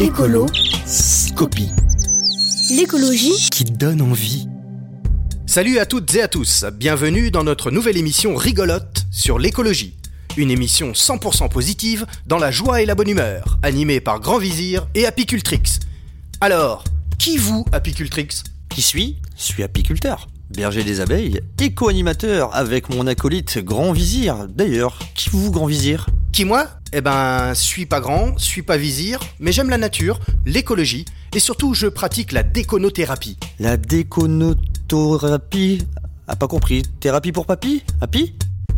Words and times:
Écolo, 0.00 0.46
Scopie, 0.86 1.70
l'écologie, 2.70 3.48
qui 3.50 3.64
donne 3.64 4.02
envie. 4.02 4.48
Salut 5.46 5.78
à 5.78 5.86
toutes 5.86 6.14
et 6.14 6.22
à 6.22 6.28
tous, 6.28 6.64
bienvenue 6.74 7.30
dans 7.30 7.44
notre 7.44 7.70
nouvelle 7.70 7.96
émission 7.96 8.34
rigolote 8.34 9.04
sur 9.10 9.38
l'écologie. 9.38 9.96
Une 10.36 10.50
émission 10.50 10.92
100% 10.92 11.48
positive 11.50 12.06
dans 12.26 12.38
la 12.38 12.50
joie 12.50 12.82
et 12.82 12.86
la 12.86 12.94
bonne 12.94 13.10
humeur, 13.10 13.58
animée 13.62 14.00
par 14.00 14.18
Grand 14.18 14.38
Vizir 14.38 14.88
et 14.94 15.06
Apicultrix. 15.06 15.78
Alors, 16.40 16.84
qui 17.18 17.36
vous, 17.36 17.64
Apicultrix? 17.70 18.28
Qui 18.70 18.82
suis? 18.82 19.18
Je 19.36 19.42
suis 19.42 19.62
apiculteur, 19.62 20.28
berger 20.50 20.82
des 20.82 21.00
abeilles, 21.00 21.40
éco-animateur 21.60 22.54
avec 22.56 22.88
mon 22.88 23.06
acolyte 23.06 23.58
Grand 23.58 23.92
Vizir. 23.92 24.48
D'ailleurs, 24.48 24.98
qui 25.14 25.30
vous, 25.30 25.50
Grand 25.52 25.66
Vizir? 25.66 26.06
Qui 26.32 26.44
moi? 26.44 26.66
Eh 26.94 27.00
ben, 27.00 27.54
suis 27.54 27.86
pas 27.86 28.00
grand, 28.00 28.38
suis 28.38 28.60
pas 28.60 28.76
vizir, 28.76 29.18
mais 29.40 29.50
j'aime 29.50 29.70
la 29.70 29.78
nature, 29.78 30.20
l'écologie, 30.44 31.06
et 31.34 31.38
surtout 31.38 31.72
je 31.72 31.86
pratique 31.86 32.32
la 32.32 32.42
déconothérapie. 32.42 33.38
La 33.58 33.78
déconothérapie 33.78 35.86
Ah, 36.28 36.36
pas 36.36 36.48
compris. 36.48 36.82
Thérapie 37.00 37.32
pour 37.32 37.46
papy? 37.46 37.82
Happy 38.02 38.34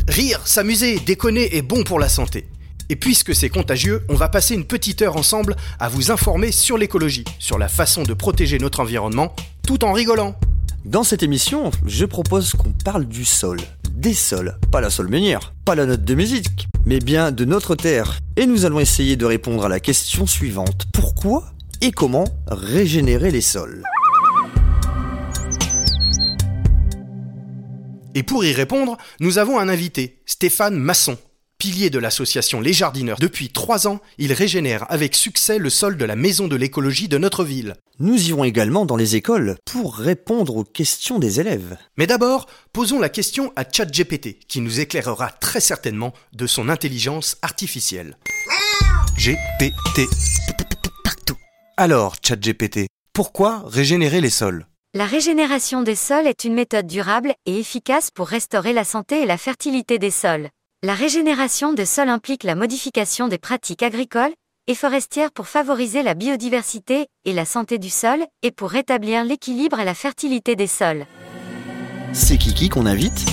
Rire, 0.07 0.39
s'amuser, 0.45 0.97
déconner 0.99 1.57
est 1.57 1.61
bon 1.61 1.83
pour 1.83 1.99
la 1.99 2.07
santé. 2.07 2.47
Et 2.87 2.95
puisque 2.95 3.35
c'est 3.35 3.49
contagieux, 3.49 4.05
on 4.07 4.15
va 4.15 4.29
passer 4.29 4.53
une 4.53 4.63
petite 4.63 5.01
heure 5.01 5.17
ensemble 5.17 5.57
à 5.77 5.89
vous 5.89 6.09
informer 6.09 6.53
sur 6.53 6.77
l'écologie, 6.77 7.25
sur 7.39 7.57
la 7.57 7.67
façon 7.67 8.03
de 8.03 8.13
protéger 8.13 8.59
notre 8.59 8.79
environnement, 8.79 9.35
tout 9.67 9.83
en 9.83 9.91
rigolant. 9.91 10.39
Dans 10.85 11.03
cette 11.03 11.23
émission, 11.23 11.69
je 11.85 12.05
propose 12.05 12.53
qu'on 12.53 12.71
parle 12.71 13.07
du 13.07 13.25
sol. 13.25 13.59
Des 13.91 14.13
sols, 14.13 14.57
pas 14.71 14.79
la 14.79 14.89
sol 14.89 15.09
meunière, 15.09 15.53
pas 15.65 15.75
la 15.75 15.85
note 15.85 16.05
de 16.05 16.15
musique, 16.15 16.69
mais 16.85 16.99
bien 16.99 17.31
de 17.31 17.45
notre 17.45 17.75
terre. 17.75 18.19
Et 18.37 18.45
nous 18.45 18.65
allons 18.65 18.79
essayer 18.79 19.15
de 19.15 19.25
répondre 19.25 19.65
à 19.65 19.69
la 19.69 19.79
question 19.79 20.27
suivante. 20.27 20.85
Pourquoi 20.93 21.51
et 21.81 21.91
comment 21.91 22.25
régénérer 22.47 23.31
les 23.31 23.41
sols? 23.41 23.83
Et 28.13 28.23
pour 28.23 28.45
y 28.45 28.53
répondre, 28.53 28.97
nous 29.19 29.39
avons 29.39 29.59
un 29.59 29.67
invité, 29.67 30.21
Stéphane 30.25 30.75
Masson. 30.75 31.17
Pilier 31.65 31.89
de 31.89 31.97
l'association 31.97 32.61
Les 32.61 32.73
Jardineurs 32.73 33.17
depuis 33.19 33.49
trois 33.49 33.87
ans, 33.87 33.99
il 34.19 34.33
régénère 34.33 34.85
avec 34.91 35.15
succès 35.15 35.57
le 35.57 35.71
sol 35.71 35.97
de 35.97 36.05
la 36.05 36.15
maison 36.15 36.47
de 36.47 36.55
l'écologie 36.55 37.07
de 37.07 37.17
notre 37.17 37.43
ville. 37.43 37.73
Nous 37.97 38.29
irons 38.29 38.43
également 38.43 38.85
dans 38.85 38.97
les 38.97 39.15
écoles 39.15 39.57
pour 39.65 39.95
répondre 39.95 40.57
aux 40.57 40.63
questions 40.63 41.17
des 41.17 41.39
élèves. 41.39 41.75
Mais 41.97 42.05
d'abord, 42.05 42.45
posons 42.71 42.99
la 42.99 43.09
question 43.09 43.51
à 43.55 43.63
ChatGPT, 43.67 44.37
qui 44.47 44.61
nous 44.61 44.79
éclairera 44.79 45.31
très 45.31 45.59
certainement 45.59 46.13
de 46.33 46.45
son 46.45 46.69
intelligence 46.69 47.37
artificielle. 47.41 48.19
GPT. 49.17 50.07
partout. 51.03 51.37
Alors, 51.77 52.17
ChatGPT, 52.21 52.85
pourquoi 53.11 53.63
régénérer 53.65 54.21
les 54.21 54.29
sols? 54.29 54.67
La 54.93 55.07
régénération 55.07 55.81
des 55.81 55.95
sols 55.95 56.27
est 56.27 56.43
une 56.43 56.53
méthode 56.53 56.85
durable 56.85 57.33
et 57.47 57.59
efficace 57.59 58.11
pour 58.11 58.27
restaurer 58.27 58.71
la 58.71 58.83
santé 58.83 59.23
et 59.23 59.25
la 59.25 59.39
fertilité 59.39 59.97
des 59.97 60.11
sols. 60.11 60.49
La 60.85 60.93
régénération 60.93 61.73
des 61.73 61.87
sols 61.87 62.09
implique 62.09 62.43
la 62.43 62.53
modification 62.53 63.27
des 63.27 63.39
pratiques 63.39 63.81
agricoles 63.81 64.35
et 64.67 64.75
forestières 64.75 65.31
pour 65.31 65.47
favoriser 65.47 66.03
la 66.03 66.13
biodiversité 66.13 67.07
et 67.25 67.33
la 67.33 67.43
santé 67.43 67.79
du 67.79 67.89
sol 67.89 68.19
et 68.43 68.51
pour 68.51 68.69
rétablir 68.69 69.23
l'équilibre 69.23 69.79
et 69.79 69.83
la 69.83 69.95
fertilité 69.95 70.55
des 70.55 70.67
sols. 70.67 71.07
C'est 72.13 72.37
Kiki 72.37 72.69
qu'on 72.69 72.85
invite 72.85 73.25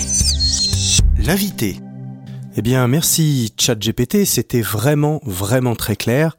L'invité. 1.18 1.76
Eh 2.56 2.62
bien, 2.62 2.88
merci 2.88 3.52
ChatGPT, 3.60 4.24
c'était 4.24 4.62
vraiment, 4.62 5.20
vraiment 5.22 5.76
très 5.76 5.96
clair. 5.96 6.38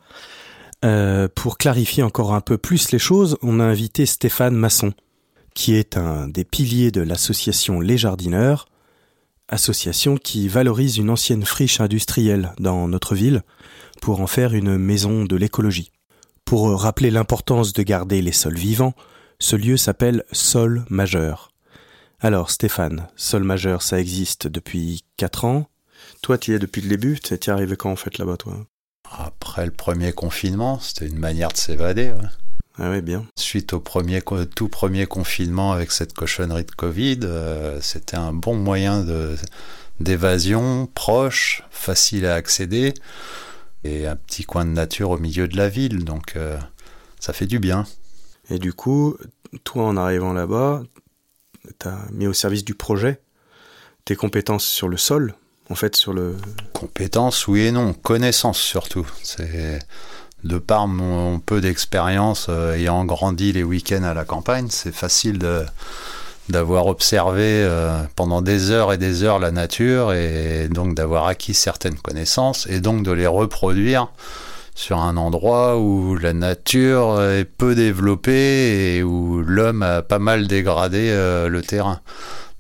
Euh, 0.84 1.28
pour 1.36 1.60
clarifier 1.60 2.02
encore 2.02 2.34
un 2.34 2.42
peu 2.42 2.58
plus 2.58 2.92
les 2.92 2.98
choses, 2.98 3.38
on 3.44 3.60
a 3.60 3.64
invité 3.64 4.08
Stéphane 4.08 4.56
Masson, 4.56 4.94
qui 5.54 5.76
est 5.76 5.96
un 5.96 6.28
des 6.28 6.44
piliers 6.44 6.90
de 6.90 7.02
l'association 7.02 7.82
Les 7.82 8.00
Jardineurs, 8.00 8.66
association 9.50 10.18
qui 10.18 10.48
valorise 10.48 10.98
une 10.98 11.10
ancienne 11.10 11.46
friche 11.46 11.80
industrielle 11.80 12.54
dans 12.60 12.88
notre 12.88 13.16
ville 13.16 13.44
pour 14.02 14.22
en 14.22 14.28
faire 14.28 14.54
une 14.54 14.78
maison 14.78 15.26
de 15.26 15.36
l'écologie. 15.36 15.92
Pour 16.46 16.80
rappeler 16.80 17.12
l'importance 17.12 17.74
de 17.74 17.84
garder 17.84 18.22
les 18.22 18.32
sols 18.32 18.58
vivants, 18.58 18.94
ce 19.40 19.56
lieu 19.56 19.78
s'appelle 19.78 20.24
Sol 20.32 20.86
Majeur. 20.90 21.52
Alors 22.20 22.52
Stéphane, 22.52 23.08
Sol 23.16 23.44
Majeur, 23.44 23.82
ça 23.82 24.00
existe 24.00 24.48
depuis 24.48 25.04
4 25.18 25.46
ans. 25.46 25.68
Toi, 26.22 26.38
tu 26.38 26.52
y 26.52 26.54
es 26.56 26.60
depuis 26.60 26.82
le 26.82 26.90
début. 26.90 27.20
T'es 27.20 27.50
arrivé 27.50 27.76
quand 27.76 27.92
en 27.92 27.96
fait 27.96 28.18
là-bas, 28.18 28.38
toi? 28.38 28.66
Après 29.10 29.66
le 29.66 29.72
premier 29.72 30.14
confinement, 30.14 30.80
c'était 30.80 31.08
une 31.08 31.20
manière 31.20 31.52
de 31.52 31.58
s'évader. 31.58 32.12
ouais. 32.12 32.43
Ah 32.80 32.90
oui, 32.90 33.02
bien. 33.02 33.26
Suite 33.38 33.74
au 33.74 33.80
premier, 33.80 34.22
tout 34.56 34.68
premier 34.68 35.06
confinement 35.06 35.72
avec 35.74 35.92
cette 35.92 36.14
cochonnerie 36.14 36.66
de 36.66 36.72
Covid, 36.72 37.20
euh, 37.24 37.80
c'était 37.82 38.18
un 38.18 38.34
bon 38.34 38.56
moyen 38.56 39.06
d'évasion, 40.00 40.88
proche, 40.96 41.64
facile 41.70 42.26
à 42.26 42.34
accéder, 42.34 42.96
et 43.84 44.08
un 44.08 44.16
petit 44.16 44.44
coin 44.44 44.66
de 44.66 44.72
nature 44.72 45.12
au 45.12 45.20
milieu 45.20 45.48
de 45.48 45.56
la 45.56 45.70
ville, 45.70 46.04
donc 46.04 46.36
euh, 46.36 46.58
ça 47.20 47.32
fait 47.32 47.46
du 47.46 47.60
bien. 47.60 47.86
Et 48.50 48.58
du 48.58 48.74
coup, 48.74 49.18
toi, 49.64 49.86
en 49.86 49.96
arrivant 49.96 50.34
là-bas, 50.34 50.84
t'as 51.78 52.00
mis 52.12 52.26
au 52.26 52.34
service 52.34 52.66
du 52.66 52.74
projet 52.74 53.22
tes 54.06 54.16
compétences 54.16 54.66
sur 54.66 54.90
le 54.90 54.98
sol, 54.98 55.36
en 55.70 55.76
fait, 55.76 55.96
sur 55.96 56.14
le. 56.14 56.36
Compétences, 56.74 57.48
oui 57.48 57.62
et 57.62 57.72
non. 57.72 57.94
Connaissance 57.94 58.60
surtout. 58.60 59.08
C'est 59.22 59.80
de 60.44 60.58
par 60.58 60.88
mon 60.88 61.40
peu 61.40 61.62
d'expérience 61.62 62.48
euh, 62.50 62.76
ayant 62.76 63.06
grandi 63.06 63.54
les 63.54 63.64
week-ends 63.64 64.04
à 64.04 64.14
la 64.14 64.26
campagne, 64.26 64.68
c'est 64.70 64.94
facile 64.94 65.40
d'avoir 66.50 66.88
observé 66.88 67.42
euh, 67.44 68.04
pendant 68.16 68.42
des 68.42 68.72
heures 68.72 68.92
et 68.92 68.98
des 68.98 69.24
heures 69.24 69.40
la 69.40 69.52
nature 69.52 70.14
et 70.14 70.68
donc 70.70 70.96
d'avoir 70.96 71.28
acquis 71.28 71.54
certaines 71.54 71.96
connaissances 71.98 72.68
et 72.68 72.82
donc 72.82 73.04
de 73.04 73.12
les 73.12 73.28
reproduire 73.28 74.10
sur 74.76 74.98
un 74.98 75.18
endroit 75.18 75.78
où 75.78 76.16
la 76.18 76.34
nature 76.34 77.22
est 77.22 77.46
peu 77.46 77.76
développée 77.76 78.98
et 78.98 79.04
où 79.04 79.42
l'homme 79.42 79.84
a 79.84 80.02
pas 80.02 80.20
mal 80.20 80.48
dégradé 80.48 81.10
euh, 81.12 81.48
le 81.48 81.62
terrain. 81.62 82.02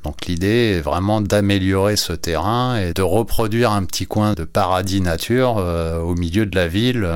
Donc 0.05 0.25
l'idée 0.27 0.75
est 0.77 0.81
vraiment 0.81 1.21
d'améliorer 1.21 1.95
ce 1.95 2.13
terrain 2.13 2.77
et 2.77 2.93
de 2.93 3.01
reproduire 3.01 3.71
un 3.71 3.83
petit 3.85 4.05
coin 4.05 4.33
de 4.33 4.43
paradis 4.43 4.99
nature 4.99 5.55
au 5.55 6.13
milieu 6.15 6.45
de 6.45 6.57
la 6.57 6.67
ville, 6.67 7.07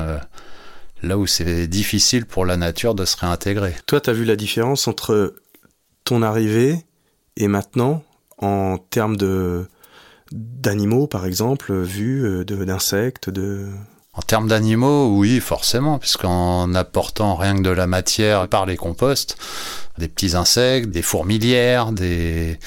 là 1.02 1.18
où 1.18 1.26
c'est 1.26 1.66
difficile 1.66 2.26
pour 2.26 2.44
la 2.44 2.56
nature 2.56 2.94
de 2.94 3.04
se 3.04 3.16
réintégrer. 3.16 3.74
Toi, 3.86 4.00
t'as 4.00 4.12
vu 4.12 4.24
la 4.24 4.36
différence 4.36 4.88
entre 4.88 5.34
ton 6.04 6.22
arrivée 6.22 6.84
et 7.36 7.48
maintenant, 7.48 8.02
en 8.38 8.78
termes 8.78 9.16
de 9.16 9.66
d'animaux, 10.32 11.06
par 11.06 11.24
exemple, 11.26 11.74
vus, 11.74 12.24
euh, 12.24 12.44
d'insectes, 12.44 13.30
de. 13.30 13.68
En 14.12 14.22
termes 14.22 14.48
d'animaux, 14.48 15.16
oui, 15.16 15.38
forcément, 15.38 15.98
puisqu'en 15.98 16.74
apportant 16.74 17.36
rien 17.36 17.56
que 17.56 17.62
de 17.62 17.70
la 17.70 17.86
matière 17.86 18.48
par 18.48 18.66
les 18.66 18.76
composts, 18.76 19.36
des 19.96 20.08
petits 20.08 20.34
insectes, 20.34 20.90
des 20.90 21.02
fourmilières, 21.02 21.92
des... 21.92 22.58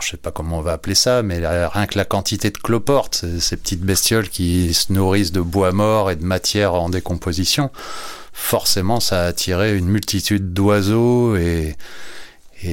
Je 0.00 0.08
sais 0.08 0.16
pas 0.16 0.32
comment 0.32 0.58
on 0.58 0.62
va 0.62 0.72
appeler 0.72 0.96
ça, 0.96 1.22
mais 1.22 1.40
rien 1.46 1.86
que 1.86 1.96
la 1.96 2.04
quantité 2.04 2.50
de 2.50 2.58
cloportes, 2.58 3.24
ces, 3.38 3.56
petites 3.56 3.82
bestioles 3.82 4.28
qui 4.28 4.74
se 4.74 4.92
nourrissent 4.92 5.32
de 5.32 5.40
bois 5.40 5.72
mort 5.72 6.10
et 6.10 6.16
de 6.16 6.24
matière 6.24 6.74
en 6.74 6.88
décomposition, 6.88 7.70
forcément 8.32 8.98
ça 8.98 9.22
a 9.22 9.26
attiré 9.26 9.76
une 9.76 9.86
multitude 9.86 10.52
d'oiseaux 10.52 11.36
et, 11.36 11.76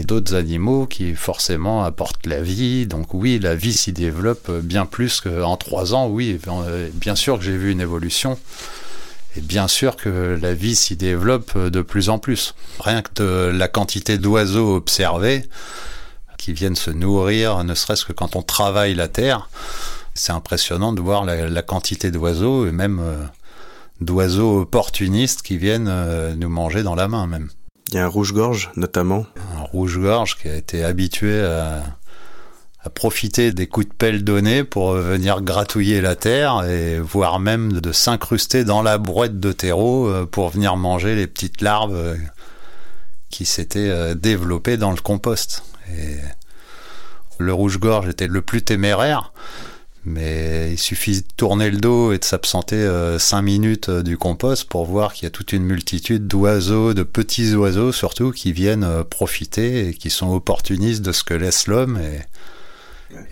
d'autres 0.05 0.35
animaux 0.35 0.85
qui 0.85 1.13
forcément 1.15 1.83
apportent 1.83 2.25
la 2.25 2.41
vie. 2.41 2.87
Donc 2.87 3.13
oui, 3.13 3.39
la 3.39 3.55
vie 3.55 3.73
s'y 3.73 3.91
développe 3.91 4.49
bien 4.49 4.85
plus 4.85 5.19
qu'en 5.19 5.57
trois 5.57 5.93
ans. 5.93 6.07
Oui, 6.07 6.39
euh, 6.47 6.87
bien 6.93 7.15
sûr 7.15 7.37
que 7.37 7.43
j'ai 7.43 7.57
vu 7.57 7.73
une 7.73 7.81
évolution. 7.81 8.39
Et 9.35 9.41
bien 9.41 9.67
sûr 9.67 9.97
que 9.97 10.39
la 10.41 10.53
vie 10.53 10.75
s'y 10.75 10.95
développe 10.95 11.57
de 11.57 11.81
plus 11.81 12.07
en 12.07 12.19
plus. 12.19 12.55
Rien 12.79 13.01
que 13.01 13.51
la 13.53 13.67
quantité 13.67 14.17
d'oiseaux 14.17 14.77
observés 14.77 15.43
qui 16.41 16.53
viennent 16.53 16.75
se 16.75 16.91
nourrir, 16.91 17.63
ne 17.63 17.75
serait-ce 17.75 18.03
que 18.03 18.13
quand 18.13 18.35
on 18.35 18.41
travaille 18.41 18.95
la 18.95 19.07
terre, 19.07 19.49
c'est 20.15 20.31
impressionnant 20.31 20.91
de 20.91 20.99
voir 20.99 21.23
la, 21.23 21.47
la 21.47 21.61
quantité 21.61 22.09
d'oiseaux 22.11 22.65
et 22.67 22.71
même 22.71 22.99
euh, 22.99 23.23
d'oiseaux 24.01 24.61
opportunistes 24.61 25.43
qui 25.43 25.57
viennent 25.57 25.87
euh, 25.87 26.33
nous 26.35 26.49
manger 26.49 26.83
dans 26.83 26.95
la 26.95 27.07
main 27.07 27.27
même 27.27 27.49
Il 27.89 27.95
y 27.95 27.97
a 27.99 28.05
un 28.05 28.07
rouge-gorge, 28.07 28.71
notamment. 28.75 29.25
un 29.57 29.61
rouge-gorge 29.61 30.37
qui 30.37 30.47
a 30.49 30.55
été 30.55 30.83
habitué 30.83 31.43
à, 31.43 31.83
à 32.83 32.89
profiter 32.89 33.51
des 33.51 33.67
coups 33.67 33.87
de 33.87 33.93
pelle 33.93 34.23
donnés 34.23 34.63
pour 34.63 34.93
venir 34.93 35.41
gratouiller 35.41 36.01
la 36.01 36.15
terre 36.15 36.63
et 36.67 36.99
voire 36.99 37.39
même 37.39 37.73
de 37.73 37.91
s'incruster 37.91 38.63
dans 38.63 38.81
la 38.81 38.97
brouette 38.97 39.39
de 39.39 39.51
terreau 39.51 40.07
euh, 40.07 40.25
pour 40.25 40.49
venir 40.49 40.75
manger 40.77 41.15
les 41.15 41.27
petites 41.27 41.61
larves 41.61 41.95
euh, 41.95 42.15
qui 43.29 43.45
s'étaient 43.45 43.89
euh, 43.89 44.15
développées 44.15 44.77
dans 44.77 44.91
le 44.91 44.97
compost. 44.97 45.63
Et 45.97 46.17
le 47.39 47.53
rouge-gorge 47.53 48.07
était 48.07 48.27
le 48.27 48.41
plus 48.41 48.61
téméraire, 48.61 49.33
Mais 50.05 50.71
il 50.71 50.77
suffit 50.77 51.21
de 51.21 51.27
tourner 51.37 51.69
le 51.69 51.77
dos 51.77 52.11
et 52.11 52.17
de 52.19 52.23
s'absenter 52.23 52.87
5 53.19 53.41
minutes 53.41 53.89
du 53.89 54.17
compost 54.17 54.65
pour 54.65 54.85
voir 54.85 55.13
qu'il 55.13 55.23
y 55.23 55.27
a 55.27 55.31
toute 55.31 55.53
une 55.53 55.63
multitude 55.63 56.27
d'oiseaux, 56.27 56.93
de 56.93 57.03
petits 57.03 57.55
oiseaux 57.55 57.91
surtout, 57.91 58.31
qui 58.31 58.51
viennent 58.51 59.03
profiter 59.09 59.89
et 59.89 59.93
qui 59.93 60.09
sont 60.09 60.29
opportunistes 60.31 61.01
de 61.01 61.11
ce 61.11 61.23
que 61.23 61.33
laisse 61.33 61.67
l'homme 61.67 61.99
et, 61.99 62.21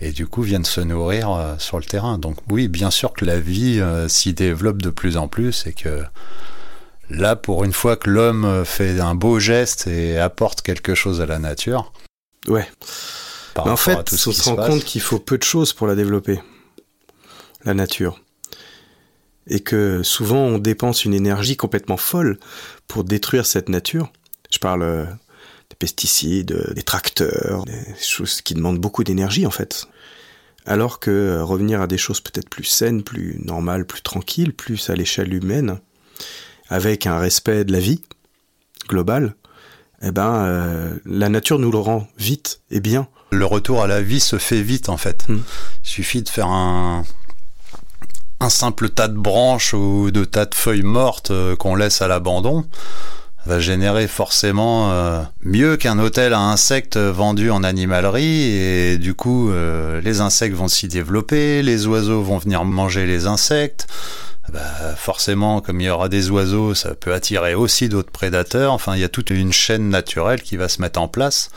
et 0.00 0.12
du 0.12 0.26
coup 0.26 0.42
viennent 0.42 0.64
se 0.64 0.80
nourrir 0.80 1.30
euh, 1.30 1.54
sur 1.58 1.78
le 1.78 1.84
terrain. 1.84 2.18
Donc 2.18 2.36
oui, 2.50 2.68
bien 2.68 2.90
sûr 2.90 3.12
que 3.12 3.24
la 3.24 3.40
vie 3.40 3.80
euh, 3.80 4.08
s'y 4.08 4.32
développe 4.32 4.82
de 4.82 4.90
plus 4.90 5.16
en 5.16 5.28
plus 5.28 5.66
et 5.66 5.72
que 5.72 6.02
là, 7.08 7.36
pour 7.36 7.64
une 7.64 7.72
fois 7.72 7.96
que 7.96 8.10
l'homme 8.10 8.44
euh, 8.44 8.64
fait 8.64 9.00
un 9.00 9.14
beau 9.14 9.38
geste 9.38 9.86
et 9.86 10.18
apporte 10.18 10.62
quelque 10.62 10.94
chose 10.94 11.20
à 11.20 11.26
la 11.26 11.38
nature. 11.38 11.92
Ouais. 12.48 12.68
Mais 13.56 13.70
en 13.70 13.76
fait, 13.76 14.12
on 14.12 14.16
se 14.16 14.48
rend 14.48 14.56
compte 14.56 14.84
qu'il 14.84 15.00
faut 15.00 15.18
peu 15.18 15.36
de 15.36 15.42
choses 15.42 15.72
pour 15.72 15.86
la 15.86 15.94
développer, 15.94 16.40
la 17.64 17.74
nature. 17.74 18.20
Et 19.46 19.60
que 19.60 20.02
souvent 20.02 20.44
on 20.44 20.58
dépense 20.58 21.04
une 21.04 21.14
énergie 21.14 21.56
complètement 21.56 21.96
folle 21.96 22.38
pour 22.86 23.04
détruire 23.04 23.46
cette 23.46 23.68
nature. 23.68 24.12
Je 24.52 24.58
parle 24.58 25.08
des 25.70 25.76
pesticides, 25.76 26.72
des 26.74 26.82
tracteurs, 26.82 27.64
des 27.64 27.94
choses 28.00 28.42
qui 28.42 28.54
demandent 28.54 28.78
beaucoup 28.78 29.02
d'énergie 29.02 29.46
en 29.46 29.50
fait. 29.50 29.88
Alors 30.66 31.00
que 31.00 31.10
euh, 31.10 31.44
revenir 31.44 31.80
à 31.80 31.86
des 31.86 31.98
choses 31.98 32.20
peut-être 32.20 32.48
plus 32.48 32.64
saines, 32.64 33.02
plus 33.02 33.40
normales, 33.44 33.86
plus 33.86 34.02
tranquilles, 34.02 34.52
plus 34.52 34.90
à 34.90 34.94
l'échelle 34.94 35.32
humaine, 35.32 35.80
avec 36.68 37.06
un 37.06 37.18
respect 37.18 37.64
de 37.64 37.72
la 37.72 37.80
vie 37.80 38.02
globale, 38.88 39.34
eh 40.02 40.10
ben 40.10 40.34
euh, 40.34 40.94
la 41.04 41.28
nature 41.28 41.58
nous 41.58 41.70
le 41.70 41.78
rend 41.78 42.06
vite 42.18 42.60
et 42.70 42.80
bien. 42.80 43.08
Le 43.30 43.44
retour 43.44 43.82
à 43.82 43.86
la 43.86 44.00
vie 44.00 44.20
se 44.20 44.38
fait 44.38 44.62
vite 44.62 44.88
en 44.88 44.96
fait. 44.96 45.28
Hmm. 45.28 45.40
Il 45.84 45.88
suffit 45.88 46.22
de 46.22 46.28
faire 46.28 46.48
un, 46.48 47.04
un 48.40 48.48
simple 48.48 48.88
tas 48.88 49.08
de 49.08 49.18
branches 49.18 49.74
ou 49.74 50.10
de 50.10 50.24
tas 50.24 50.46
de 50.46 50.54
feuilles 50.54 50.82
mortes 50.82 51.30
euh, 51.30 51.56
qu'on 51.56 51.74
laisse 51.74 52.02
à 52.02 52.08
l'abandon 52.08 52.66
va 53.46 53.58
générer 53.58 54.06
forcément 54.06 54.90
euh, 54.90 55.22
mieux 55.42 55.76
qu'un 55.76 55.98
hôtel 55.98 56.34
à 56.34 56.40
insectes 56.40 56.98
vendu 56.98 57.50
en 57.50 57.64
animalerie 57.64 58.42
et 58.42 58.98
du 58.98 59.14
coup 59.14 59.50
euh, 59.50 60.00
les 60.02 60.20
insectes 60.20 60.54
vont 60.54 60.68
s'y 60.68 60.88
développer, 60.88 61.62
les 61.62 61.86
oiseaux 61.86 62.22
vont 62.22 62.38
venir 62.38 62.64
manger 62.64 63.06
les 63.06 63.26
insectes. 63.26 63.86
Bah, 64.48 64.94
forcément, 64.96 65.60
comme 65.60 65.80
il 65.80 65.86
y 65.86 65.90
aura 65.90 66.08
des 66.08 66.30
oiseaux, 66.30 66.74
ça 66.74 66.94
peut 66.94 67.12
attirer 67.12 67.54
aussi 67.54 67.88
d'autres 67.88 68.10
prédateurs. 68.10 68.72
Enfin, 68.72 68.96
il 68.96 69.00
y 69.00 69.04
a 69.04 69.08
toute 69.08 69.30
une 69.30 69.52
chaîne 69.52 69.90
naturelle 69.90 70.42
qui 70.42 70.56
va 70.56 70.68
se 70.68 70.80
mettre 70.80 71.00
en 71.00 71.08
place 71.08 71.50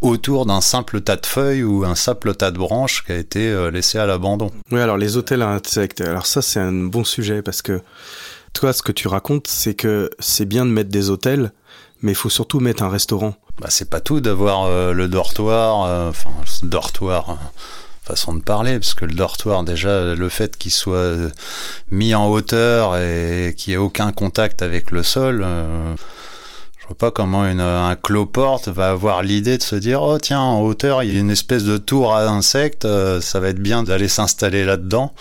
autour 0.00 0.46
d'un 0.46 0.62
simple 0.62 1.02
tas 1.02 1.16
de 1.16 1.26
feuilles 1.26 1.62
ou 1.62 1.84
un 1.84 1.94
simple 1.94 2.34
tas 2.34 2.50
de 2.50 2.58
branches 2.58 3.04
qui 3.04 3.12
a 3.12 3.16
été 3.16 3.50
euh, 3.50 3.70
laissé 3.70 3.98
à 3.98 4.06
l'abandon. 4.06 4.50
Oui, 4.70 4.80
alors 4.80 4.96
les 4.96 5.18
hôtels 5.18 5.42
à 5.42 5.48
insectes, 5.48 6.00
alors 6.00 6.24
ça 6.24 6.40
c'est 6.40 6.60
un 6.60 6.72
bon 6.72 7.04
sujet 7.04 7.42
parce 7.42 7.60
que 7.60 7.82
toi, 8.52 8.72
ce 8.72 8.82
que 8.82 8.92
tu 8.92 9.08
racontes, 9.08 9.46
c'est 9.46 9.74
que 9.74 10.10
c'est 10.18 10.44
bien 10.44 10.66
de 10.66 10.70
mettre 10.70 10.90
des 10.90 11.10
hôtels, 11.10 11.52
mais 12.02 12.12
il 12.12 12.16
faut 12.16 12.30
surtout 12.30 12.60
mettre 12.60 12.82
un 12.82 12.88
restaurant. 12.88 13.34
Bah, 13.60 13.68
c'est 13.70 13.88
pas 13.88 14.00
tout 14.00 14.20
d'avoir 14.20 14.64
euh, 14.64 14.92
le 14.92 15.08
dortoir, 15.08 15.84
euh, 15.84 16.10
enfin, 16.10 16.30
dortoir, 16.62 17.30
euh, 17.30 17.34
façon 18.02 18.34
de 18.34 18.42
parler, 18.42 18.78
parce 18.78 18.94
que 18.94 19.04
le 19.04 19.14
dortoir, 19.14 19.62
déjà, 19.64 20.14
le 20.14 20.28
fait 20.28 20.56
qu'il 20.56 20.72
soit 20.72 21.14
mis 21.90 22.14
en 22.14 22.28
hauteur 22.28 22.96
et 22.96 23.54
qu'il 23.56 23.72
n'y 23.72 23.74
ait 23.74 23.78
aucun 23.78 24.12
contact 24.12 24.62
avec 24.62 24.90
le 24.90 25.02
sol, 25.02 25.46
je 26.78 26.86
vois 26.86 26.96
pas 26.96 27.10
comment 27.10 27.46
une, 27.46 27.60
un 27.60 27.96
cloporte 27.96 28.68
va 28.68 28.90
avoir 28.90 29.22
l'idée 29.22 29.58
de 29.58 29.62
se 29.62 29.76
dire, 29.76 30.02
oh 30.02 30.18
tiens, 30.18 30.40
en 30.40 30.60
hauteur, 30.62 31.02
il 31.02 31.12
y 31.12 31.16
a 31.16 31.20
une 31.20 31.30
espèce 31.30 31.64
de 31.64 31.76
tour 31.76 32.14
à 32.14 32.26
insectes, 32.26 32.86
ça 33.20 33.40
va 33.40 33.48
être 33.48 33.60
bien 33.60 33.82
d'aller 33.82 34.08
s'installer 34.08 34.64
là-dedans. 34.64 35.12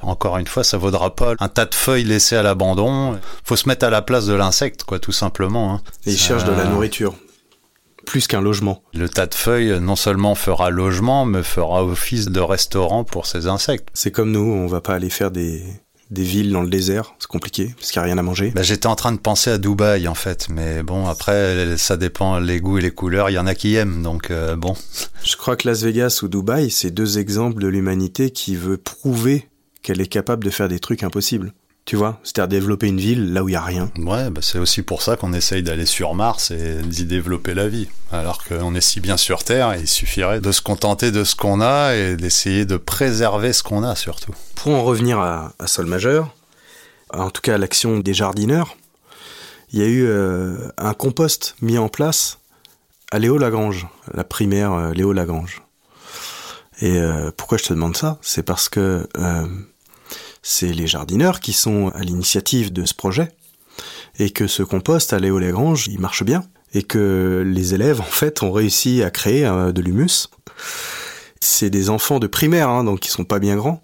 Encore 0.00 0.38
une 0.38 0.46
fois, 0.46 0.62
ça 0.62 0.76
vaudra 0.78 1.14
pas 1.14 1.34
un 1.40 1.48
tas 1.48 1.66
de 1.66 1.74
feuilles 1.74 2.04
laissées 2.04 2.36
à 2.36 2.42
l'abandon. 2.42 3.18
Faut 3.44 3.56
se 3.56 3.68
mettre 3.68 3.84
à 3.84 3.90
la 3.90 4.00
place 4.00 4.26
de 4.26 4.34
l'insecte, 4.34 4.84
quoi, 4.84 5.00
tout 5.00 5.12
simplement. 5.12 5.74
Hein. 5.74 5.80
Et 6.06 6.12
ils 6.12 6.18
cherchent 6.18 6.44
de 6.44 6.52
la 6.52 6.64
nourriture. 6.64 7.14
Plus 8.08 8.26
qu'un 8.26 8.40
logement. 8.40 8.82
Le 8.94 9.06
tas 9.06 9.26
de 9.26 9.34
feuilles 9.34 9.78
non 9.82 9.94
seulement 9.94 10.34
fera 10.34 10.70
logement, 10.70 11.26
mais 11.26 11.42
fera 11.42 11.84
office 11.84 12.30
de 12.30 12.40
restaurant 12.40 13.04
pour 13.04 13.26
ces 13.26 13.46
insectes. 13.46 13.88
C'est 13.92 14.10
comme 14.10 14.32
nous, 14.32 14.40
on 14.40 14.66
va 14.66 14.80
pas 14.80 14.94
aller 14.94 15.10
faire 15.10 15.30
des, 15.30 15.62
des 16.10 16.22
villes 16.22 16.50
dans 16.50 16.62
le 16.62 16.70
désert, 16.70 17.14
c'est 17.18 17.28
compliqué 17.28 17.74
parce 17.76 17.90
qu'il 17.90 18.00
n'y 18.00 18.04
a 18.04 18.06
rien 18.06 18.16
à 18.18 18.22
manger. 18.22 18.50
Bah, 18.54 18.62
j'étais 18.62 18.86
en 18.86 18.96
train 18.96 19.12
de 19.12 19.18
penser 19.18 19.50
à 19.50 19.58
Dubaï 19.58 20.08
en 20.08 20.14
fait, 20.14 20.48
mais 20.48 20.82
bon 20.82 21.06
après 21.06 21.76
ça 21.76 21.98
dépend 21.98 22.38
les 22.38 22.60
goûts 22.60 22.78
et 22.78 22.80
les 22.80 22.90
couleurs, 22.90 23.28
il 23.28 23.34
y 23.34 23.38
en 23.38 23.46
a 23.46 23.54
qui 23.54 23.74
aiment 23.74 24.02
donc 24.02 24.30
euh, 24.30 24.56
bon. 24.56 24.74
Je 25.22 25.36
crois 25.36 25.56
que 25.56 25.68
Las 25.68 25.82
Vegas 25.82 26.20
ou 26.22 26.28
Dubaï, 26.28 26.70
c'est 26.70 26.90
deux 26.90 27.18
exemples 27.18 27.60
de 27.60 27.68
l'humanité 27.68 28.30
qui 28.30 28.56
veut 28.56 28.78
prouver 28.78 29.50
qu'elle 29.82 30.00
est 30.00 30.06
capable 30.06 30.44
de 30.44 30.50
faire 30.50 30.68
des 30.68 30.80
trucs 30.80 31.02
impossibles. 31.02 31.52
Tu 31.88 31.96
vois, 31.96 32.20
c'est-à-dire 32.22 32.48
développer 32.48 32.86
une 32.86 32.98
ville 32.98 33.32
là 33.32 33.42
où 33.42 33.48
il 33.48 33.52
y 33.52 33.56
a 33.56 33.62
rien. 33.62 33.90
Ouais, 33.96 34.28
bah 34.28 34.42
c'est 34.42 34.58
aussi 34.58 34.82
pour 34.82 35.00
ça 35.00 35.16
qu'on 35.16 35.32
essaye 35.32 35.62
d'aller 35.62 35.86
sur 35.86 36.14
Mars 36.14 36.50
et 36.50 36.82
d'y 36.82 37.06
développer 37.06 37.54
la 37.54 37.66
vie. 37.66 37.88
Alors 38.12 38.44
qu'on 38.44 38.74
est 38.74 38.82
si 38.82 39.00
bien 39.00 39.16
sur 39.16 39.42
Terre, 39.42 39.74
il 39.74 39.88
suffirait 39.88 40.42
de 40.42 40.52
se 40.52 40.60
contenter 40.60 41.12
de 41.12 41.24
ce 41.24 41.34
qu'on 41.34 41.62
a 41.62 41.94
et 41.94 42.16
d'essayer 42.16 42.66
de 42.66 42.76
préserver 42.76 43.54
ce 43.54 43.62
qu'on 43.62 43.84
a 43.84 43.96
surtout. 43.96 44.34
Pour 44.54 44.74
en 44.74 44.84
revenir 44.84 45.18
à, 45.18 45.54
Sol 45.64 45.86
Majeur, 45.86 46.34
en 47.08 47.30
tout 47.30 47.40
cas 47.40 47.54
à 47.54 47.58
l'action 47.58 48.00
des 48.00 48.12
jardineurs, 48.12 48.76
il 49.72 49.78
y 49.78 49.82
a 49.82 49.86
eu 49.86 50.04
euh, 50.06 50.58
un 50.76 50.92
compost 50.92 51.56
mis 51.62 51.78
en 51.78 51.88
place 51.88 52.38
à 53.10 53.18
Léo 53.18 53.38
Lagrange, 53.38 53.86
la 54.12 54.24
primaire 54.24 54.74
euh, 54.74 54.92
Léo 54.92 55.14
Lagrange. 55.14 55.62
Et 56.82 56.98
euh, 56.98 57.30
pourquoi 57.34 57.56
je 57.56 57.64
te 57.64 57.72
demande 57.72 57.96
ça? 57.96 58.18
C'est 58.20 58.42
parce 58.42 58.68
que 58.68 59.08
c'est 60.42 60.72
les 60.72 60.86
jardineurs 60.86 61.40
qui 61.40 61.52
sont 61.52 61.88
à 61.94 62.00
l'initiative 62.00 62.72
de 62.72 62.84
ce 62.84 62.94
projet, 62.94 63.28
et 64.18 64.30
que 64.30 64.46
ce 64.46 64.62
compost 64.62 65.12
à 65.12 65.18
Léo 65.18 65.38
Lagrange, 65.38 65.86
il 65.88 66.00
marche 66.00 66.24
bien, 66.24 66.44
et 66.74 66.82
que 66.82 67.42
les 67.46 67.74
élèves, 67.74 68.00
en 68.00 68.04
fait, 68.04 68.42
ont 68.42 68.52
réussi 68.52 69.02
à 69.02 69.10
créer 69.10 69.46
euh, 69.46 69.72
de 69.72 69.80
l'humus. 69.80 70.28
C'est 71.40 71.70
des 71.70 71.88
enfants 71.90 72.18
de 72.18 72.26
primaire, 72.26 72.68
hein, 72.68 72.84
donc 72.84 73.06
ils 73.06 73.10
sont 73.10 73.24
pas 73.24 73.38
bien 73.38 73.56
grands, 73.56 73.82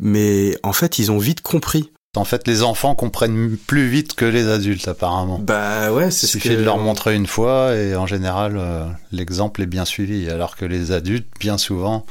mais 0.00 0.56
en 0.62 0.72
fait, 0.72 0.98
ils 0.98 1.12
ont 1.12 1.18
vite 1.18 1.42
compris. 1.42 1.92
En 2.16 2.24
fait, 2.24 2.48
les 2.48 2.62
enfants 2.62 2.94
comprennent 2.94 3.56
plus 3.66 3.86
vite 3.86 4.14
que 4.14 4.24
les 4.24 4.48
adultes, 4.48 4.88
apparemment. 4.88 5.38
Bah 5.38 5.92
ouais, 5.92 6.10
c'est 6.10 6.26
Il 6.26 6.30
suffit 6.30 6.56
de 6.56 6.62
leur 6.62 6.78
montrer 6.78 7.14
une 7.14 7.26
fois, 7.26 7.76
et 7.76 7.94
en 7.94 8.06
général, 8.06 8.56
euh, 8.56 8.86
l'exemple 9.12 9.62
est 9.62 9.66
bien 9.66 9.84
suivi, 9.84 10.28
alors 10.30 10.56
que 10.56 10.64
les 10.64 10.90
adultes, 10.90 11.28
bien 11.38 11.58
souvent, 11.58 12.06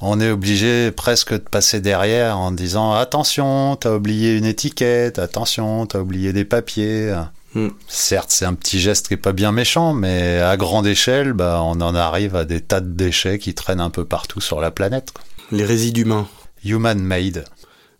on 0.00 0.20
est 0.20 0.30
obligé 0.30 0.90
presque 0.90 1.32
de 1.32 1.38
passer 1.38 1.80
derrière 1.80 2.38
en 2.38 2.52
disant 2.52 2.92
attention, 2.92 3.76
t'as 3.76 3.94
oublié 3.94 4.36
une 4.36 4.44
étiquette, 4.44 5.18
attention, 5.18 5.86
t'as 5.86 6.00
oublié 6.00 6.32
des 6.32 6.44
papiers. 6.44 7.14
Hmm. 7.54 7.68
Certes, 7.88 8.30
c'est 8.30 8.44
un 8.44 8.54
petit 8.54 8.78
geste 8.78 9.08
qui 9.08 9.14
est 9.14 9.18
pas 9.18 9.32
bien 9.32 9.52
méchant, 9.52 9.94
mais 9.94 10.38
à 10.38 10.56
grande 10.56 10.86
échelle, 10.86 11.32
bah, 11.32 11.60
on 11.64 11.80
en 11.80 11.94
arrive 11.94 12.36
à 12.36 12.44
des 12.44 12.60
tas 12.60 12.80
de 12.80 12.90
déchets 12.90 13.38
qui 13.38 13.54
traînent 13.54 13.80
un 13.80 13.90
peu 13.90 14.04
partout 14.04 14.40
sur 14.40 14.60
la 14.60 14.70
planète. 14.70 15.12
Les 15.50 15.64
résidus 15.64 16.02
humains. 16.02 16.28
Human 16.64 16.98
made. 16.98 17.44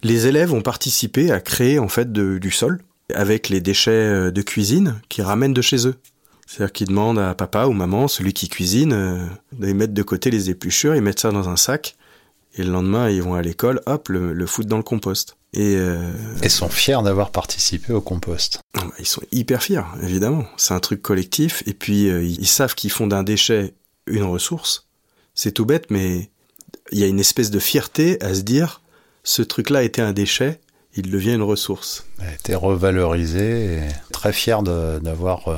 Les 0.02 0.26
élèves 0.26 0.52
ont 0.52 0.62
participé 0.62 1.30
à 1.30 1.40
créer 1.40 1.78
en 1.78 1.88
fait 1.88 2.12
du 2.12 2.50
sol 2.50 2.80
avec 3.14 3.48
les 3.48 3.60
déchets 3.60 3.90
euh, 3.90 4.30
de 4.30 4.42
cuisine 4.42 5.00
qu'ils 5.08 5.24
ramènent 5.24 5.54
de 5.54 5.62
chez 5.62 5.86
eux. 5.86 5.96
C'est-à-dire 6.48 6.72
qu'ils 6.72 6.88
demandent 6.88 7.18
à 7.18 7.34
papa 7.34 7.66
ou 7.66 7.74
maman, 7.74 8.08
celui 8.08 8.32
qui 8.32 8.48
cuisine, 8.48 8.94
euh, 8.94 9.18
de 9.52 9.70
mettre 9.74 9.92
de 9.92 10.02
côté 10.02 10.30
les 10.30 10.48
épluchures, 10.48 10.96
ils 10.96 11.02
mettent 11.02 11.20
ça 11.20 11.30
dans 11.30 11.50
un 11.50 11.58
sac, 11.58 11.96
et 12.54 12.62
le 12.62 12.70
lendemain 12.70 13.10
ils 13.10 13.22
vont 13.22 13.34
à 13.34 13.42
l'école, 13.42 13.82
hop, 13.84 14.08
le, 14.08 14.32
le 14.32 14.46
foutent 14.46 14.66
dans 14.66 14.78
le 14.78 14.82
compost. 14.82 15.36
Et, 15.52 15.76
euh, 15.76 16.10
et 16.42 16.48
sont 16.48 16.68
fiers 16.70 17.02
d'avoir 17.04 17.30
participé 17.30 17.92
au 17.92 18.00
compost. 18.00 18.60
Ah 18.74 18.84
bah, 18.84 18.94
ils 18.98 19.06
sont 19.06 19.22
hyper 19.30 19.62
fiers, 19.62 19.84
évidemment. 20.02 20.44
C'est 20.56 20.72
un 20.72 20.80
truc 20.80 21.02
collectif, 21.02 21.62
et 21.66 21.74
puis 21.74 22.08
euh, 22.08 22.24
ils 22.24 22.46
savent 22.46 22.74
qu'ils 22.74 22.90
font 22.90 23.06
d'un 23.06 23.22
déchet 23.22 23.74
une 24.06 24.24
ressource. 24.24 24.88
C'est 25.34 25.52
tout 25.52 25.66
bête, 25.66 25.90
mais 25.90 26.30
il 26.92 26.98
y 26.98 27.04
a 27.04 27.06
une 27.06 27.20
espèce 27.20 27.50
de 27.50 27.58
fierté 27.58 28.22
à 28.22 28.34
se 28.34 28.40
dire, 28.40 28.80
ce 29.22 29.42
truc-là 29.42 29.82
était 29.82 30.02
un 30.02 30.14
déchet, 30.14 30.60
il 30.94 31.10
devient 31.10 31.34
une 31.34 31.42
ressource. 31.42 32.06
Il 32.20 32.26
a 32.26 32.32
été 32.32 32.54
revalorisé, 32.54 33.76
et 33.76 33.82
très 34.12 34.32
fier 34.32 34.62
d'avoir 34.62 35.48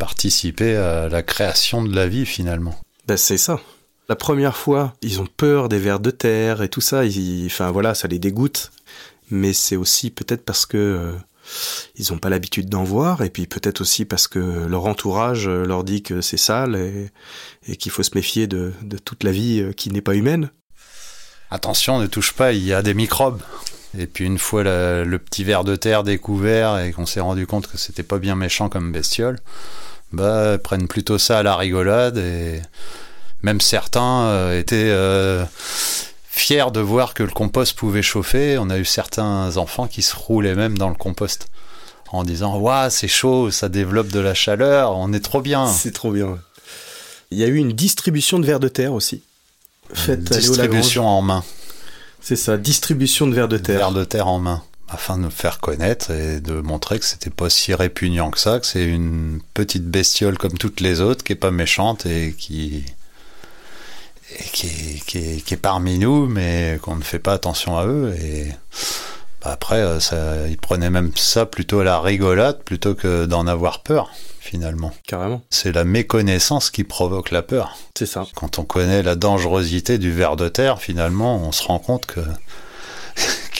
participer 0.00 0.76
à 0.76 1.10
la 1.10 1.22
création 1.22 1.84
de 1.84 1.94
la 1.94 2.08
vie 2.08 2.24
finalement. 2.24 2.74
Ben 3.06 3.18
c'est 3.18 3.36
ça. 3.36 3.60
La 4.08 4.16
première 4.16 4.56
fois, 4.56 4.94
ils 5.02 5.20
ont 5.20 5.28
peur 5.36 5.68
des 5.68 5.78
vers 5.78 6.00
de 6.00 6.10
terre 6.10 6.62
et 6.62 6.68
tout 6.68 6.80
ça. 6.80 7.02
enfin 7.46 7.70
voilà, 7.70 7.94
ça 7.94 8.08
les 8.08 8.18
dégoûte. 8.18 8.72
Mais 9.30 9.52
c'est 9.52 9.76
aussi 9.76 10.10
peut-être 10.10 10.44
parce 10.44 10.66
que 10.66 10.76
euh, 10.78 11.12
ils 11.96 12.10
n'ont 12.10 12.18
pas 12.18 12.30
l'habitude 12.30 12.68
d'en 12.68 12.82
voir, 12.82 13.22
et 13.22 13.30
puis 13.30 13.46
peut-être 13.46 13.82
aussi 13.82 14.04
parce 14.04 14.26
que 14.26 14.38
leur 14.66 14.86
entourage 14.86 15.48
leur 15.48 15.84
dit 15.84 16.02
que 16.02 16.20
c'est 16.22 16.36
sale 16.36 16.76
et, 17.68 17.76
qu'il 17.76 17.92
faut 17.92 18.02
se 18.02 18.14
méfier 18.14 18.48
de, 18.48 18.72
toute 19.04 19.22
la 19.22 19.30
vie 19.30 19.60
euh, 19.60 19.72
qui 19.72 19.90
n'est 19.90 20.00
pas 20.00 20.16
humaine. 20.16 20.50
Attention, 21.50 22.00
ne 22.00 22.06
touche 22.06 22.32
pas, 22.32 22.52
il 22.52 22.64
y 22.64 22.72
a 22.72 22.82
des 22.82 22.94
microbes. 22.94 23.42
Et 23.98 24.06
puis 24.06 24.24
une 24.24 24.38
fois 24.38 24.62
le 24.62 25.18
petit 25.18 25.44
ver 25.44 25.64
de 25.64 25.76
terre 25.76 26.04
découvert 26.04 26.78
et 26.78 26.92
qu'on 26.92 27.06
s'est 27.06 27.20
rendu 27.20 27.46
compte 27.46 27.66
que 27.66 27.76
c'était 27.76 28.04
pas 28.04 28.18
bien 28.18 28.36
méchant 28.36 28.68
comme 28.68 28.92
bestiole, 28.92 29.38
bah, 30.12 30.58
prennent 30.58 30.88
plutôt 30.88 31.18
ça 31.18 31.38
à 31.38 31.42
la 31.42 31.56
rigolade 31.56 32.18
et 32.18 32.60
même 33.42 33.60
certains 33.60 34.22
euh, 34.24 34.58
étaient 34.58 34.90
euh, 34.90 35.44
fiers 36.28 36.70
de 36.72 36.80
voir 36.80 37.14
que 37.14 37.22
le 37.22 37.30
compost 37.30 37.76
pouvait 37.76 38.02
chauffer. 38.02 38.58
On 38.58 38.70
a 38.70 38.78
eu 38.78 38.84
certains 38.84 39.56
enfants 39.56 39.86
qui 39.86 40.02
se 40.02 40.16
roulaient 40.16 40.54
même 40.54 40.76
dans 40.76 40.88
le 40.88 40.94
compost 40.94 41.48
en 42.12 42.24
disant 42.24 42.58
Waouh, 42.58 42.90
c'est 42.90 43.08
chaud, 43.08 43.50
ça 43.50 43.68
développe 43.68 44.08
de 44.08 44.20
la 44.20 44.34
chaleur, 44.34 44.96
on 44.96 45.12
est 45.12 45.24
trop 45.24 45.40
bien. 45.40 45.66
C'est 45.66 45.92
trop 45.92 46.10
bien. 46.10 46.38
Il 47.30 47.38
y 47.38 47.44
a 47.44 47.46
eu 47.46 47.56
une 47.56 47.72
distribution 47.72 48.40
de 48.40 48.46
vers 48.46 48.60
de 48.60 48.68
terre 48.68 48.92
aussi. 48.92 49.22
Faites 49.92 50.24
distribution 50.24 51.06
en 51.06 51.22
main. 51.22 51.44
C'est 52.20 52.36
ça, 52.36 52.56
distribution 52.56 53.26
de 53.26 53.34
vers 53.34 53.48
de 53.48 53.58
terre. 53.58 53.78
Vers 53.78 53.92
de 53.92 54.04
terre 54.04 54.26
en 54.26 54.40
main 54.40 54.62
afin 54.90 55.16
de 55.16 55.22
nous 55.22 55.30
faire 55.30 55.60
connaître 55.60 56.10
et 56.10 56.40
de 56.40 56.54
montrer 56.60 56.98
que 56.98 57.04
c'était 57.04 57.30
pas 57.30 57.48
si 57.48 57.74
répugnant 57.74 58.30
que 58.30 58.38
ça, 58.38 58.58
que 58.58 58.66
c'est 58.66 58.84
une 58.84 59.40
petite 59.54 59.86
bestiole 59.86 60.36
comme 60.36 60.58
toutes 60.58 60.80
les 60.80 61.00
autres, 61.00 61.24
qui 61.24 61.32
est 61.32 61.36
pas 61.36 61.50
méchante 61.50 62.06
et 62.06 62.34
qui 62.36 62.84
qui, 64.52 64.66
est, 64.66 65.44
qui, 65.44 65.54
est, 65.54 65.56
parmi 65.56 65.98
nous, 65.98 66.26
mais 66.26 66.78
qu'on 66.82 66.94
ne 66.94 67.02
fait 67.02 67.18
pas 67.18 67.32
attention 67.32 67.76
à 67.76 67.86
eux. 67.86 68.14
Et 68.22 68.46
bah, 69.42 69.50
après, 69.50 69.80
euh, 69.80 69.98
ça, 69.98 70.46
ils 70.48 70.56
prenaient 70.56 70.90
même 70.90 71.10
ça 71.16 71.46
plutôt 71.46 71.80
à 71.80 71.84
la 71.84 72.00
rigolade 72.00 72.62
plutôt 72.62 72.94
que 72.94 73.26
d'en 73.26 73.46
avoir 73.46 73.82
peur 73.82 74.10
finalement. 74.40 74.92
Carrément. 75.06 75.42
C'est 75.50 75.72
la 75.72 75.84
méconnaissance 75.84 76.70
qui 76.70 76.82
provoque 76.82 77.30
la 77.30 77.42
peur. 77.42 77.76
C'est 77.96 78.06
ça. 78.06 78.26
Quand 78.34 78.58
on 78.58 78.64
connaît 78.64 79.02
la 79.02 79.14
dangerosité 79.14 79.98
du 79.98 80.10
ver 80.10 80.36
de 80.36 80.48
terre, 80.48 80.80
finalement, 80.80 81.36
on 81.36 81.52
se 81.52 81.62
rend 81.62 81.78
compte 81.78 82.06
que 82.06 82.20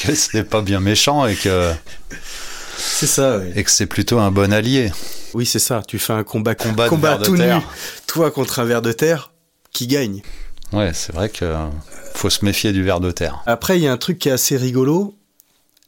que 0.01 0.15
ce 0.15 0.37
n'est 0.37 0.45
pas 0.45 0.63
bien 0.63 0.81
méchant 0.81 1.27
et 1.27 1.35
que 1.35 1.73
c'est 2.77 3.07
ça 3.07 3.39
oui. 3.39 3.53
et 3.55 3.65
que 3.65 3.71
c'est 3.71 3.87
plutôt 3.87 4.19
un 4.19 4.31
bon 4.31 4.53
allié. 4.53 4.91
Oui, 5.35 5.47
c'est 5.47 5.59
ça. 5.59 5.83
Tu 5.87 5.99
fais 5.99 6.13
un 6.13 6.25
combat 6.25 6.55
combat, 6.55 6.89
combat 6.89 7.19
tout 7.19 7.37
nu, 7.37 7.53
toi 8.07 8.31
contre 8.31 8.59
un 8.59 8.65
ver 8.65 8.83
de 8.83 8.93
terre, 8.93 9.33
qui 9.73 9.87
gagne? 9.87 10.23
Ouais, 10.73 10.93
c'est 10.95 11.15
vrai 11.15 11.29
que 11.29 11.55
faut 12.15 12.31
se 12.31 12.45
méfier 12.45 12.73
du 12.73 12.83
ver 12.83 13.01
de 13.01 13.11
terre. 13.11 13.43
Après, 13.47 13.79
il 13.79 13.83
y 13.83 13.89
a 13.89 13.93
un 13.93 13.97
truc 13.97 14.19
qui 14.19 14.29
est 14.29 14.33
assez 14.33 14.57
rigolo, 14.57 15.15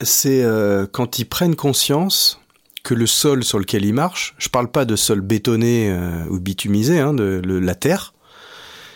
c'est 0.00 0.42
euh, 0.42 0.86
quand 0.90 1.18
ils 1.18 1.24
prennent 1.24 1.56
conscience 1.56 2.40
que 2.82 2.94
le 2.94 3.06
sol 3.06 3.44
sur 3.44 3.58
lequel 3.58 3.84
ils 3.84 3.94
marchent, 3.94 4.34
je 4.38 4.48
parle 4.48 4.70
pas 4.70 4.84
de 4.84 4.96
sol 4.96 5.20
bétonné 5.20 5.88
euh, 5.88 6.24
ou 6.30 6.40
bitumisé, 6.40 6.98
hein, 6.98 7.14
de 7.14 7.40
la 7.44 7.74
terre, 7.74 8.12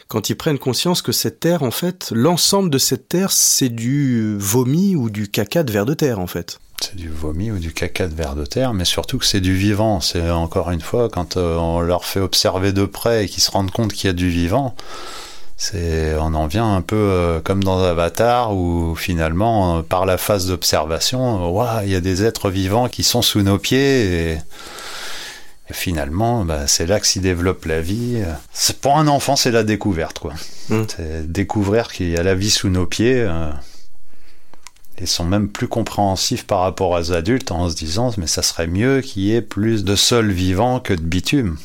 quand 0.08 0.30
ils 0.30 0.36
prennent 0.36 0.58
conscience 0.58 1.02
que 1.02 1.12
cette 1.12 1.40
terre, 1.40 1.62
en 1.62 1.70
fait, 1.70 2.10
l'ensemble 2.14 2.70
de 2.70 2.78
cette 2.78 3.08
terre, 3.08 3.32
c'est 3.32 3.68
du 3.68 4.36
vomi 4.38 4.94
ou 4.94 5.10
du 5.10 5.28
caca 5.28 5.62
de 5.62 5.72
verre 5.72 5.86
de 5.86 5.94
terre, 5.94 6.18
en 6.18 6.26
fait. 6.26 6.58
C'est 6.80 6.96
du 6.96 7.08
vomi 7.08 7.50
ou 7.50 7.58
du 7.58 7.72
caca 7.72 8.06
de 8.06 8.14
verre 8.14 8.34
de 8.34 8.44
terre, 8.44 8.74
mais 8.74 8.84
surtout 8.84 9.18
que 9.18 9.24
c'est 9.24 9.40
du 9.40 9.54
vivant. 9.54 10.00
C'est 10.00 10.30
encore 10.30 10.70
une 10.70 10.80
fois, 10.80 11.08
quand 11.08 11.36
euh, 11.36 11.56
on 11.56 11.80
leur 11.80 12.04
fait 12.04 12.20
observer 12.20 12.72
de 12.72 12.84
près 12.84 13.24
et 13.24 13.28
qu'ils 13.28 13.42
se 13.42 13.50
rendent 13.50 13.70
compte 13.70 13.92
qu'il 13.92 14.08
y 14.08 14.10
a 14.10 14.12
du 14.12 14.28
vivant, 14.28 14.76
c'est, 15.56 16.14
on 16.20 16.34
en 16.34 16.46
vient 16.46 16.76
un 16.76 16.82
peu 16.82 16.96
euh, 16.96 17.40
comme 17.40 17.64
dans 17.64 17.82
Avatar 17.82 18.54
où 18.54 18.94
finalement, 18.94 19.78
euh, 19.78 19.82
par 19.82 20.04
la 20.04 20.18
phase 20.18 20.46
d'observation, 20.46 21.52
il 21.82 21.90
y 21.90 21.94
a 21.94 22.00
des 22.00 22.24
êtres 22.24 22.50
vivants 22.50 22.88
qui 22.88 23.02
sont 23.02 23.22
sous 23.22 23.40
nos 23.40 23.58
pieds 23.58 24.32
et 24.32 24.38
finalement, 25.72 26.44
bah, 26.44 26.66
c'est 26.66 26.86
là 26.86 27.00
que 27.00 27.06
s'y 27.06 27.20
développe 27.20 27.64
la 27.64 27.80
vie. 27.80 28.22
C'est, 28.52 28.80
pour 28.80 28.96
un 28.98 29.08
enfant, 29.08 29.36
c'est 29.36 29.50
la 29.50 29.64
découverte, 29.64 30.18
quoi. 30.18 30.34
Mmh. 30.68 30.82
C'est 30.96 31.30
découvrir 31.30 31.92
qu'il 31.92 32.08
y 32.08 32.16
a 32.16 32.22
la 32.22 32.34
vie 32.34 32.50
sous 32.50 32.68
nos 32.68 32.86
pieds. 32.86 33.20
Euh, 33.20 33.50
ils 35.00 35.06
sont 35.06 35.24
même 35.24 35.48
plus 35.48 35.68
compréhensifs 35.68 36.46
par 36.46 36.60
rapport 36.60 36.90
aux 36.90 37.12
adultes 37.12 37.50
en 37.50 37.68
se 37.68 37.74
disant, 37.74 38.12
mais 38.16 38.26
ça 38.26 38.42
serait 38.42 38.66
mieux 38.66 39.00
qu'il 39.00 39.22
y 39.22 39.34
ait 39.34 39.42
plus 39.42 39.84
de 39.84 39.94
sol 39.94 40.30
vivant 40.30 40.80
que 40.80 40.94
de 40.94 41.02
bitume. 41.02 41.58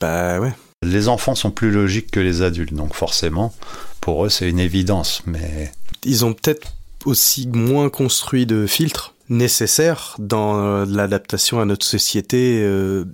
Bah 0.00 0.38
ouais. 0.38 0.52
Les 0.82 1.08
enfants 1.08 1.34
sont 1.34 1.50
plus 1.50 1.70
logiques 1.70 2.10
que 2.10 2.20
les 2.20 2.42
adultes, 2.42 2.74
donc 2.74 2.94
forcément, 2.94 3.52
pour 4.00 4.24
eux, 4.24 4.28
c'est 4.28 4.48
une 4.48 4.60
évidence, 4.60 5.22
mais... 5.26 5.72
Ils 6.04 6.24
ont 6.24 6.32
peut-être 6.32 6.74
aussi 7.04 7.48
moins 7.48 7.88
construit 7.88 8.46
de 8.46 8.66
filtres 8.66 9.15
nécessaires 9.28 10.14
dans 10.18 10.58
euh, 10.58 10.84
l'adaptation 10.88 11.60
à 11.60 11.64
notre 11.64 11.86
société 11.86 12.60
euh, 12.62 13.04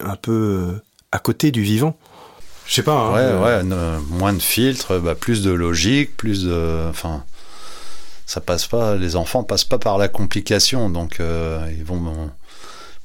un 0.00 0.16
peu 0.16 0.32
euh, 0.32 0.82
à 1.12 1.18
côté 1.18 1.50
du 1.50 1.62
vivant. 1.62 1.96
Je 2.66 2.74
sais 2.74 2.82
pas. 2.82 2.92
Hein, 2.92 3.40
ouais, 3.40 3.62
ouais, 3.62 3.98
moins 4.10 4.32
de 4.32 4.40
filtres, 4.40 5.00
bah, 5.00 5.14
plus 5.14 5.42
de 5.42 5.50
logique, 5.50 6.16
plus 6.16 6.44
de, 6.44 6.88
enfin, 6.88 7.24
ça 8.26 8.40
passe 8.40 8.66
pas. 8.66 8.96
Les 8.96 9.16
enfants 9.16 9.42
passent 9.42 9.64
pas 9.64 9.78
par 9.78 9.98
la 9.98 10.08
complication, 10.08 10.88
donc 10.88 11.18
ils 11.18 11.84
vont, 11.84 12.30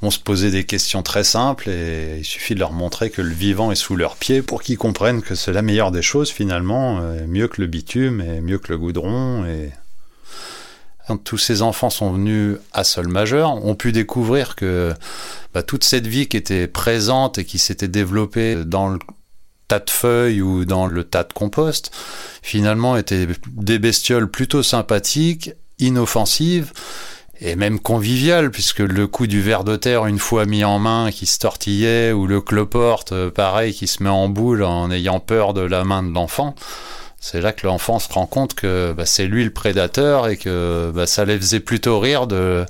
vont 0.02 0.12
se 0.12 0.20
poser 0.20 0.52
des 0.52 0.64
questions 0.64 1.02
très 1.02 1.24
simples 1.24 1.70
et 1.70 2.20
il 2.20 2.24
suffit 2.24 2.54
de 2.54 2.60
leur 2.60 2.72
montrer 2.72 3.10
que 3.10 3.24
le 3.24 3.34
vivant 3.34 3.72
est 3.72 3.76
sous 3.76 3.96
leurs 3.96 4.16
pieds 4.16 4.44
pour 4.44 4.62
qu'ils 4.62 4.78
comprennent 4.78 5.24
que 5.24 5.34
c'est 5.34 5.52
la 5.52 5.64
meilleure 5.64 5.92
des 5.92 6.04
choses 6.04 6.30
finalement, 6.30 7.02
mieux 7.28 7.48
que 7.48 7.60
le 7.60 7.68
bitume 7.68 8.22
et 8.22 8.42
mieux 8.42 8.60
que 8.60 8.72
le 8.72 8.78
goudron 8.78 9.44
et 9.46 9.72
tous 11.24 11.38
ces 11.38 11.62
enfants 11.62 11.90
sont 11.90 12.12
venus 12.12 12.58
à 12.74 12.84
sol 12.84 13.08
majeur, 13.08 13.64
ont 13.66 13.76
pu 13.76 13.92
découvrir 13.92 14.56
que 14.56 14.94
bah, 15.54 15.64
toute 15.64 15.84
cette 15.84 16.08
vie 16.08 16.28
qui 16.28 16.38
était 16.38 16.68
présente 16.68 17.38
et 17.38 17.46
qui 17.46 17.60
s'était 17.60 17.88
développée 17.88 18.56
dans 18.66 18.90
le 18.90 19.00
tas 19.68 19.80
de 19.80 19.90
feuilles 19.90 20.42
ou 20.42 20.66
dans 20.66 20.88
le 20.88 21.04
tas 21.04 21.24
de 21.24 21.34
compost, 21.34 21.92
finalement 22.42 22.98
étaient 22.98 23.28
des 23.48 23.80
bestioles 23.80 24.30
plutôt 24.30 24.64
sympathiques, 24.64 25.52
inoffensives 25.80 26.72
et 27.40 27.56
même 27.56 27.80
conviviales, 27.80 28.50
puisque 28.50 28.80
le 28.80 29.08
coup 29.08 29.28
du 29.28 29.42
ver 29.42 29.64
de 29.64 29.76
terre, 29.76 30.08
une 30.08 30.18
fois 30.20 30.46
mis 30.46 30.64
en 30.64 30.80
main, 30.80 31.12
qui 31.12 31.26
se 31.26 31.38
tortillait, 31.38 32.12
ou 32.12 32.26
le 32.26 32.42
cloporte, 32.42 33.12
euh, 33.12 33.30
pareil, 33.30 33.74
qui 33.74 33.88
se 33.88 34.02
met 34.02 34.10
en 34.10 34.28
boule 34.28 34.64
en 34.64 34.90
ayant 34.90 35.20
peur 35.20 35.54
de 35.54 35.62
la 35.62 35.84
main 35.84 36.02
de 36.02 36.12
l'enfant, 36.12 36.56
c'est 37.30 37.42
là 37.42 37.52
que 37.52 37.68
l'enfant 37.68 38.00
se 38.00 38.08
rend 38.12 38.26
compte 38.26 38.54
que 38.54 38.94
bah, 38.96 39.06
c'est 39.06 39.28
lui 39.28 39.44
le 39.44 39.52
prédateur 39.52 40.30
et 40.30 40.38
que 40.38 40.94
bah, 40.96 41.06
ça 41.06 41.26
les 41.26 41.38
faisait 41.38 41.60
plutôt 41.60 42.00
rire 42.00 42.26
de 42.26 42.66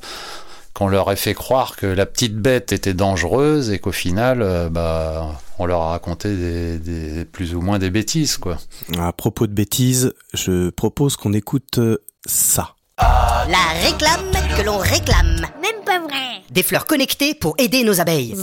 qu'on 0.74 0.88
leur 0.88 1.12
ait 1.12 1.16
fait 1.16 1.36
croire 1.36 1.76
que 1.76 1.86
la 1.86 2.08
petite 2.08 2.36
bête 2.36 2.72
était 2.72 2.96
dangereuse 2.96 3.70
et 3.70 3.78
qu'au 3.78 3.92
final, 3.92 4.42
euh, 4.42 4.70
bah, 4.70 5.40
on 5.60 5.68
leur 5.68 5.82
a 5.82 5.90
raconté 5.92 6.78
des, 6.78 7.26
plus 7.26 7.54
ou 7.54 7.62
moins 7.62 7.78
des 7.78 7.92
bêtises, 7.92 8.38
quoi. 8.38 8.58
À 8.98 9.12
propos 9.14 9.46
de 9.46 9.54
bêtises, 9.54 10.14
je 10.34 10.70
propose 10.72 11.18
qu'on 11.18 11.34
écoute 11.34 11.78
euh, 11.78 11.98
ça. 12.26 12.76
La 13.00 13.58
réclame 13.82 14.32
que 14.58 14.63
l'on 14.63 14.77
réclame. 14.77 15.46
Même 15.62 15.84
pas 15.86 16.00
vrai. 16.00 16.42
Des 16.50 16.63
fleurs 16.63 16.86
connectées 16.86 17.34
pour 17.34 17.56
aider 17.60 17.84
nos 17.84 18.01
abeilles. 18.01 18.36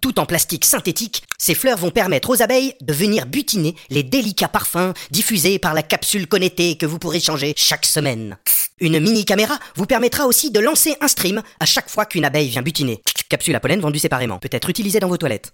Tout 0.00 0.18
en 0.18 0.26
plastique 0.26 0.64
synthétique, 0.64 1.22
ces 1.38 1.54
fleurs 1.54 1.76
vont 1.76 1.90
permettre 1.90 2.30
aux 2.30 2.42
abeilles 2.42 2.74
de 2.80 2.92
venir 2.92 3.26
butiner 3.26 3.76
les 3.90 4.02
délicats 4.02 4.48
parfums 4.48 4.94
diffusés 5.10 5.58
par 5.58 5.74
la 5.74 5.82
capsule 5.82 6.26
connectée 6.26 6.76
que 6.76 6.86
vous 6.86 6.98
pourrez 6.98 7.20
changer 7.20 7.52
chaque 7.56 7.84
semaine. 7.84 8.38
Une 8.80 8.98
mini 8.98 9.24
caméra 9.26 9.58
vous 9.76 9.86
permettra 9.86 10.26
aussi 10.26 10.50
de 10.50 10.60
lancer 10.60 10.96
un 11.00 11.08
stream 11.08 11.42
à 11.60 11.66
chaque 11.66 11.90
fois 11.90 12.06
qu'une 12.06 12.24
abeille 12.24 12.48
vient 12.48 12.62
butiner. 12.62 13.02
Capsule 13.28 13.54
à 13.54 13.60
pollen 13.60 13.80
vendue 13.80 13.98
séparément, 13.98 14.38
peut 14.38 14.48
être 14.50 14.70
utilisée 14.70 15.00
dans 15.00 15.08
vos 15.08 15.18
toilettes. 15.18 15.52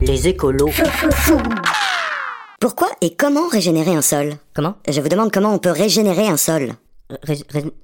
Les 0.00 0.28
écolos. 0.28 0.70
Pourquoi 2.60 2.88
et 3.00 3.14
comment 3.16 3.48
régénérer 3.48 3.90
un 3.90 4.02
sol? 4.02 4.36
Comment? 4.54 4.76
Je 4.88 5.00
vous 5.00 5.08
demande 5.08 5.32
comment 5.32 5.52
on 5.52 5.58
peut 5.58 5.70
régénérer 5.70 6.28
un 6.28 6.36
sol. 6.36 6.74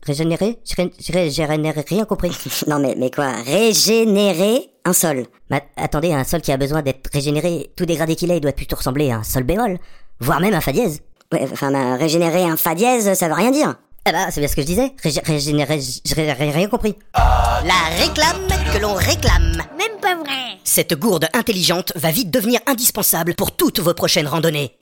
Régénérer 0.07 0.59
J'ai 0.65 1.45
rien 1.45 2.05
compris. 2.05 2.31
non 2.67 2.79
mais, 2.79 2.95
mais 2.97 3.11
quoi? 3.11 3.33
Régénérer 3.45 4.71
un 4.85 4.93
sol 4.93 5.27
Mais 5.51 5.63
attendez, 5.77 6.13
un 6.13 6.25
sol 6.25 6.41
qui 6.41 6.53
a 6.53 6.57
besoin 6.57 6.83
d'être 6.83 7.11
régénéré, 7.13 7.71
tout 7.77 7.87
dégradé 7.87 8.17
qu'il 8.17 8.31
est, 8.31 8.37
il 8.37 8.41
doit 8.41 8.53
plutôt 8.53 8.77
ressembler 8.77 9.11
à 9.11 9.17
un 9.19 9.23
sol 9.25 9.43
bémol, 9.43 9.79
voire 10.21 10.41
même 10.41 10.55
un 10.55 10.61
fa 10.61 10.73
dièse. 10.73 11.01
Ouais, 11.33 11.47
enfin, 11.53 11.73
bah, 11.73 11.97
régénérer 11.97 12.45
un 12.45 12.57
fa 12.57 12.75
dièse, 12.75 13.13
ça 13.15 13.29
veut 13.29 13.35
rien 13.35 13.51
dire. 13.51 13.75
Eh 14.09 14.13
bah, 14.13 14.31
c'est 14.31 14.41
bien 14.41 14.49
ce 14.49 14.55
que 14.55 14.63
je 14.63 14.67
disais. 14.67 14.93
Régénérer, 15.25 15.81
j'ai 15.81 16.33
rien 16.33 16.69
compris. 16.69 16.95
La 17.15 17.97
réclame 17.99 18.47
que 18.73 18.79
l'on 18.79 18.95
réclame. 18.95 19.63
Même 19.77 20.01
pas 20.01 20.15
vrai. 20.15 20.59
Cette 20.63 20.95
gourde 20.95 21.27
intelligente 21.33 21.93
va 21.97 22.13
vite 22.13 22.31
devenir 22.31 22.61
indispensable 22.67 23.35
pour 23.35 23.51
toutes 23.57 23.81
vos 23.81 23.95
prochaines 23.95 24.29
randonnées. 24.29 24.79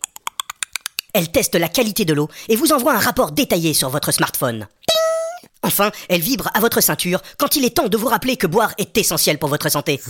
Elle 1.15 1.31
teste 1.31 1.55
la 1.55 1.69
qualité 1.69 2.05
de 2.05 2.13
l'eau 2.13 2.29
et 2.49 2.57
vous 2.57 2.73
envoie 2.73 2.93
un 2.93 2.99
rapport 2.99 3.31
détaillé 3.31 3.73
sur 3.73 3.89
votre 3.89 4.13
smartphone. 4.13 4.67
Enfin, 5.63 5.93
elle 6.09 6.21
vibre 6.21 6.51
à 6.55 6.61
votre 6.61 6.83
ceinture 6.83 7.23
quand 7.39 7.55
il 7.55 7.65
est 7.65 7.77
temps 7.77 7.89
de 7.89 7.97
vous 7.97 8.09
rappeler 8.09 8.37
que 8.37 8.49
boire 8.49 8.75
est 8.79 8.99
essentiel 8.99 9.39
pour 9.39 9.49
votre 9.49 9.71
santé. 9.71 10.01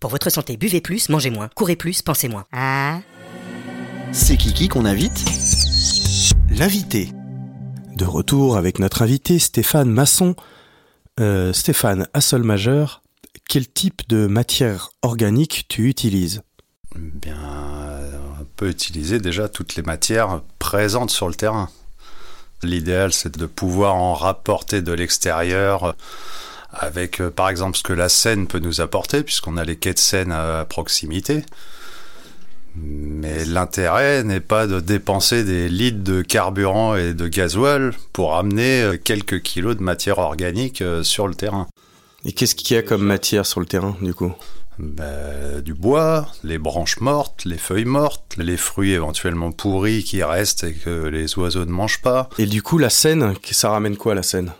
Pour 0.00 0.10
votre 0.10 0.28
santé, 0.28 0.56
buvez 0.56 0.80
plus, 0.80 1.08
mangez 1.08 1.30
moins, 1.30 1.48
courez 1.54 1.76
plus, 1.76 2.02
pensez 2.02 2.28
moins. 2.28 2.44
Ah. 2.52 2.98
C'est 4.12 4.36
Kiki 4.36 4.68
qu'on 4.68 4.84
invite 4.84 5.24
L'invité. 6.50 7.12
De 7.94 8.04
retour 8.04 8.56
avec 8.56 8.80
notre 8.80 9.02
invité 9.02 9.38
Stéphane 9.38 9.88
Masson. 9.88 10.34
Euh, 11.20 11.52
Stéphane, 11.52 12.08
à 12.12 12.20
sol 12.20 12.42
majeur, 12.42 13.02
quel 13.48 13.68
type 13.68 14.02
de 14.08 14.26
matière 14.26 14.90
organique 15.02 15.66
tu 15.68 15.88
utilises? 15.88 16.42
Bien, 16.96 17.97
peut 18.58 18.68
utiliser 18.68 19.20
déjà 19.20 19.48
toutes 19.48 19.76
les 19.76 19.82
matières 19.82 20.42
présentes 20.58 21.10
sur 21.10 21.28
le 21.28 21.34
terrain. 21.34 21.70
L'idéal, 22.62 23.12
c'est 23.12 23.38
de 23.38 23.46
pouvoir 23.46 23.94
en 23.94 24.14
rapporter 24.14 24.82
de 24.82 24.92
l'extérieur 24.92 25.94
avec, 26.72 27.20
euh, 27.20 27.30
par 27.30 27.48
exemple, 27.48 27.78
ce 27.78 27.84
que 27.84 27.92
la 27.92 28.08
Seine 28.08 28.46
peut 28.48 28.58
nous 28.58 28.80
apporter, 28.80 29.22
puisqu'on 29.22 29.56
a 29.56 29.64
les 29.64 29.76
quais 29.76 29.94
de 29.94 29.98
Seine 29.98 30.32
à 30.32 30.64
proximité. 30.64 31.44
Mais 32.74 33.44
l'intérêt 33.44 34.24
n'est 34.24 34.40
pas 34.40 34.66
de 34.66 34.80
dépenser 34.80 35.44
des 35.44 35.68
litres 35.68 36.02
de 36.02 36.20
carburant 36.20 36.96
et 36.96 37.14
de 37.14 37.28
gasoil 37.28 37.92
pour 38.12 38.36
amener 38.36 38.82
euh, 38.82 38.96
quelques 38.96 39.40
kilos 39.40 39.76
de 39.76 39.82
matière 39.82 40.18
organique 40.18 40.82
euh, 40.82 41.04
sur 41.04 41.28
le 41.28 41.34
terrain. 41.34 41.68
Et 42.24 42.32
qu'est-ce 42.32 42.56
qu'il 42.56 42.76
y 42.76 42.78
a 42.78 42.82
comme 42.82 43.02
matière 43.02 43.46
sur 43.46 43.60
le 43.60 43.66
terrain, 43.66 43.96
du 44.02 44.14
coup? 44.14 44.34
Ben, 44.78 45.60
du 45.60 45.74
bois, 45.74 46.28
les 46.44 46.58
branches 46.58 47.00
mortes, 47.00 47.44
les 47.44 47.58
feuilles 47.58 47.84
mortes, 47.84 48.36
les 48.38 48.56
fruits 48.56 48.92
éventuellement 48.92 49.50
pourris 49.50 50.04
qui 50.04 50.22
restent 50.22 50.64
et 50.64 50.74
que 50.74 51.06
les 51.06 51.36
oiseaux 51.38 51.64
ne 51.64 51.70
mangent 51.70 52.00
pas. 52.00 52.28
Et 52.38 52.46
du 52.46 52.62
coup, 52.62 52.78
la 52.78 52.90
Seine, 52.90 53.34
ça 53.50 53.70
ramène 53.70 53.96
quoi, 53.96 54.14
la 54.14 54.22
Seine 54.22 54.52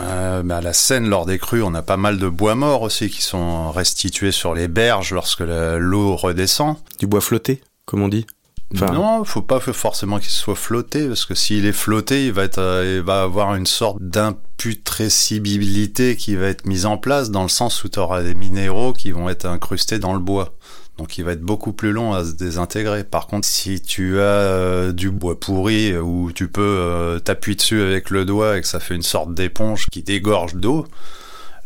Euh, 0.00 0.48
à 0.48 0.60
la 0.60 0.72
Seine, 0.72 1.08
lors 1.08 1.26
des 1.26 1.38
crues, 1.38 1.62
on 1.62 1.74
a 1.74 1.82
pas 1.82 1.98
mal 1.98 2.18
de 2.18 2.28
bois 2.28 2.54
morts 2.54 2.82
aussi 2.82 3.10
qui 3.10 3.22
sont 3.22 3.70
restitués 3.70 4.32
sur 4.32 4.54
les 4.54 4.68
berges 4.68 5.12
lorsque 5.12 5.40
l'eau 5.40 6.16
redescend. 6.16 6.76
Du 6.98 7.06
bois 7.06 7.20
flotté, 7.20 7.62
comme 7.84 8.02
on 8.02 8.08
dit? 8.08 8.26
Enfin, 8.74 8.92
non, 8.92 9.24
faut 9.24 9.40
pas 9.40 9.60
forcément 9.60 10.18
qu'il 10.18 10.28
soit 10.28 10.54
flotté, 10.54 11.08
parce 11.08 11.24
que 11.24 11.34
s'il 11.34 11.64
est 11.64 11.72
flotté, 11.72 12.26
il 12.26 12.32
va 12.32 12.44
être, 12.44 12.58
euh, 12.58 12.98
il 12.98 13.02
va 13.02 13.22
avoir 13.22 13.54
une 13.54 13.64
sorte 13.64 13.96
d'imputrescibilité 14.02 16.16
qui 16.16 16.36
va 16.36 16.48
être 16.48 16.66
mise 16.66 16.84
en 16.84 16.98
place, 16.98 17.30
dans 17.30 17.44
le 17.44 17.48
sens 17.48 17.82
où 17.84 17.88
tu 17.88 17.98
auras 17.98 18.22
des 18.22 18.34
minéraux 18.34 18.92
qui 18.92 19.10
vont 19.10 19.30
être 19.30 19.46
incrustés 19.46 19.98
dans 19.98 20.12
le 20.12 20.18
bois. 20.18 20.52
Donc 20.98 21.16
il 21.16 21.24
va 21.24 21.32
être 21.32 21.40
beaucoup 21.40 21.72
plus 21.72 21.92
long 21.92 22.12
à 22.12 22.24
se 22.24 22.32
désintégrer. 22.32 23.04
Par 23.04 23.26
contre, 23.26 23.48
si 23.48 23.80
tu 23.80 24.18
as 24.18 24.22
euh, 24.22 24.92
du 24.92 25.10
bois 25.10 25.40
pourri 25.40 25.96
où 25.96 26.30
tu 26.32 26.48
peux 26.48 26.60
euh, 26.60 27.18
t'appuyer 27.20 27.56
dessus 27.56 27.80
avec 27.80 28.10
le 28.10 28.26
doigt 28.26 28.58
et 28.58 28.60
que 28.60 28.66
ça 28.66 28.80
fait 28.80 28.96
une 28.96 29.02
sorte 29.02 29.32
d'éponge 29.32 29.86
qui 29.90 30.02
dégorge 30.02 30.56
d'eau, 30.56 30.86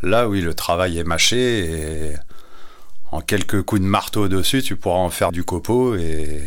là 0.03 0.29
oui, 0.29 0.39
le 0.39 0.53
travail 0.53 0.99
est 0.99 1.03
mâché 1.03 1.65
et 1.65 2.13
en 3.11 3.19
quelques 3.21 3.63
coups 3.63 3.81
de 3.81 3.87
marteau 3.87 4.27
dessus, 4.27 4.61
tu 4.61 4.75
pourras 4.75 4.99
en 4.99 5.09
faire 5.09 5.31
du 5.31 5.43
copeau 5.43 5.95
et, 5.95 6.43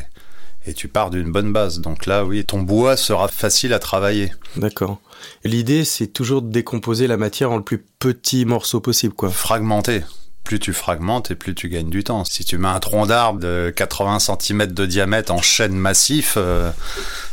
et 0.66 0.75
tu 0.75 0.88
pars 0.88 1.11
d'une 1.11 1.30
bonne 1.30 1.52
base. 1.52 1.80
Donc 1.80 2.06
là, 2.06 2.25
oui, 2.25 2.44
ton 2.44 2.61
bois 2.61 2.96
sera 2.96 3.28
facile 3.28 3.73
à 3.73 3.78
travailler. 3.78 4.32
D'accord. 4.56 5.00
L'idée, 5.44 5.85
c'est 5.85 6.08
toujours 6.08 6.42
de 6.42 6.50
décomposer 6.50 7.06
la 7.06 7.16
matière 7.16 7.52
en 7.52 7.56
le 7.56 7.62
plus 7.62 7.85
petit 7.99 8.44
morceau 8.44 8.80
possible, 8.80 9.14
quoi. 9.14 9.30
Fragmenter. 9.30 10.02
Plus 10.44 10.61
tu 10.61 10.73
fragmentes 10.73 11.32
et 11.32 11.35
plus 11.35 11.56
tu 11.56 11.68
gagnes 11.68 11.90
du 11.90 12.04
temps. 12.04 12.25
Si 12.25 12.44
tu 12.44 12.56
mets 12.56 12.68
un 12.68 12.78
tronc 12.78 13.06
d'arbre 13.06 13.40
de 13.40 13.73
80 13.75 14.18
cm 14.20 14.66
de 14.66 14.87
diamètre 14.87 15.32
en 15.32 15.42
chêne 15.42 15.75
massif, 15.75 16.35
euh, 16.37 16.70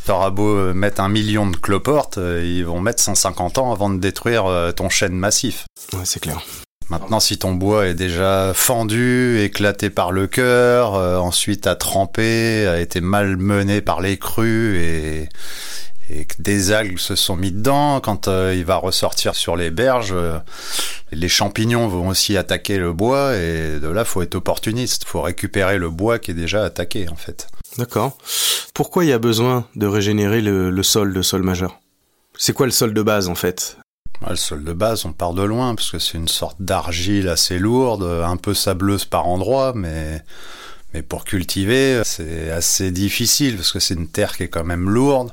t'auras 0.06 0.32
beau 0.32 0.56
euh, 0.58 0.74
mettre 0.74 1.00
un 1.00 1.10
million 1.10 1.48
de 1.48 1.56
cloportes, 1.56 2.18
euh, 2.18 2.44
ils 2.44 2.66
vont 2.66 2.82
mettre 2.82 3.04
150 3.04 3.60
ans 3.60 3.72
avant 3.72 3.92
de 3.92 4.00
détruire 4.00 4.48
euh, 4.48 4.72
ton 4.72 4.90
chêne 4.90 5.14
massif. 5.14 5.66
Ouais, 5.94 6.06
c'est 6.06 6.22
clair. 6.22 6.42
Maintenant, 6.90 7.20
si 7.20 7.38
ton 7.38 7.54
bois 7.54 7.88
est 7.88 7.94
déjà 7.94 8.52
fendu, 8.54 9.40
éclaté 9.42 9.90
par 9.90 10.12
le 10.12 10.28
cœur, 10.28 10.96
euh, 10.96 11.18
ensuite 11.18 11.66
a 11.66 11.76
trempé, 11.76 12.68
a 12.68 12.80
été 12.80 13.02
malmené 13.02 13.82
par 13.82 14.02
les 14.02 14.18
crues 14.18 14.78
et, 14.80 15.30
et 16.10 16.26
que 16.26 16.36
des 16.40 16.72
algues 16.72 17.00
se 17.00 17.16
sont 17.16 17.36
mis 17.36 17.52
dedans, 17.52 18.00
quand 18.00 18.28
euh, 18.28 18.54
il 18.56 18.66
va 18.66 18.76
ressortir 18.76 19.34
sur 19.36 19.56
les 19.56 19.72
berges, 19.72 20.14
euh, 20.14 20.38
les 21.12 21.30
champignons 21.30 21.88
vont 21.88 22.10
aussi 22.10 22.38
attaquer 22.38 22.78
le 22.78 22.94
bois 22.94 23.36
et 23.36 23.80
de 23.80 23.88
là, 23.88 24.04
faut 24.06 24.22
être 24.22 24.36
opportuniste. 24.36 25.06
Faut 25.06 25.22
récupérer 25.22 25.78
le 25.78 25.90
bois 25.90 26.20
qui 26.20 26.32
est 26.32 26.36
déjà 26.36 26.64
attaqué, 26.64 27.08
en 27.10 27.16
fait. 27.16 27.48
D'accord. 27.78 28.18
Pourquoi 28.74 29.06
il 29.06 29.10
y 29.10 29.14
a 29.14 29.20
besoin 29.20 29.66
de 29.76 29.88
régénérer 29.88 30.42
le, 30.42 30.70
le 30.70 30.84
sol 30.84 31.14
de 31.14 31.22
sol 31.22 31.44
majeur? 31.44 31.80
C'est 32.38 32.54
quoi 32.54 32.66
le 32.66 32.72
sol 32.72 32.94
de 32.94 33.02
base, 33.02 33.30
en 33.30 33.36
fait? 33.36 33.78
Le 34.30 34.36
sol 34.36 34.64
de 34.64 34.74
base, 34.74 35.06
on 35.06 35.12
part 35.12 35.34
de 35.34 35.44
loin, 35.44 35.76
parce 35.76 35.92
que 35.92 36.00
c'est 36.00 36.18
une 36.18 36.28
sorte 36.28 36.58
d'argile 36.60 37.30
assez 37.30 37.60
lourde, 37.60 38.04
un 38.04 38.38
peu 38.38 38.54
sableuse 38.54 39.06
par 39.06 39.28
endroits, 39.28 39.74
mais, 39.76 40.24
mais 40.94 41.02
pour 41.02 41.26
cultiver, 41.26 42.02
c'est 42.04 42.50
assez 42.50 42.92
difficile, 42.92 43.58
parce 43.58 43.72
que 43.72 43.80
c'est 43.80 43.94
une 43.94 44.08
terre 44.08 44.36
qui 44.36 44.44
est 44.44 44.48
quand 44.48 44.64
même 44.64 44.90
lourde, 44.90 45.32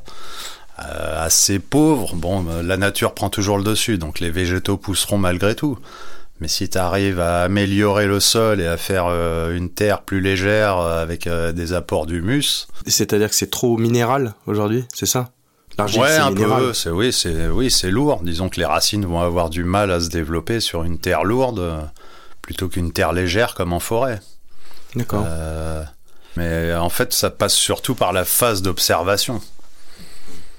euh, 0.81 1.25
assez 1.25 1.59
pauvre. 1.59 2.15
Bon, 2.15 2.45
la 2.63 2.77
nature 2.77 3.15
prend 3.15 3.31
toujours 3.31 3.59
le 3.59 3.65
dessus, 3.65 3.97
donc 3.97 4.21
les 4.21 4.31
végétaux 4.31 4.77
pousseront 4.77 5.19
malgré 5.19 5.55
tout. 5.55 5.79
Mais 6.41 6.49
si 6.49 6.71
tu 6.71 6.79
arrives 6.79 7.21
à 7.21 7.43
améliorer 7.43 8.07
le 8.07 8.19
sol 8.19 8.61
et 8.61 8.67
à 8.67 8.79
faire 8.79 9.07
euh, 9.09 9.55
une 9.55 9.69
terre 9.69 10.03
plus 10.03 10.23
légère 10.23 10.79
euh, 10.79 11.03
avec 11.03 11.27
euh, 11.27 11.53
des 11.53 11.75
apports 11.75 12.07
d'humus, 12.07 12.67
C'est-à-dire 12.87 13.29
que 13.29 13.35
c'est 13.35 13.51
trop 13.51 13.77
minéral 13.77 14.35
aujourd'hui, 14.47 14.87
c'est 14.95 15.07
ça? 15.07 15.31
L'argile, 15.79 16.03
ouais, 16.03 16.17
un 16.17 16.31
minéral. 16.31 16.63
peu. 16.63 16.75
C'est 16.75 16.91
oui, 16.91 17.13
c'est 17.13 17.49
oui, 17.49 17.71
c'est 17.71 17.91
lourd. 17.91 18.21
Disons 18.23 18.49
que 18.49 18.59
les 18.61 18.67
racines 18.67 19.07
vont 19.07 19.21
avoir 19.21 19.51
du 19.51 19.65
mal 19.65 19.91
à 19.91 20.01
se 20.01 20.09
développer 20.09 20.61
sur 20.61 20.85
une 20.85 20.99
terre 20.99 21.25
lourde 21.25 21.61
euh, 21.61 21.81
plutôt 22.43 22.69
qu'une 22.69 22.93
terre 22.93 23.13
légère 23.13 23.55
comme 23.55 23.73
en 23.73 23.81
forêt. 23.81 24.21
D'accord. 24.95 25.25
Euh, 25.27 25.85
mais 26.37 26.75
en 26.75 26.89
fait, 26.89 27.13
ça 27.13 27.31
passe 27.31 27.55
surtout 27.55 27.95
par 27.95 28.13
la 28.13 28.25
phase 28.25 28.63
d'observation. 28.63 29.41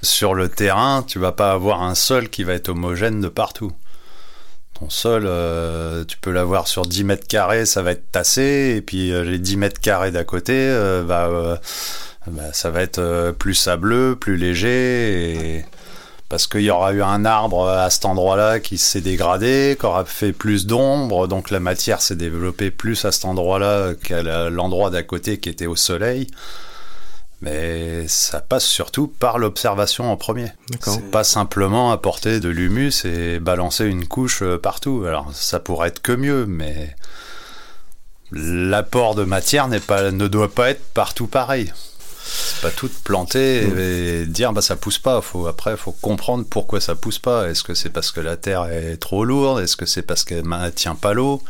Sur 0.02 0.34
le 0.34 0.50
terrain, 0.50 1.04
tu 1.04 1.20
vas 1.20 1.32
pas 1.32 1.52
avoir 1.52 1.84
un 1.84 1.96
sol 1.96 2.30
qui 2.30 2.44
va 2.44 2.54
être 2.54 2.70
homogène 2.70 3.22
de 3.22 3.28
partout. 3.28 3.72
Ton 4.80 4.90
sol, 4.90 5.24
euh, 5.26 6.04
tu 6.06 6.18
peux 6.18 6.32
l'avoir 6.32 6.68
sur 6.68 6.84
10 6.84 7.04
mètres 7.04 7.28
carrés, 7.28 7.66
ça 7.66 7.84
va 7.84 7.92
être 7.92 8.10
tassé, 8.12 8.74
et 8.78 8.82
puis 8.82 9.12
euh, 9.12 9.24
les 9.24 9.38
10 9.38 9.58
mètres 9.58 9.80
carrés 9.80 10.12
d'à 10.12 10.24
côté, 10.24 10.74
bah, 11.06 11.60
bah, 12.28 12.54
ça 12.54 12.70
va 12.70 12.82
être 12.82 13.00
euh, 13.00 13.32
plus 13.32 13.56
sableux, 13.56 14.16
plus 14.16 14.38
léger, 14.38 15.58
et... 15.58 15.66
parce 16.30 16.48
qu'il 16.48 16.62
y 16.62 16.70
aura 16.70 16.94
eu 16.94 17.02
un 17.02 17.26
arbre 17.26 17.68
à 17.68 17.90
cet 17.90 18.06
endroit-là 18.06 18.60
qui 18.60 18.78
s'est 18.78 19.02
dégradé, 19.02 19.76
qui 19.80 19.86
aura 19.86 20.06
fait 20.06 20.32
plus 20.34 20.68
d'ombre, 20.68 21.28
donc 21.28 21.50
la 21.50 21.60
matière 21.60 22.02
s'est 22.02 22.16
développée 22.16 22.72
plus 22.72 23.06
à 23.06 23.12
cet 23.12 23.26
endroit-là 23.26 23.94
qu'à 23.96 24.50
l'endroit 24.50 24.90
d'à 24.90 25.04
côté 25.04 25.40
qui 25.40 25.50
était 25.50 25.68
au 25.68 25.76
soleil. 25.76 26.28
Mais 27.42 28.08
ça 28.08 28.40
passe 28.40 28.66
surtout 28.66 29.08
par 29.08 29.40
l'observation 29.40 30.12
en 30.12 30.16
premier. 30.16 30.52
C'est 30.80 31.10
pas 31.10 31.24
simplement 31.24 31.92
apporter 31.92 32.40
de 32.40 32.50
l'humus 32.50 33.04
et 33.04 33.40
balancer 33.40 33.86
une 33.86 34.08
couche 34.08 34.44
euh, 34.44 34.60
partout. 34.60 35.06
Alors 35.08 35.34
ça 35.34 35.60
pourrait 35.60 35.88
être 35.88 36.04
que 36.04 36.12
mieux, 36.12 36.46
mais 36.46 36.96
l'apport 38.32 39.16
de 39.16 39.24
matière 39.24 39.68
pas, 39.88 40.12
ne 40.12 40.28
doit 40.28 40.54
pas 40.54 40.70
être 40.70 40.84
partout 40.94 41.26
pareil. 41.26 41.74
C'est 42.24 42.62
pas 42.62 42.72
tout 42.72 42.90
planter 43.04 43.64
et, 43.64 44.22
et 44.22 44.26
dire 44.26 44.54
bah 44.54 44.62
ça 44.62 44.76
pousse 44.76 45.00
pas. 45.00 45.22
Faut 45.22 45.48
après 45.48 45.76
faut 45.78 45.92
comprendre 45.92 46.46
pourquoi 46.50 46.80
ça 46.82 46.96
pousse 46.96 47.20
pas. 47.20 47.50
Est-ce 47.50 47.64
que 47.64 47.74
c'est 47.74 47.90
parce 47.90 48.12
que 48.12 48.20
la 48.22 48.38
terre 48.38 48.66
est 48.66 48.98
trop 48.98 49.26
lourde? 49.26 49.60
Est-ce 49.62 49.76
que 49.76 49.86
c'est 49.86 50.02
parce 50.04 50.24
qu'elle 50.24 50.48
ne 50.48 50.70
tient 50.70 50.96
pas 50.96 51.14
l'eau? 51.14 51.42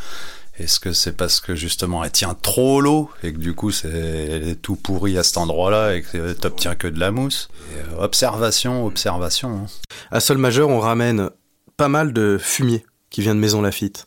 Est-ce 0.59 0.79
que 0.79 0.91
c'est 0.93 1.13
parce 1.13 1.39
que 1.39 1.55
justement 1.55 2.03
elle 2.03 2.11
tient 2.11 2.35
trop 2.39 2.81
l'eau 2.81 3.09
et 3.23 3.31
que 3.33 3.37
du 3.37 3.55
coup 3.55 3.71
c'est 3.71 4.57
tout 4.61 4.75
pourri 4.75 5.17
à 5.17 5.23
cet 5.23 5.37
endroit-là 5.37 5.95
et 5.95 6.01
que 6.03 6.33
t'obtiens 6.33 6.75
que 6.75 6.87
de 6.87 6.99
la 6.99 7.11
mousse? 7.11 7.49
Et, 7.73 7.79
euh, 7.93 8.03
Observation, 8.03 8.85
observation. 8.85 9.49
hein. 9.49 9.65
À 10.11 10.19
sol 10.19 10.37
majeur, 10.37 10.69
on 10.69 10.79
ramène 10.79 11.29
pas 11.77 11.87
mal 11.87 12.13
de 12.13 12.37
fumier 12.39 12.85
qui 13.09 13.21
vient 13.21 13.33
de 13.33 13.39
Maison 13.39 13.61
Lafitte. 13.61 14.05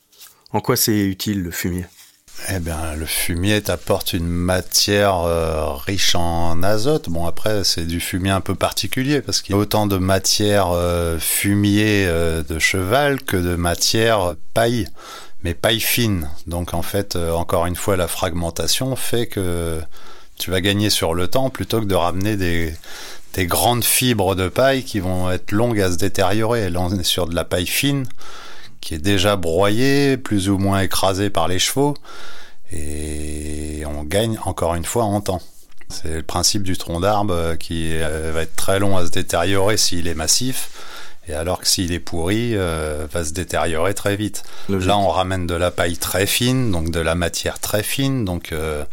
En 0.53 0.61
quoi 0.61 0.77
c'est 0.77 0.97
utile 1.01 1.43
le 1.43 1.51
fumier? 1.51 1.87
Eh 2.51 2.59
bien, 2.59 2.95
le 2.95 3.07
fumier 3.07 3.63
t'apporte 3.63 4.13
une 4.13 4.29
matière 4.29 5.21
euh, 5.21 5.73
riche 5.73 6.15
en 6.15 6.63
azote. 6.63 7.09
Bon, 7.09 7.27
après, 7.27 7.65
c'est 7.65 7.87
du 7.87 8.01
fumier 8.01 8.31
un 8.31 8.43
peu 8.43 8.55
particulier 8.55 9.23
parce 9.23 9.41
qu'il 9.41 9.55
y 9.55 9.59
a 9.59 9.61
autant 9.61 9.87
de 9.87 9.97
matière 9.97 10.69
euh, 10.73 11.19
fumier 11.19 12.05
euh, 12.07 12.43
de 12.43 12.59
cheval 12.59 13.23
que 13.23 13.39
de 13.39 13.57
matière 13.57 14.35
paille, 14.53 14.89
mais 15.43 15.55
paille 15.55 15.81
fine. 15.81 16.29
Donc, 16.47 16.75
en 16.75 16.83
fait, 16.83 17.17
encore 17.17 17.65
une 17.65 17.77
fois, 17.77 17.97
la 17.97 18.09
fragmentation 18.09 18.95
fait 18.95 19.27
que 19.27 19.81
tu 20.37 20.51
vas 20.51 20.61
gagner 20.61 20.91
sur 20.91 21.15
le 21.15 21.29
temps 21.29 21.49
plutôt 21.49 21.81
que 21.81 21.87
de 21.87 21.95
ramener 21.95 22.37
des, 22.37 22.75
des 23.33 23.47
grandes 23.47 23.85
fibres 23.85 24.35
de 24.35 24.49
paille 24.49 24.85
qui 24.85 25.01
vont 25.01 25.31
être 25.31 25.53
longues 25.53 25.81
à 25.81 25.91
se 25.91 25.97
détériorer. 25.97 26.69
Là, 26.69 26.81
on 26.83 26.91
est 26.91 27.05
sur 27.05 27.27
de 27.27 27.35
la 27.35 27.45
paille 27.45 27.67
fine 27.67 28.05
qui 28.85 28.95
est 28.95 28.99
déjà 28.99 29.37
broyée, 29.37 30.19
plus 30.19 30.51
ou 30.51 30.59
moins 30.59 30.81
écrasée 30.81 31.31
par 31.31 31.49
les 31.49 31.59
chevaux, 31.59 31.97
et 32.71 33.83
on 33.87 34.05
gagne 34.05 34.39
encore 34.45 34.75
une 34.75 34.85
fois 34.85 35.05
en 35.05 35.23
temps. 35.23 35.41
C'est 35.89 36.17
le 36.17 36.23
principe 36.23 36.63
du 36.63 36.77
tronc 36.77 37.01
d'arbre 37.01 37.33
euh, 37.35 37.57
qui 37.57 37.91
euh, 37.95 38.31
va 38.35 38.43
être 38.43 38.57
très 38.57 38.79
long 38.79 38.97
à 38.99 39.07
se 39.07 39.11
détériorer 39.11 39.79
s'il 39.79 40.07
est 40.07 40.15
massif, 40.15 40.71
et 41.29 41.33
alors 41.33 41.61
que 41.61 41.67
s'il 41.67 41.93
est 41.93 41.99
pourri, 41.99 42.51
euh, 42.55 43.07
va 43.11 43.25
se 43.25 43.33
détériorer 43.33 43.95
très 43.95 44.17
vite. 44.17 44.43
Logique. 44.69 44.89
Là, 44.89 44.99
on 44.99 45.09
ramène 45.09 45.47
de 45.47 45.55
la 45.55 45.71
paille 45.71 45.97
très 45.97 46.27
fine, 46.27 46.71
donc 46.71 46.91
de 46.91 47.01
la 47.01 47.15
matière 47.15 47.61
très 47.61 47.83
fine, 47.83 48.27
donc 48.27 48.53
euh, 48.53 48.85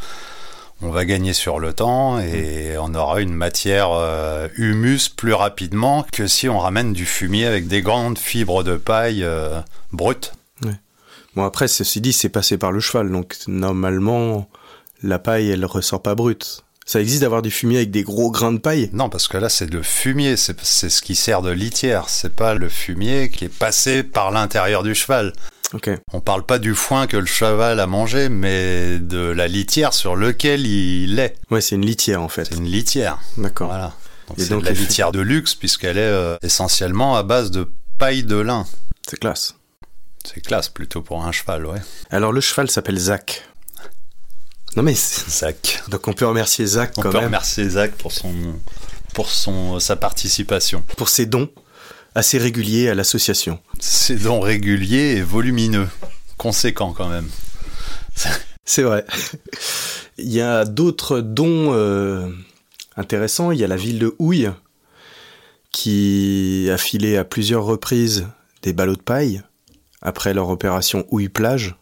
on 0.81 0.89
va 0.89 1.05
gagner 1.05 1.33
sur 1.33 1.59
le 1.59 1.73
temps 1.73 2.19
et 2.19 2.75
on 2.79 2.93
aura 2.95 3.21
une 3.21 3.33
matière 3.33 3.91
euh, 3.91 4.47
humus 4.55 5.09
plus 5.09 5.33
rapidement 5.33 6.05
que 6.11 6.27
si 6.27 6.49
on 6.49 6.59
ramène 6.59 6.93
du 6.93 7.05
fumier 7.05 7.45
avec 7.45 7.67
des 7.67 7.81
grandes 7.81 8.17
fibres 8.17 8.63
de 8.63 8.77
paille 8.77 9.23
euh, 9.23 9.59
brutes. 9.91 10.33
Bon 11.35 11.45
après, 11.45 11.69
ceci 11.69 12.01
dit, 12.01 12.11
c'est 12.11 12.27
passé 12.27 12.57
par 12.57 12.73
le 12.73 12.81
cheval, 12.81 13.09
donc 13.09 13.37
normalement, 13.47 14.49
la 15.01 15.17
paille, 15.17 15.49
elle 15.49 15.63
ressort 15.63 16.01
pas 16.01 16.13
brute. 16.13 16.65
Ça 16.85 16.99
existe 16.99 17.21
d'avoir 17.21 17.41
du 17.41 17.51
fumier 17.51 17.77
avec 17.77 17.91
des 17.91 18.03
gros 18.03 18.31
grains 18.31 18.51
de 18.51 18.57
paille? 18.57 18.89
Non, 18.91 19.07
parce 19.07 19.29
que 19.29 19.37
là, 19.37 19.47
c'est 19.47 19.71
le 19.71 19.81
fumier, 19.81 20.35
c'est 20.35 20.59
ce 20.61 21.01
qui 21.01 21.15
sert 21.15 21.41
de 21.41 21.51
litière. 21.51 22.09
C'est 22.09 22.35
pas 22.35 22.53
le 22.53 22.67
fumier 22.67 23.29
qui 23.29 23.45
est 23.45 23.57
passé 23.57 24.03
par 24.03 24.31
l'intérieur 24.31 24.83
du 24.83 24.93
cheval. 24.93 25.31
Ok. 25.73 25.89
On 26.11 26.19
parle 26.19 26.45
pas 26.45 26.59
du 26.59 26.75
foin 26.75 27.07
que 27.07 27.17
le 27.17 27.25
cheval 27.25 27.79
a 27.79 27.87
mangé, 27.87 28.29
mais 28.29 28.99
de 28.99 29.19
la 29.19 29.47
litière 29.47 29.93
sur 29.93 30.15
lequel 30.15 30.67
il 30.67 31.17
est. 31.19 31.35
Ouais, 31.49 31.61
c'est 31.61 31.75
une 31.75 31.85
litière 31.85 32.21
en 32.21 32.27
fait. 32.27 32.45
C'est 32.45 32.55
une 32.55 32.65
litière. 32.69 33.19
D'accord. 33.37 33.67
Voilà. 33.67 33.93
Donc 34.27 34.37
c'est 34.39 34.49
de 34.49 34.55
la 34.63 34.71
litière 34.71 35.11
de 35.11 35.19
luxe 35.21 35.55
puisqu'elle 35.55 35.97
est 35.97 36.01
euh, 36.01 36.37
essentiellement 36.41 37.15
à 37.15 37.23
base 37.23 37.51
de 37.51 37.69
paille 37.97 38.23
de 38.23 38.35
lin. 38.35 38.65
C'est 39.07 39.17
classe. 39.17 39.55
C'est 40.25 40.41
classe 40.41 40.69
plutôt 40.69 41.01
pour 41.01 41.25
un 41.25 41.31
cheval, 41.31 41.65
ouais. 41.65 41.81
Alors 42.11 42.31
le 42.31 42.41
cheval 42.41 42.69
s'appelle 42.69 42.97
Zach. 42.97 43.43
Non 44.75 44.83
mais 44.83 44.93
Zach. 44.95 45.83
donc 45.89 46.07
on 46.07 46.13
peut 46.13 46.25
remercier 46.25 46.65
Zach 46.65 46.93
On 46.97 47.01
quand 47.01 47.09
peut 47.09 47.17
même 47.17 47.25
remercier 47.25 47.67
Zach 47.67 47.91
pour 47.91 48.13
son 48.13 48.33
pour 49.13 49.29
son 49.29 49.81
sa 49.81 49.97
participation. 49.97 50.81
pour 50.95 51.09
ses 51.09 51.25
dons 51.25 51.49
assez 52.15 52.37
réguliers 52.37 52.89
à 52.89 52.95
l'association. 52.95 53.59
Ses 53.79 54.17
dons 54.17 54.39
réguliers 54.39 55.17
et 55.17 55.21
volumineux, 55.21 55.87
conséquents 56.37 56.93
quand 56.93 57.09
même. 57.09 57.29
C'est 58.65 58.83
vrai. 58.83 59.05
Il 60.17 60.31
y 60.31 60.41
a 60.41 60.65
d'autres 60.65 61.19
dons 61.19 61.73
euh, 61.73 62.29
intéressants. 62.95 63.51
Il 63.51 63.59
y 63.59 63.63
a 63.63 63.67
la 63.67 63.75
ville 63.75 63.99
de 63.99 64.15
Houille 64.19 64.49
qui 65.71 66.69
a 66.71 66.77
filé 66.77 67.17
à 67.17 67.23
plusieurs 67.23 67.63
reprises 67.63 68.27
des 68.61 68.73
ballots 68.73 68.95
de 68.95 69.01
paille 69.01 69.41
après 70.01 70.33
leur 70.33 70.49
opération 70.49 71.05
Houille-Plage 71.09 71.75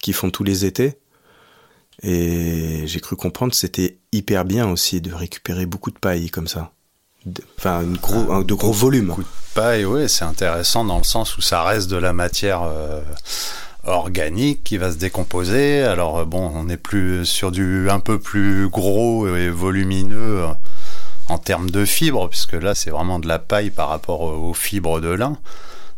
qu'ils 0.00 0.14
font 0.14 0.30
tous 0.30 0.44
les 0.44 0.64
étés. 0.64 0.98
Et 2.02 2.82
j'ai 2.86 3.00
cru 3.00 3.16
comprendre 3.16 3.52
que 3.52 3.58
c'était 3.58 3.98
hyper 4.10 4.44
bien 4.44 4.68
aussi 4.68 5.00
de 5.00 5.12
récupérer 5.12 5.66
beaucoup 5.66 5.90
de 5.90 5.98
paille 5.98 6.30
comme 6.30 6.48
ça. 6.48 6.72
De- 7.26 7.42
Enfin, 7.58 7.82
une 7.82 7.96
gros, 7.96 8.32
un- 8.32 8.42
de 8.42 8.54
gros 8.54 8.72
volumes. 8.72 9.06
Beaucoup 9.08 9.22
de 9.22 9.28
paille, 9.54 9.84
ouais, 9.84 10.08
c'est 10.08 10.24
intéressant 10.24 10.84
dans 10.84 10.98
le 10.98 11.04
sens 11.04 11.36
où 11.36 11.42
ça 11.42 11.62
reste 11.62 11.88
de 11.90 11.96
la 11.96 12.12
matière 12.12 12.62
euh, 12.62 13.00
organique 13.84 14.64
qui 14.64 14.76
va 14.78 14.90
se 14.92 14.96
décomposer. 14.96 15.82
Alors 15.82 16.18
euh, 16.20 16.24
bon, 16.24 16.50
on 16.54 16.68
est 16.68 16.76
plus 16.76 17.24
sur 17.24 17.52
du 17.52 17.90
un 17.90 18.00
peu 18.00 18.18
plus 18.18 18.68
gros 18.68 19.28
et 19.34 19.48
volumineux 19.50 20.40
euh, 20.42 20.46
en 21.28 21.38
termes 21.38 21.70
de 21.70 21.84
fibres, 21.84 22.28
puisque 22.28 22.54
là 22.54 22.74
c'est 22.74 22.90
vraiment 22.90 23.18
de 23.18 23.28
la 23.28 23.38
paille 23.38 23.70
par 23.70 23.88
rapport 23.88 24.22
aux 24.22 24.54
fibres 24.54 25.00
de 25.00 25.08
lin. 25.08 25.36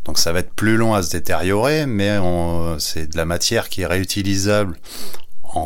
Donc 0.04 0.18
ça 0.18 0.32
va 0.32 0.40
être 0.40 0.52
plus 0.52 0.76
long 0.76 0.92
à 0.92 1.02
se 1.02 1.10
détériorer, 1.12 1.86
mais 1.86 2.18
c'est 2.78 3.10
de 3.10 3.16
la 3.16 3.24
matière 3.24 3.70
qui 3.70 3.80
est 3.80 3.86
réutilisable 3.86 4.76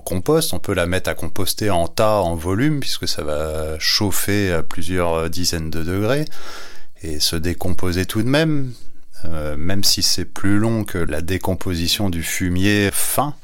compost. 0.00 0.52
On 0.52 0.58
peut 0.58 0.74
la 0.74 0.86
mettre 0.86 1.10
à 1.10 1.14
composter 1.14 1.70
en 1.70 1.88
tas, 1.88 2.20
en 2.20 2.34
volume, 2.34 2.80
puisque 2.80 3.08
ça 3.08 3.22
va 3.22 3.78
chauffer 3.78 4.52
à 4.52 4.62
plusieurs 4.62 5.28
dizaines 5.30 5.70
de 5.70 5.82
degrés 5.82 6.24
et 7.02 7.20
se 7.20 7.36
décomposer 7.36 8.06
tout 8.06 8.22
de 8.22 8.28
même, 8.28 8.72
euh, 9.24 9.56
même 9.56 9.84
si 9.84 10.02
c'est 10.02 10.24
plus 10.24 10.58
long 10.58 10.84
que 10.84 10.98
la 10.98 11.20
décomposition 11.20 12.10
du 12.10 12.22
fumier 12.22 12.90
fin. 12.92 13.34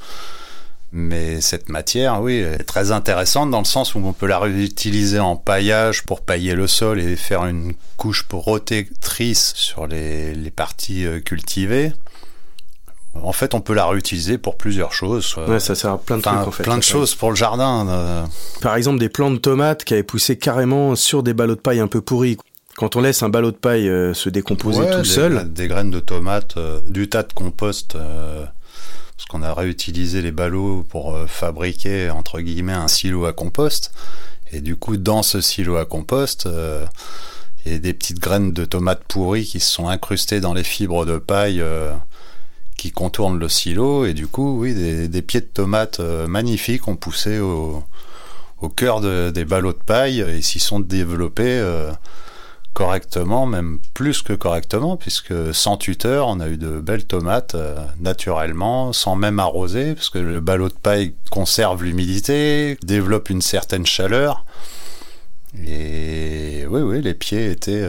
Mais 0.93 1.41
cette 1.41 1.69
matière, 1.69 2.23
oui, 2.23 2.35
est 2.35 2.63
très 2.63 2.93
intéressante 2.93 3.51
dans 3.51 3.59
le 3.59 3.65
sens 3.65 3.97
où 3.97 3.99
on 3.99 4.13
peut 4.13 4.29
la 4.29 4.39
réutiliser 4.39 5.19
en 5.19 5.35
paillage 5.35 6.05
pour 6.05 6.21
pailler 6.21 6.55
le 6.55 6.69
sol 6.69 7.01
et 7.01 7.17
faire 7.17 7.47
une 7.47 7.75
couche 7.97 8.23
protectrice 8.29 9.55
sur 9.57 9.89
les, 9.89 10.35
les 10.35 10.51
parties 10.53 11.05
euh, 11.05 11.19
cultivées. 11.19 11.93
En 13.23 13.33
fait, 13.33 13.55
on 13.55 13.61
peut 13.61 13.75
la 13.75 13.87
réutiliser 13.87 14.39
pour 14.39 14.57
plusieurs 14.57 14.93
choses. 14.93 15.35
Ouais, 15.49 15.61
ça 15.61 15.75
sert 15.75 15.93
à 15.93 15.99
plein 15.99 16.17
de 16.17 16.21
Enfin, 16.23 16.37
trucs 16.37 16.49
en 16.49 16.51
fait. 16.51 16.63
plein 16.65 16.77
de 16.79 16.83
choses 16.83 17.15
pour 17.15 17.31
le 17.31 17.37
jardin. 17.37 17.87
euh, 17.89 18.25
Par 18.61 18.77
exemple, 18.77 18.99
des 18.99 19.09
plants 19.09 19.31
de 19.31 19.37
tomates 19.39 19.85
qui 19.85 19.95
avaient 19.95 20.03
poussé 20.03 20.37
carrément 20.37 20.95
sur 20.97 21.23
des 21.23 21.33
ballots 21.35 21.55
de 21.55 21.61
paille 21.61 21.81
un 21.81 21.87
peu 21.87 22.01
pourris. 22.01 22.37
Quand 22.77 22.97
on 22.97 23.01
laisse 23.01 23.23
un 23.23 23.29
ballot 23.29 23.53
de 23.53 23.57
paille 23.57 23.89
euh, 23.89 24.15
se 24.15 24.29
décomposer 24.29 24.81
Ouais, 24.81 24.91
tout 24.91 25.03
des, 25.03 25.09
seul, 25.09 25.53
Des 25.53 25.69
graines 25.69 25.91
de 25.93 26.01
tomates, 26.01 26.57
euh, 26.57 26.81
du 26.89 27.09
tas 27.09 27.23
de 27.23 27.33
compost, 27.33 27.95
euh, 27.95 28.45
parce 29.17 29.27
qu'on 29.29 29.43
a 29.45 29.55
réutilisé 29.55 30.21
les 30.23 30.33
ballots 30.33 30.85
pour 30.89 31.15
euh, 31.15 31.27
fabriquer, 31.29 32.11
entre 32.11 32.41
guillemets, 32.41 32.73
un 32.73 32.89
silo 32.89 33.27
à 33.27 33.33
compost. 33.33 33.93
Et 34.53 34.61
du 34.61 34.75
coup, 34.77 34.97
dans 34.97 35.23
ce 35.23 35.41
silo 35.41 35.77
à 35.77 35.85
compost, 35.85 36.47
euh, 36.47 36.85
il 37.65 37.73
y 37.73 37.77
a 37.77 37.79
des 37.79 37.95
petites 37.95 38.19
graines 38.19 38.53
de 38.53 38.65
tomates 38.65 39.05
pourries 39.09 39.45
qui 39.45 39.61
se 39.61 39.71
sont 39.71 39.89
incrustées 39.89 40.41
dans 40.41 40.53
les 40.53 40.65
fibres 40.65 41.07
de 41.07 41.17
paille 41.19 41.61
euh, 41.63 41.93
qui 42.85 42.93
contournent 42.93 43.39
le 43.39 43.49
silo. 43.49 44.05
Et 44.05 44.13
du 44.13 44.27
coup, 44.27 44.61
oui, 44.61 44.75
des, 44.75 45.23
pieds 45.23 45.41
de 45.41 45.47
tomates 45.47 46.01
euh, 46.01 46.27
magnifiques 46.27 46.87
ont 46.87 46.97
poussé 46.97 47.39
au, 47.39 47.83
cœur 48.77 49.01
de- 49.01 49.31
des 49.31 49.47
ballots 49.47 49.73
de 49.73 49.79
paille 49.79 50.21
et 50.21 50.43
s'y 50.43 50.59
sont 50.59 50.81
développés 50.81 51.59
euh, 51.61 51.93
correctement, 52.75 53.47
même 53.47 53.79
plus 53.95 54.21
que 54.21 54.35
correctement, 54.35 54.99
puisque 54.99 55.33
sans 55.55 55.79
tuteur, 55.79 56.29
on 56.29 56.41
a 56.41 56.49
eu 56.49 56.59
de 56.59 56.79
belles 56.79 57.07
tomates 57.07 57.55
euh, 57.55 57.75
naturellement, 58.01 58.93
sans 58.93 59.17
même 59.17 59.39
arroser, 59.39 59.95
parce 59.95 60.11
que 60.11 60.19
le 60.19 60.41
ballot 60.41 60.69
de 60.69 60.75
paille 60.75 61.15
conserve 61.31 61.85
l'humidité, 61.85 62.77
développe 62.83 63.31
une 63.31 63.43
certaine 63.43 63.87
chaleur. 63.87 64.45
Et 65.67 66.67
oui, 66.69 66.83
oui, 66.83 67.01
les 67.01 67.15
pieds 67.15 67.51
étaient 67.51 67.89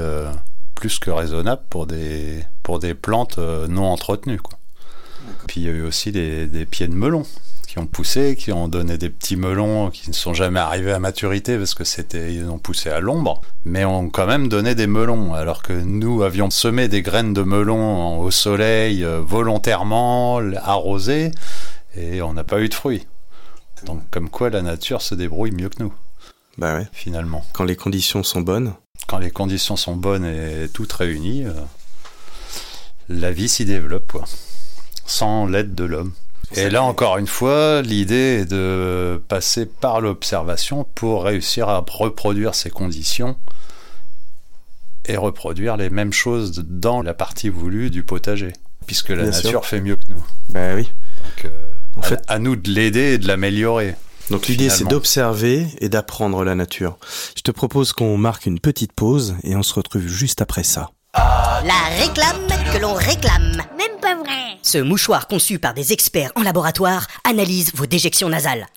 plus 0.73 0.99
que 0.99 1.09
raisonnables 1.11 1.63
pour 1.69 1.85
des, 1.85 2.45
pour 2.63 2.79
des 2.79 2.93
plantes 2.93 3.39
non 3.39 3.85
entretenues. 3.85 4.39
Quoi. 4.39 4.54
Puis 5.47 5.61
il 5.61 5.67
y 5.67 5.69
a 5.69 5.73
eu 5.73 5.83
aussi 5.83 6.11
des, 6.11 6.47
des 6.47 6.65
pieds 6.65 6.87
de 6.87 6.93
melon 6.93 7.25
qui 7.75 7.79
ont 7.79 7.87
poussé, 7.87 8.37
qui 8.37 8.53
ont 8.53 8.69
donné 8.69 8.97
des 8.97 9.09
petits 9.09 9.35
melons 9.35 9.89
qui 9.89 10.09
ne 10.09 10.15
sont 10.15 10.33
jamais 10.33 10.61
arrivés 10.61 10.93
à 10.93 10.99
maturité 10.99 11.57
parce 11.57 11.75
que 11.75 11.83
c'était 11.83 12.33
ils 12.33 12.45
ont 12.47 12.57
poussé 12.57 12.89
à 12.89 13.01
l'ombre, 13.01 13.41
mais 13.65 13.83
ont 13.83 14.09
quand 14.09 14.27
même 14.27 14.47
donné 14.47 14.75
des 14.75 14.87
melons 14.87 15.33
alors 15.33 15.61
que 15.61 15.73
nous 15.73 16.23
avions 16.23 16.49
semé 16.49 16.87
des 16.87 17.01
graines 17.01 17.33
de 17.33 17.41
melons 17.41 18.19
au 18.19 18.31
soleil 18.31 19.03
euh, 19.03 19.19
volontairement 19.19 20.37
arrosées 20.63 21.31
et 21.97 22.21
on 22.21 22.31
n'a 22.31 22.45
pas 22.45 22.61
eu 22.61 22.69
de 22.69 22.73
fruits. 22.73 23.05
Donc 23.85 24.01
comme 24.09 24.29
quoi 24.29 24.49
la 24.49 24.61
nature 24.61 25.01
se 25.01 25.13
débrouille 25.13 25.51
mieux 25.51 25.67
que 25.67 25.83
nous 25.83 25.93
bah 26.57 26.77
ouais, 26.77 26.87
finalement. 26.93 27.43
quand 27.51 27.65
les 27.65 27.75
conditions 27.75 28.23
sont 28.23 28.39
bonnes, 28.39 28.73
Quand 29.07 29.17
les 29.17 29.31
conditions 29.31 29.75
sont 29.75 29.97
bonnes 29.97 30.23
et 30.23 30.69
toutes 30.73 30.93
réunies, 30.93 31.43
euh, 31.43 31.51
la 33.09 33.33
vie 33.33 33.49
s'y 33.49 33.65
développe 33.65 34.13
quoi. 34.13 34.23
Sans 35.05 35.45
l'aide 35.45 35.75
de 35.75 35.83
l'homme. 35.83 36.11
Et 36.55 36.69
là, 36.69 36.83
encore 36.83 37.17
une 37.17 37.27
fois, 37.27 37.81
l'idée 37.81 38.41
est 38.41 38.45
de 38.45 39.21
passer 39.27 39.65
par 39.65 39.99
l'observation 40.01 40.85
pour 40.95 41.23
réussir 41.23 41.69
à 41.69 41.83
reproduire 41.87 42.53
ces 42.55 42.69
conditions 42.69 43.35
et 45.05 45.17
reproduire 45.17 45.77
les 45.77 45.89
mêmes 45.89 46.13
choses 46.13 46.63
dans 46.67 47.01
la 47.01 47.13
partie 47.13 47.49
voulue 47.49 47.89
du 47.89 48.03
potager, 48.03 48.53
puisque 48.87 49.09
la 49.09 49.23
Bien 49.23 49.31
sûr. 49.31 49.43
nature 49.45 49.65
fait 49.65 49.81
mieux 49.81 49.95
que 49.95 50.05
nous. 50.09 50.23
bah 50.49 50.73
oui. 50.75 50.83
Donc, 51.23 51.45
euh, 51.45 51.71
En 51.97 52.01
à- 52.01 52.03
fait- 52.03 52.21
à, 52.27 52.39
nous 52.39 52.55
de 52.55 52.69
l'aider 52.69 53.13
et 53.13 53.17
de 53.17 53.27
l'améliorer. 53.27 53.95
Donc 54.31 54.47
l'idée 54.47 54.71
c'est 54.71 54.85
d'observer 54.85 55.67
et 55.79 55.87
d'apprendre 55.89 56.43
la 56.43 56.55
nature. 56.55 56.97
Je 57.37 57.41
te 57.43 57.51
propose 57.51 57.93
qu'on 57.93 58.17
marque 58.17 58.47
une 58.47 58.59
petite 58.59 58.91
pause 58.93 59.35
et 59.43 59.55
on 59.55 59.61
se 59.61 59.73
retrouve 59.75 60.07
juste 60.07 60.41
après 60.41 60.63
ça. 60.63 60.89
La 61.15 61.73
réclame 61.97 62.47
que 62.73 62.77
l'on 62.77 62.93
réclame. 62.93 63.61
Même 63.77 63.99
pas 64.01 64.15
vrai. 64.15 64.57
Ce 64.61 64.77
mouchoir 64.77 65.27
conçu 65.27 65.59
par 65.59 65.73
des 65.73 65.93
experts 65.93 66.31
en 66.35 66.41
laboratoire 66.41 67.07
analyse 67.23 67.71
vos 67.73 67.85
déjections 67.85 68.29
nasales. 68.29 68.67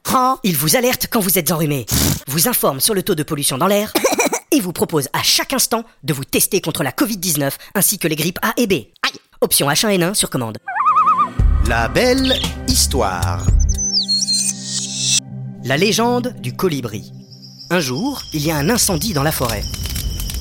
Il 0.44 0.56
vous 0.56 0.76
alerte 0.76 1.08
quand 1.10 1.20
vous 1.20 1.38
êtes 1.38 1.50
enrhumé, 1.50 1.86
vous 2.26 2.48
informe 2.48 2.80
sur 2.80 2.94
le 2.94 3.02
taux 3.02 3.14
de 3.14 3.22
pollution 3.22 3.58
dans 3.58 3.66
l'air 3.66 3.92
et 4.52 4.60
vous 4.60 4.72
propose 4.72 5.08
à 5.12 5.22
chaque 5.22 5.52
instant 5.52 5.84
de 6.02 6.12
vous 6.12 6.24
tester 6.24 6.60
contre 6.60 6.82
la 6.82 6.92
Covid-19 6.92 7.52
ainsi 7.74 7.98
que 7.98 8.08
les 8.08 8.16
grippes 8.16 8.38
A 8.42 8.52
et 8.56 8.66
B. 8.66 8.72
Aïe 8.72 9.18
Option 9.40 9.68
H1N1 9.68 10.14
sur 10.14 10.30
commande. 10.30 10.58
La 11.66 11.88
belle 11.88 12.34
histoire. 12.66 13.46
La 15.64 15.76
légende 15.76 16.34
du 16.40 16.54
colibri. 16.54 17.12
Un 17.70 17.80
jour, 17.80 18.22
il 18.32 18.46
y 18.46 18.50
a 18.50 18.56
un 18.56 18.70
incendie 18.70 19.12
dans 19.12 19.22
la 19.22 19.32
forêt. 19.32 19.62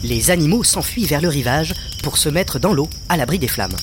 Les 0.04 0.32
animaux 0.32 0.64
s'enfuient 0.64 1.06
vers 1.06 1.22
le 1.22 1.28
rivage 1.28 1.74
pour 2.08 2.18
se 2.18 2.30
mettre 2.30 2.58
dans 2.58 2.72
l'eau 2.72 2.90
à 3.10 3.18
l'abri 3.18 3.38
des 3.38 3.50
flammes. 3.50 3.76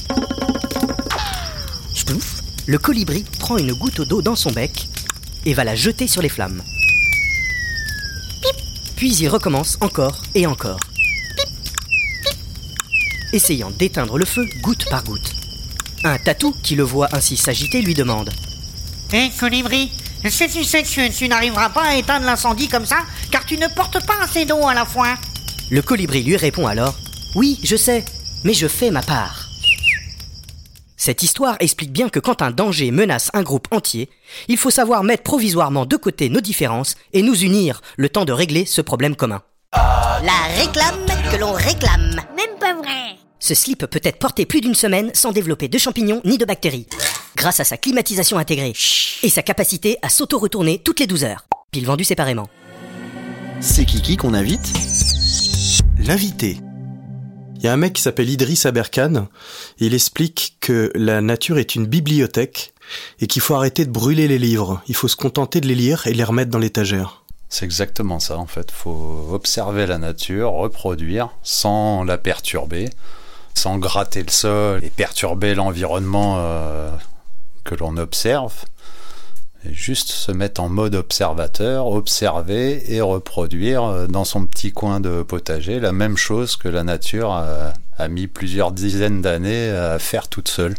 Splouf, 1.95 2.37
le 2.65 2.79
colibri 2.79 3.23
prend 3.39 3.59
une 3.59 3.75
goutte 3.75 4.01
d'eau 4.01 4.23
dans 4.23 4.35
son 4.35 4.51
bec 4.51 4.89
et 5.45 5.53
va 5.53 5.63
la 5.63 5.75
jeter 5.75 6.09
sur 6.09 6.23
les 6.23 6.31
flammes. 6.31 6.63
Puis 8.97 9.15
il 9.17 9.29
recommence 9.29 9.77
encore 9.83 10.23
et 10.35 10.47
encore. 10.47 10.81
Essayant 13.35 13.71
d'éteindre 13.73 14.17
le 14.17 14.25
feu 14.25 14.49
goutte 14.63 14.89
par 14.89 15.05
goutte. 15.05 15.35
Un 16.03 16.17
tatou 16.17 16.55
qui 16.63 16.77
le 16.77 16.83
voit 16.83 17.09
ainsi 17.13 17.37
s'agiter 17.37 17.83
lui 17.83 17.93
demande 17.93 18.31
Hé, 19.13 19.33
colibri, 19.39 19.93
est-ce 20.25 20.45
que 20.45 20.51
tu 20.51 20.65
sais 20.65 20.83
que 20.83 21.13
tu 21.13 21.29
n'arriveras 21.29 21.69
pas 21.69 21.83
à 21.83 21.97
éteindre 21.97 22.25
l'incendie 22.25 22.69
comme 22.69 22.87
ça, 22.87 23.01
car 23.31 23.45
tu 23.45 23.59
ne 23.59 23.69
portes 23.69 24.03
pas 24.07 24.17
assez 24.23 24.47
d'eau 24.47 24.67
à 24.67 24.73
la 24.73 24.87
fois 24.87 25.15
Le 25.69 25.83
colibri 25.83 26.23
lui 26.23 26.39
répond 26.39 26.67
alors 26.67 26.95
Oui, 27.35 27.61
je 27.63 27.77
sais, 27.77 28.03
mais 28.45 28.55
je 28.55 28.69
fais 28.69 28.91
ma 28.91 29.03
part. 29.03 29.49
Cette 30.97 31.23
histoire 31.23 31.57
explique 31.61 31.93
bien 31.93 32.09
que 32.09 32.19
quand 32.19 32.41
un 32.41 32.51
danger 32.51 32.91
menace 32.91 33.31
un 33.35 33.43
groupe 33.43 33.69
entier, 33.73 34.09
il 34.49 34.57
faut 34.57 34.71
savoir 34.71 35.05
mettre 35.05 35.23
provisoirement 35.23 35.85
de 35.85 35.97
côté 35.97 36.29
nos 36.31 36.41
différences 36.41 36.95
et 37.13 37.23
nous 37.23 37.43
unir 37.43 37.83
le 37.97 38.09
temps 38.09 38.25
de 38.25 38.33
régler 38.33 38.65
ce 38.65 38.81
problème 38.81 39.17
commun. 39.17 39.43
La 39.75 40.55
réclame 40.57 41.05
que 41.31 41.37
l'on 41.37 41.53
réclame. 41.53 42.23
Même 42.37 42.59
pas 42.59 42.75
vrai. 42.75 43.17
Ce 43.39 43.55
slip 43.55 43.85
peut 43.85 44.01
être 44.03 44.19
porté 44.19 44.47
plus 44.47 44.63
d'une 44.63 44.75
semaine 44.75 45.11
sans 45.13 45.33
développer 45.33 45.69
de 45.69 45.77
champignons 45.77 46.23
ni 46.25 46.39
de 46.39 46.47
bactéries. 46.47 46.87
Grâce 47.37 47.61
à 47.61 47.65
sa 47.65 47.77
climatisation 47.77 48.39
intégrée 48.39 48.73
et 49.23 49.29
sa 49.29 49.43
capacité 49.43 49.99
à 50.01 50.09
s'auto-retourner 50.09 50.79
toutes 50.79 51.01
les 51.01 51.07
12 51.07 51.25
heures. 51.25 51.45
Pile 51.71 51.85
vendu 51.85 52.05
séparément. 52.05 52.49
C'est 53.61 53.85
Kiki 53.85 54.17
qu'on 54.17 54.33
invite 54.33 54.73
L'invité. 55.99 56.59
Il 57.65 57.69
y 57.69 57.71
a 57.71 57.73
un 57.73 57.79
mec 57.79 57.95
qui 57.95 58.03
s'appelle 58.03 58.29
Idriss 58.29 58.67
Aberkan. 58.67 59.27
Il 59.79 59.95
explique 59.95 60.59
que 60.61 60.93
la 60.95 61.23
nature 61.23 61.57
est 61.57 61.75
une 61.75 61.87
bibliothèque 61.87 62.75
et 63.21 63.27
qu'il 63.27 63.41
faut 63.41 63.55
arrêter 63.55 63.87
de 63.87 63.91
brûler 63.91 64.29
les 64.29 64.39
livres. 64.39 64.83
Il 64.87 64.95
faut 64.95 65.09
se 65.09 65.17
contenter 65.17 65.63
de 65.63 65.67
les 65.67 65.75
lire 65.75 66.07
et 66.07 66.13
les 66.13 66.25
remettre 66.25 66.51
dans 66.51 66.59
l'étagère. 66.59 67.25
C'est 67.49 67.65
exactement 67.65 68.21
ça 68.21 68.37
en 68.37 68.45
fait. 68.45 68.71
Faut 68.71 69.31
observer 69.33 69.87
la 69.87 69.97
nature, 69.97 70.53
reproduire 70.53 71.31
sans 71.43 72.05
la 72.05 72.19
perturber, 72.19 72.91
sans 73.55 73.79
gratter 73.79 74.23
le 74.23 74.31
sol 74.31 74.85
et 74.85 74.91
perturber 74.91 75.55
l'environnement 75.55 76.37
euh, 76.41 76.91
que 77.65 77.75
l'on 77.75 77.97
observe. 77.97 78.53
Juste 79.73 80.11
se 80.11 80.33
mettre 80.33 80.61
en 80.63 80.69
mode 80.69 80.95
observateur, 80.95 81.87
observer 81.87 82.93
et 82.95 83.01
reproduire 83.01 83.85
euh, 83.85 84.07
dans 84.07 84.25
son 84.25 84.47
petit 84.47 84.73
coin 84.73 85.01
de 85.01 85.23
potager 85.23 85.81
la 85.81 85.93
même 85.93 86.17
chose 86.17 86.57
que 86.57 86.69
la 86.69 86.85
nature 86.85 87.31
a, 87.33 87.73
a 87.99 88.09
mis 88.09 88.27
plusieurs 88.27 88.73
dizaines 88.73 89.23
d'années 89.23 89.71
à 89.71 89.99
faire 89.99 90.29
toute 90.29 90.49
seule. 90.49 90.75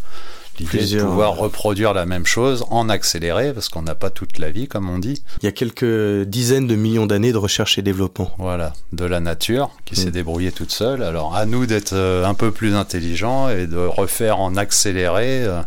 L'idée 0.58 0.86
de 0.86 1.02
pouvoir 1.02 1.36
reproduire 1.36 1.94
la 1.94 2.06
même 2.06 2.26
chose 2.26 2.64
en 2.70 2.88
accéléré, 2.88 3.52
parce 3.52 3.68
qu'on 3.68 3.82
n'a 3.82 3.94
pas 3.94 4.10
toute 4.10 4.40
la 4.40 4.52
vie, 4.52 4.70
comme 4.70 4.90
on 4.90 5.00
dit. 5.00 5.22
Il 5.42 5.46
y 5.46 5.50
a 5.50 5.52
quelques 5.52 6.24
dizaines 6.24 6.66
de 6.66 6.76
millions 6.76 7.06
d'années 7.08 7.34
de 7.34 7.38
recherche 7.38 7.78
et 7.78 7.82
développement. 7.82 8.32
Voilà, 8.38 8.72
de 8.94 9.04
la 9.04 9.20
nature 9.20 9.70
qui 9.84 9.98
s'est 9.98 10.08
Mm. 10.08 10.12
débrouillée 10.12 10.52
toute 10.54 10.72
seule. 10.72 11.04
Alors 11.04 11.36
à 11.36 11.46
nous 11.46 11.66
d'être 11.66 11.92
euh, 11.92 12.24
un 12.26 12.36
peu 12.36 12.52
plus 12.52 12.74
intelligents 12.74 13.50
et 13.50 13.68
de 13.68 13.76
refaire 13.78 14.40
en 14.40 14.56
accéléré 14.56 15.44
euh, 15.44 15.62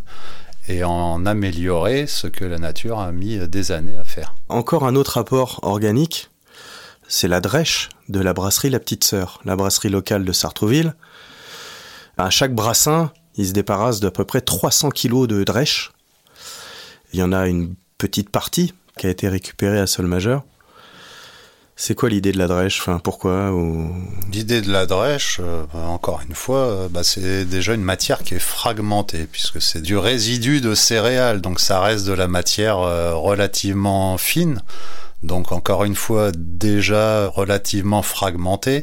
et 0.69 0.85
en 0.85 1.25
améliorer 1.27 2.07
ce 2.07 2.27
que 2.27 2.45
la 2.45 2.59
nature 2.59 2.99
a 2.99 3.11
mis 3.11 3.39
des 3.49 3.73
années 3.73 3.97
à 3.97 4.05
faire. 4.05 4.35
Encore 4.49 4.87
un 4.87 4.95
autre 4.95 5.19
apport 5.19 5.61
organique, 5.63 6.31
c'est 7.09 7.29
la 7.29 7.41
drèche 7.41 7.89
de 8.09 8.21
la 8.21 8.35
brasserie 8.35 8.71
La 8.71 8.79
Petite 8.79 9.05
Sœur, 9.05 9.41
la 9.45 9.57
brasserie 9.57 9.89
locale 9.89 10.25
de 10.25 10.33
Sartrouville. 10.33 10.95
À 12.19 12.31
chaque 12.31 12.55
brassin, 12.55 13.13
il 13.37 13.47
se 13.47 13.53
débarrasse 13.53 14.01
d'à 14.01 14.11
peu 14.11 14.25
près 14.25 14.41
300 14.41 14.91
kilos 14.91 15.27
de 15.27 15.43
drèche. 15.43 15.93
Il 17.13 17.21
y 17.21 17.23
en 17.23 17.33
a 17.33 17.47
une 17.47 17.75
petite 17.97 18.31
partie 18.31 18.75
qui 18.99 19.07
a 19.07 19.11
été 19.11 19.29
récupérée 19.29 19.79
à 19.79 19.87
sol 19.87 20.07
majeur. 20.07 20.45
C'est 21.81 21.95
quoi 21.95 22.09
l'idée 22.09 22.33
de 22.33 22.39
la 22.39 22.49
drèche 22.49 22.81
Enfin, 22.81 22.99
pourquoi 22.99 23.53
ou... 23.53 23.89
L'idée 24.33 24.63
de 24.63 24.71
la 24.71 24.85
drèche, 24.85 25.39
euh, 25.41 25.63
bah, 25.73 25.87
encore 25.87 26.21
une 26.29 26.35
fois, 26.35 26.59
euh, 26.59 26.89
bah, 26.91 27.05
c'est 27.05 27.45
déjà 27.45 27.73
une 27.73 27.85
matière 27.85 28.25
qui 28.25 28.35
est 28.35 28.41
fragmentée, 28.41 29.29
puisque 29.31 29.63
c'est 29.63 29.81
du 29.81 29.97
résidu 29.97 30.61
de 30.61 30.75
céréales, 30.75 31.41
donc 31.41 31.61
ça 31.61 31.81
reste 31.81 32.05
de 32.05 32.13
la 32.13 32.27
matière 32.27 32.81
euh, 32.81 33.15
relativement 33.15 34.19
fine, 34.19 34.61
donc 35.23 35.53
encore 35.53 35.85
une 35.85 35.95
fois 35.95 36.33
déjà 36.35 37.29
relativement 37.29 38.03
fragmentée. 38.03 38.83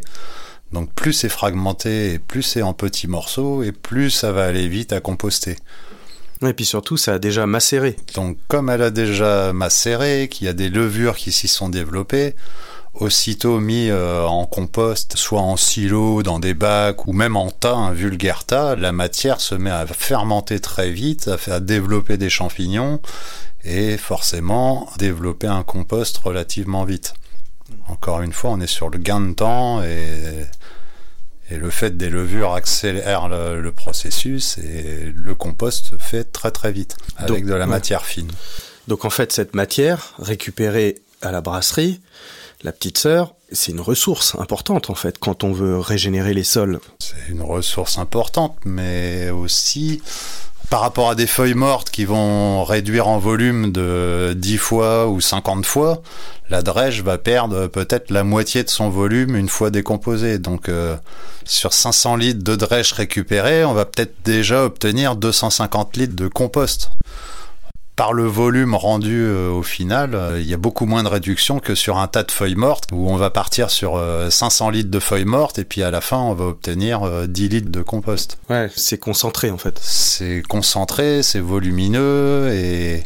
Donc 0.71 0.89
plus 0.93 1.11
c'est 1.11 1.29
fragmenté 1.29 2.13
et 2.13 2.19
plus 2.19 2.43
c'est 2.43 2.61
en 2.61 2.73
petits 2.73 3.07
morceaux 3.07 3.61
et 3.61 3.73
plus 3.73 4.09
ça 4.09 4.31
va 4.31 4.45
aller 4.45 4.69
vite 4.69 4.93
à 4.93 5.01
composter. 5.01 5.57
Et 6.45 6.53
puis 6.53 6.65
surtout, 6.65 6.95
ça 6.95 7.15
a 7.15 7.19
déjà 7.19 7.45
macéré. 7.45 7.97
Donc 8.13 8.37
comme 8.47 8.69
elle 8.69 8.81
a 8.81 8.89
déjà 8.89 9.51
macéré, 9.51 10.29
qu'il 10.29 10.47
y 10.47 10.49
a 10.49 10.53
des 10.53 10.69
levures 10.69 11.17
qui 11.17 11.33
s'y 11.33 11.49
sont 11.49 11.67
développées, 11.69 12.35
aussitôt 12.95 13.59
mis 13.59 13.89
euh, 13.89 14.25
en 14.25 14.45
compost, 14.45 15.17
soit 15.17 15.41
en 15.41 15.57
silo, 15.57 16.23
dans 16.23 16.39
des 16.39 16.53
bacs 16.53 17.07
ou 17.07 17.13
même 17.13 17.35
en 17.35 17.51
tas, 17.51 17.75
un 17.75 17.91
vulgaire 17.91 18.45
tas, 18.45 18.75
la 18.75 18.91
matière 18.91 19.41
se 19.41 19.55
met 19.55 19.69
à 19.71 19.85
fermenter 19.85 20.59
très 20.59 20.89
vite, 20.89 21.27
à 21.27 21.37
faire 21.37 21.61
développer 21.61 22.17
des 22.17 22.29
champignons 22.29 23.01
et 23.63 23.97
forcément 23.97 24.89
développer 24.97 25.47
un 25.47 25.63
compost 25.63 26.17
relativement 26.17 26.85
vite. 26.85 27.13
Encore 27.87 28.21
une 28.21 28.33
fois, 28.33 28.51
on 28.51 28.61
est 28.61 28.67
sur 28.67 28.89
le 28.89 28.97
gain 28.97 29.19
de 29.19 29.33
temps 29.33 29.83
et, 29.83 30.47
et 31.49 31.57
le 31.57 31.69
fait 31.69 31.97
des 31.97 32.09
levures 32.09 32.53
accélère 32.53 33.27
le, 33.27 33.61
le 33.61 33.71
processus 33.71 34.57
et 34.59 35.11
le 35.13 35.35
compost 35.35 35.89
se 35.91 35.95
fait 35.97 36.23
très 36.23 36.51
très 36.51 36.71
vite 36.71 36.95
avec 37.17 37.41
Donc, 37.41 37.45
de 37.45 37.53
la 37.53 37.65
ouais. 37.65 37.71
matière 37.71 38.05
fine. 38.05 38.31
Donc 38.87 39.03
en 39.05 39.09
fait, 39.09 39.31
cette 39.31 39.55
matière 39.55 40.13
récupérée 40.19 41.01
à 41.21 41.31
la 41.31 41.41
brasserie, 41.41 42.01
la 42.65 42.71
petite 42.71 42.97
sœur, 42.97 43.35
c'est 43.51 43.71
une 43.71 43.79
ressource 43.79 44.35
importante 44.39 44.89
en 44.89 44.95
fait 44.95 45.19
quand 45.19 45.43
on 45.43 45.51
veut 45.51 45.77
régénérer 45.77 46.33
les 46.33 46.43
sols. 46.43 46.79
C'est 46.97 47.29
une 47.29 47.43
ressource 47.43 47.99
importante, 47.99 48.57
mais 48.65 49.29
aussi 49.29 50.01
par 50.71 50.81
rapport 50.81 51.11
à 51.11 51.15
des 51.15 51.27
feuilles 51.27 51.53
mortes 51.53 51.91
qui 51.91 52.05
vont 52.05 52.63
réduire 52.63 53.07
en 53.07 53.19
volume 53.19 53.71
de 53.71 54.33
10 54.35 54.57
fois 54.57 55.07
ou 55.07 55.21
50 55.21 55.63
fois, 55.63 56.01
la 56.49 56.63
drèche 56.63 57.03
va 57.03 57.19
perdre 57.19 57.67
peut-être 57.67 58.09
la 58.09 58.23
moitié 58.23 58.63
de 58.63 58.69
son 58.69 58.89
volume 58.89 59.35
une 59.35 59.47
fois 59.49 59.69
décomposée. 59.69 60.39
Donc 60.39 60.67
euh, 60.67 60.97
sur 61.43 61.71
500 61.71 62.15
litres 62.15 62.43
de 62.43 62.55
drèche 62.55 62.93
récupérée, 62.93 63.63
on 63.63 63.73
va 63.73 63.85
peut-être 63.85 64.15
déjà 64.23 64.65
obtenir 64.65 65.15
250 65.15 65.97
litres 65.97 66.15
de 66.15 66.27
compost. 66.27 66.89
Par 67.95 68.11
le 68.11 68.25
volume 68.25 68.75
rendu 68.75 69.23
euh, 69.23 69.49
au 69.49 69.63
final, 69.63 70.15
euh, 70.15 70.41
il 70.41 70.47
y 70.47 70.53
a 70.53 70.57
beaucoup 70.57 70.85
moins 70.85 71.03
de 71.03 71.07
réduction 71.07 71.59
que 71.59 71.75
sur 71.75 71.97
un 71.97 72.07
tas 72.07 72.23
de 72.23 72.31
feuilles 72.31 72.55
mortes 72.55 72.89
où 72.91 73.09
on 73.09 73.15
va 73.15 73.29
partir 73.29 73.69
sur 73.69 73.95
euh, 73.95 74.29
500 74.29 74.69
litres 74.69 74.91
de 74.91 74.99
feuilles 74.99 75.25
mortes 75.25 75.59
et 75.59 75.63
puis 75.63 75.81
à 75.81 75.91
la 75.91 76.01
fin 76.01 76.17
on 76.17 76.33
va 76.33 76.45
obtenir 76.45 77.03
euh, 77.03 77.25
10 77.27 77.49
litres 77.49 77.71
de 77.71 77.81
compost. 77.81 78.37
Ouais, 78.49 78.69
c'est 78.75 78.97
concentré 78.97 79.49
en 79.49 79.57
fait. 79.57 79.79
C'est 79.81 80.43
concentré, 80.47 81.23
c'est 81.23 81.39
volumineux 81.39 82.51
et, 82.53 83.03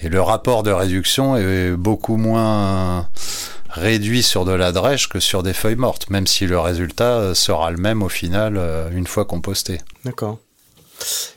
et 0.00 0.08
le 0.08 0.22
rapport 0.22 0.62
de 0.62 0.70
réduction 0.70 1.36
est 1.36 1.72
beaucoup 1.72 2.16
moins 2.16 3.08
réduit 3.76 4.22
sur 4.22 4.44
de 4.44 4.52
la 4.52 4.72
drèche 4.72 5.08
que 5.08 5.20
sur 5.20 5.42
des 5.42 5.52
feuilles 5.52 5.76
mortes, 5.76 6.10
même 6.10 6.26
si 6.26 6.46
le 6.46 6.58
résultat 6.58 7.18
euh, 7.18 7.34
sera 7.34 7.70
le 7.70 7.76
même 7.76 8.02
au 8.02 8.08
final 8.08 8.56
euh, 8.56 8.90
une 8.90 9.06
fois 9.06 9.24
composté. 9.24 9.80
D'accord. 10.04 10.38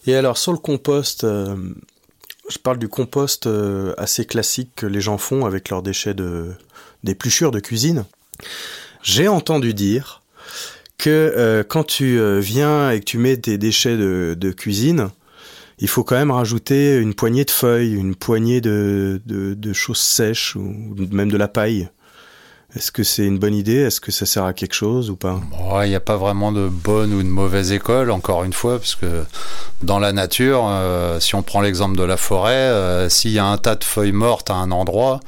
Et 0.08 0.16
alors 0.16 0.38
sur 0.38 0.54
le 0.54 0.58
compost, 0.58 1.26
euh, 1.26 1.56
je 2.50 2.58
parle 2.58 2.80
du 2.80 2.88
compost 2.88 3.48
euh, 3.48 3.94
assez 3.98 4.26
classique 4.26 4.72
que 4.76 4.86
les 4.86 5.02
gens 5.02 5.18
font 5.18 5.46
avec 5.46 5.70
leurs 5.70 5.84
déchets 5.84 6.14
de 6.14 6.52
d'épluchures 7.04 7.52
de 7.52 7.60
cuisine. 7.60 8.06
J'ai 9.04 9.30
entendu 9.30 9.74
dire 9.74 10.22
que 10.98 11.10
euh, 11.10 11.64
quand 11.64 11.86
tu 11.86 12.20
euh, 12.20 12.40
viens 12.40 12.92
et 12.92 13.00
que 13.00 13.06
tu 13.06 13.18
mets 13.18 13.38
tes 13.38 13.58
déchets 13.58 13.96
de, 13.96 14.52
cuisine, 14.52 15.10
il 15.78 15.88
faut 15.88 16.04
quand 16.04 16.18
même 16.18 16.32
rajouter 16.32 16.98
une 16.98 17.14
poignée 17.14 17.46
de 17.46 17.52
feuilles, 17.52 17.94
une 17.94 18.16
poignée 18.16 18.60
de, 18.60 19.22
de, 19.26 19.54
de 19.54 19.74
choses 19.74 20.00
sèches 20.00 20.58
ou 20.58 20.96
même 21.12 21.32
de 21.32 21.38
la 21.38 21.48
paille. 21.48 21.90
Est-ce 22.76 22.92
que 22.92 23.02
c'est 23.02 23.26
une 23.26 23.40
bonne 23.40 23.56
idée? 23.56 23.78
Est-ce 23.78 24.00
que 24.00 24.12
ça 24.12 24.28
sert 24.28 24.44
à 24.44 24.54
quelque 24.54 24.76
chose 24.76 25.10
ou 25.10 25.16
pas? 25.16 25.42
Il 25.84 25.90
n'y 25.90 25.96
a 25.96 26.00
pas 26.00 26.18
vraiment 26.18 26.52
de 26.52 26.68
bonne 26.68 27.14
ou 27.14 27.24
de 27.24 27.28
mauvaise 27.28 27.72
école, 27.72 28.12
encore 28.12 28.44
une 28.44 28.54
fois, 28.54 28.78
parce 28.78 28.94
que 28.94 29.26
dans 29.82 29.98
la 29.98 30.12
nature, 30.12 30.68
euh, 30.68 31.20
si 31.20 31.34
on 31.34 31.42
prend 31.42 31.62
l'exemple 31.62 31.98
de 31.98 32.04
la 32.04 32.16
forêt, 32.16 32.54
euh, 32.54 33.10
s'il 33.10 33.32
y 33.32 33.40
a 33.40 33.46
un 33.46 33.58
tas 33.58 33.76
de 33.76 33.84
feuilles 33.84 34.12
mortes 34.12 34.52
à 34.52 34.54
un 34.54 34.70
endroit 34.70 35.20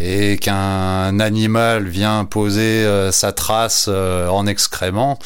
et 0.00 0.38
qu'un 0.38 1.20
animal 1.20 1.86
vient 1.86 2.24
poser 2.24 2.84
euh, 2.84 3.12
sa 3.12 3.30
trace 3.30 3.86
en 3.88 4.46
excrément, 4.48 5.20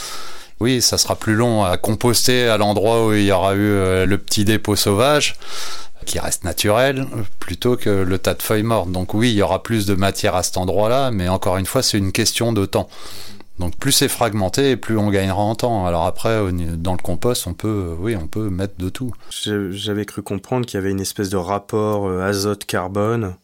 oui, 0.60 0.82
ça 0.82 0.98
sera 0.98 1.16
plus 1.16 1.34
long 1.34 1.64
à 1.64 1.78
composter 1.78 2.48
à 2.48 2.58
l'endroit 2.58 3.06
où 3.06 3.14
il 3.14 3.24
y 3.24 3.32
aura 3.32 3.54
eu 3.54 4.04
le 4.04 4.16
petit 4.18 4.44
dépôt 4.44 4.76
sauvage 4.76 5.36
qui 6.06 6.18
reste 6.18 6.44
naturel 6.44 7.06
plutôt 7.38 7.76
que 7.76 7.90
le 7.90 8.18
tas 8.18 8.34
de 8.34 8.42
feuilles 8.42 8.62
mortes. 8.62 8.90
Donc 8.90 9.14
oui, 9.14 9.30
il 9.30 9.36
y 9.36 9.42
aura 9.42 9.62
plus 9.62 9.86
de 9.86 9.94
matière 9.94 10.34
à 10.34 10.42
cet 10.42 10.56
endroit-là, 10.56 11.10
mais 11.10 11.28
encore 11.28 11.56
une 11.56 11.66
fois, 11.66 11.82
c'est 11.82 11.98
une 11.98 12.12
question 12.12 12.52
de 12.52 12.66
temps. 12.66 12.88
Donc 13.58 13.76
plus 13.76 13.92
c'est 13.92 14.08
fragmenté, 14.08 14.76
plus 14.76 14.96
on 14.96 15.10
gagnera 15.10 15.42
en 15.42 15.54
temps. 15.54 15.84
Alors 15.86 16.06
après, 16.06 16.40
dans 16.52 16.92
le 16.92 17.02
compost, 17.02 17.46
on 17.46 17.52
peut, 17.52 17.94
oui, 17.98 18.16
on 18.16 18.26
peut 18.26 18.48
mettre 18.48 18.74
de 18.78 18.88
tout. 18.88 19.12
J'avais 19.30 20.06
cru 20.06 20.22
comprendre 20.22 20.64
qu'il 20.64 20.78
y 20.78 20.82
avait 20.82 20.90
une 20.90 21.00
espèce 21.00 21.28
de 21.28 21.36
rapport 21.36 22.08
euh, 22.08 22.22
azote-carbone, 22.22 23.34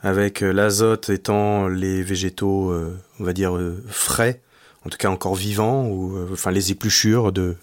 avec 0.00 0.42
euh, 0.42 0.52
l'azote 0.52 1.08
étant 1.08 1.66
les 1.66 2.02
végétaux, 2.02 2.70
euh, 2.70 2.98
on 3.20 3.24
va 3.24 3.32
dire, 3.32 3.56
euh, 3.56 3.82
frais, 3.88 4.42
en 4.86 4.90
tout 4.90 4.96
cas 4.96 5.08
encore 5.08 5.34
vivants, 5.34 5.84
ou 5.86 6.16
euh, 6.16 6.28
enfin 6.32 6.50
les 6.50 6.70
épluchures 6.70 7.32
de... 7.32 7.56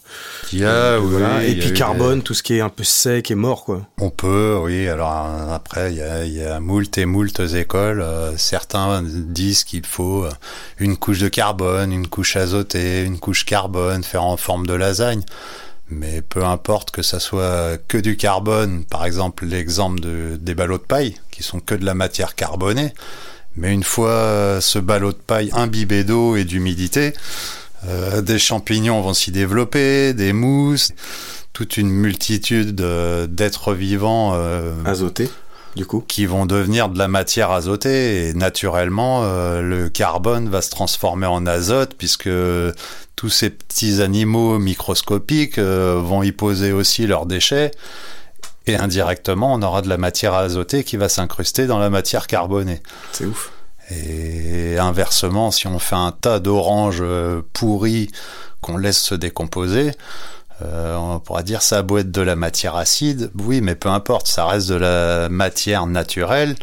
Il 0.54 0.60
y 0.60 0.66
a, 0.66 0.96
de- 0.96 1.00
oui, 1.00 1.08
voilà. 1.12 1.44
il 1.44 1.50
Et 1.50 1.54
y 1.54 1.60
puis 1.60 1.74
carbone, 1.74 2.22
tout 2.22 2.34
ce 2.34 2.44
qui 2.44 2.56
est 2.56 2.62
un 2.62 2.70
peu 2.70 2.84
sec 2.84 3.32
et 3.32 3.36
mort, 3.36 3.64
quoi. 3.64 3.88
On 4.00 4.10
peut, 4.10 4.60
oui. 4.62 4.88
Alors 4.88 5.12
après, 5.52 5.92
il 5.92 5.98
y 5.98 6.02
a, 6.02 6.24
il 6.26 6.34
y 6.34 6.44
a 6.44 6.60
moult 6.60 6.98
et 6.98 7.06
moult 7.06 7.40
écoles. 7.40 8.02
Euh, 8.02 8.36
certains 8.38 9.02
disent 9.04 9.64
qu'il 9.64 9.86
faut 9.86 10.26
euh, 10.26 10.32
une 10.78 10.98
couche 10.98 11.20
de 11.20 11.30
carbone, 11.30 11.92
une 11.92 12.08
couche 12.08 12.36
azotée, 12.36 13.04
une 13.04 13.18
couche 13.20 13.46
carbone, 13.46 14.04
faire 14.04 14.24
en 14.24 14.38
forme 14.38 14.68
de 14.68 14.74
lasagne. 14.74 15.24
Mais 15.90 16.22
peu 16.22 16.44
importe 16.44 16.90
que 16.92 17.04
ça 17.04 17.20
soit 17.20 17.78
que 17.88 17.98
du 18.00 18.18
carbone, 18.18 18.84
par 18.86 19.06
exemple 19.06 19.46
l'exemple 19.46 20.00
de, 20.00 20.36
des 20.36 20.56
ballots 20.56 20.80
de 20.80 20.84
paille, 20.84 21.16
qui 21.32 21.44
sont 21.44 21.60
que 21.60 21.76
de 21.76 21.86
la 21.86 21.94
matière 21.94 22.34
carbonée. 22.36 22.94
Mais 23.58 23.74
une 23.74 23.84
fois 23.84 24.10
euh, 24.10 24.62
ce 24.62 24.80
ballot 24.80 25.12
de 25.12 25.18
paille 25.18 25.50
imbibé 25.54 26.04
d'eau 26.04 26.36
et 26.36 26.44
d'humidité, 26.46 27.14
Euh, 27.88 28.22
des 28.24 28.40
champignons 28.40 29.02
vont 29.02 29.14
s'y 29.14 29.32
développer, 29.32 30.14
des 30.16 30.34
mousses, 30.34 30.92
toute 31.54 31.78
une 31.78 31.90
multitude 31.92 32.82
euh, 32.82 33.28
d'êtres 33.28 33.74
vivants 33.76 34.32
euh, 34.34 34.74
Azoté, 34.86 35.30
du 35.76 35.86
coup. 35.86 36.04
qui 36.08 36.26
vont 36.26 36.48
devenir 36.48 36.90
de 36.90 36.98
la 36.98 37.08
matière 37.08 37.52
azotée 37.52 38.30
et 38.30 38.34
naturellement 38.34 39.22
euh, 39.24 39.62
le 39.62 39.90
carbone 39.90 40.50
va 40.50 40.64
se 40.64 40.72
transformer 40.72 41.28
en 41.28 41.46
azote 41.46 41.94
puisque 41.96 42.30
tous 43.16 43.30
ces 43.30 43.52
petits 43.52 44.02
animaux 44.02 44.58
microscopiques 44.58 45.60
euh, 45.60 46.02
vont 46.04 46.24
y 46.24 46.32
poser 46.32 46.72
aussi 46.72 47.06
leurs 47.06 47.28
déchets 47.28 47.70
et 48.68 48.76
indirectement 48.76 49.54
on 49.54 49.62
aura 49.62 49.82
de 49.82 49.90
la 49.90 49.98
matière 49.98 50.34
azotée 50.34 50.84
qui 50.84 50.98
va 50.98 51.10
s'incruster 51.10 51.68
dans 51.68 51.80
la 51.80 51.90
matière 51.90 52.28
carbonée. 52.28 52.82
C'est 53.12 53.26
ouf. 53.26 53.52
Et 53.92 54.78
inversement, 54.80 55.52
si 55.52 55.68
on 55.68 55.78
fait 55.78 55.96
un 55.96 56.12
tas 56.12 56.40
d'oranges 56.40 57.02
euh, 57.02 57.42
pourries 57.54 58.10
qu'on 58.62 58.78
laisse 58.78 59.00
se 59.00 59.14
décomposer, 59.14 59.92
euh, 60.64 60.96
on 60.96 61.20
pourra 61.20 61.44
dire 61.44 61.62
ça 61.62 61.80
a 61.80 61.82
beau 61.82 62.00
être 62.00 62.12
de 62.12 62.22
la 62.22 62.36
matière 62.36 62.76
acide, 62.76 63.30
oui, 63.36 63.62
mais 63.62 63.76
peu 63.76 63.90
importe, 63.90 64.28
ça 64.28 64.46
reste 64.46 64.70
de 64.70 64.76
la 64.76 65.30
matière 65.30 65.86
naturelle 65.86 66.56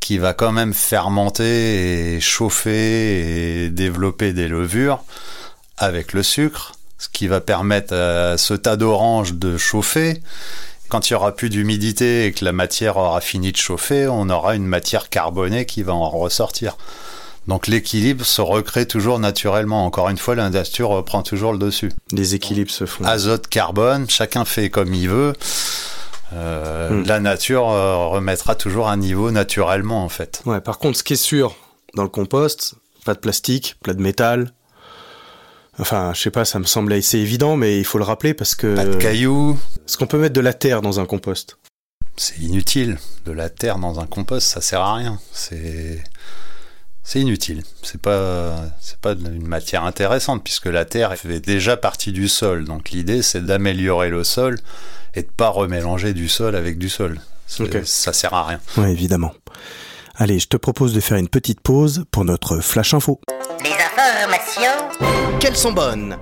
qui 0.00 0.18
va 0.18 0.34
quand 0.34 0.52
même 0.52 0.74
fermenter 0.74 2.14
et 2.14 2.20
chauffer 2.20 3.64
et 3.64 3.70
développer 3.70 4.32
des 4.32 4.48
levures 4.48 5.02
avec 5.76 6.12
le 6.12 6.22
sucre, 6.22 6.72
ce 6.98 7.08
qui 7.08 7.26
va 7.26 7.40
permettre 7.40 7.94
à 7.94 8.38
ce 8.38 8.54
tas 8.54 8.76
d'oranges 8.76 9.34
de 9.34 9.56
chauffer. 9.56 10.22
Quand 10.88 11.08
il 11.08 11.14
y 11.14 11.16
aura 11.16 11.34
plus 11.34 11.50
d'humidité 11.50 12.26
et 12.26 12.32
que 12.32 12.44
la 12.44 12.52
matière 12.52 12.96
aura 12.96 13.20
fini 13.20 13.52
de 13.52 13.56
chauffer, 13.56 14.06
on 14.06 14.28
aura 14.30 14.54
une 14.54 14.66
matière 14.66 15.08
carbonée 15.08 15.66
qui 15.66 15.82
va 15.82 15.94
en 15.94 16.08
ressortir. 16.10 16.76
Donc 17.48 17.66
l'équilibre 17.66 18.24
se 18.24 18.40
recrée 18.40 18.86
toujours 18.86 19.18
naturellement. 19.18 19.84
Encore 19.84 20.08
une 20.08 20.18
fois, 20.18 20.34
la 20.34 20.48
nature 20.50 20.88
reprend 20.88 21.22
toujours 21.22 21.52
le 21.52 21.58
dessus. 21.58 21.92
Les 22.12 22.34
équilibres 22.34 22.70
se 22.70 22.86
font. 22.86 23.04
Azote, 23.04 23.48
carbone, 23.48 24.08
chacun 24.08 24.44
fait 24.44 24.70
comme 24.70 24.94
il 24.94 25.08
veut. 25.08 25.34
Euh, 26.32 26.74
Hmm. 26.90 27.04
La 27.06 27.20
nature 27.20 27.68
euh, 27.70 28.06
remettra 28.08 28.54
toujours 28.54 28.88
un 28.88 28.96
niveau 28.96 29.30
naturellement 29.30 30.04
en 30.04 30.08
fait. 30.08 30.42
Ouais, 30.46 30.60
par 30.60 30.78
contre, 30.78 30.98
ce 30.98 31.04
qui 31.04 31.14
est 31.14 31.16
sûr, 31.16 31.54
dans 31.94 32.02
le 32.02 32.08
compost, 32.08 32.74
pas 33.04 33.14
de 33.14 33.18
plastique, 33.18 33.76
pas 33.82 33.94
de 33.94 34.02
métal. 34.02 34.52
Enfin, 35.78 36.12
je 36.14 36.20
sais 36.20 36.30
pas, 36.30 36.44
ça 36.44 36.58
me 36.58 36.64
semble 36.64 36.92
assez 36.92 37.18
évident, 37.18 37.56
mais 37.56 37.78
il 37.78 37.84
faut 37.84 37.98
le 37.98 38.04
rappeler 38.04 38.32
parce 38.34 38.54
que. 38.54 38.74
Pas 38.74 38.84
de 38.84 38.96
cailloux, 38.96 39.58
Est-ce 39.86 39.96
qu'on 39.98 40.06
peut 40.06 40.18
mettre 40.18 40.34
de 40.34 40.40
la 40.40 40.52
terre 40.54 40.82
dans 40.82 41.00
un 41.00 41.06
compost 41.06 41.56
c'est 42.16 42.38
inutile. 42.38 42.96
De 43.26 43.32
la 43.32 43.50
terre 43.50 43.76
dans 43.80 43.98
un 43.98 44.06
compost, 44.06 44.46
ça 44.46 44.60
sert 44.60 44.80
à 44.80 44.94
rien. 44.94 45.18
C'est 45.32 46.00
c'est 47.02 47.18
inutile. 47.20 47.64
C'est 47.82 48.00
pas 48.00 48.54
c'est 48.80 48.98
pas 49.00 49.14
une 49.14 49.46
matière 49.48 49.82
intéressante 49.84 50.44
puisque 50.44 50.66
la 50.66 50.84
terre 50.84 51.16
fait 51.16 51.40
déjà 51.40 51.76
partie 51.76 52.12
du 52.12 52.28
sol. 52.28 52.66
Donc 52.66 52.90
l'idée 52.90 53.20
c'est 53.20 53.44
d'améliorer 53.44 54.10
le 54.10 54.22
sol 54.22 54.60
et 55.14 55.22
de 55.22 55.28
pas 55.28 55.48
remélanger 55.48 56.14
du 56.14 56.28
sol 56.28 56.54
avec 56.54 56.78
du 56.78 56.88
sol. 56.88 57.20
C'est- 57.48 57.64
Ok. 57.64 57.82
Ça 57.84 58.12
sert 58.12 58.32
à 58.32 58.46
rien. 58.46 58.60
Ouais, 58.76 58.92
évidemment. 58.92 59.34
Allez, 60.16 60.38
je 60.38 60.46
te 60.46 60.56
propose 60.56 60.94
de 60.94 61.00
faire 61.00 61.16
une 61.16 61.28
petite 61.28 61.60
pause 61.60 62.04
pour 62.12 62.24
notre 62.24 62.60
flash 62.60 62.94
info. 62.94 63.20
Les 63.64 63.72
informations 63.72 65.38
Qu'elles 65.40 65.56
sont 65.56 65.72
bonnes 65.72 66.16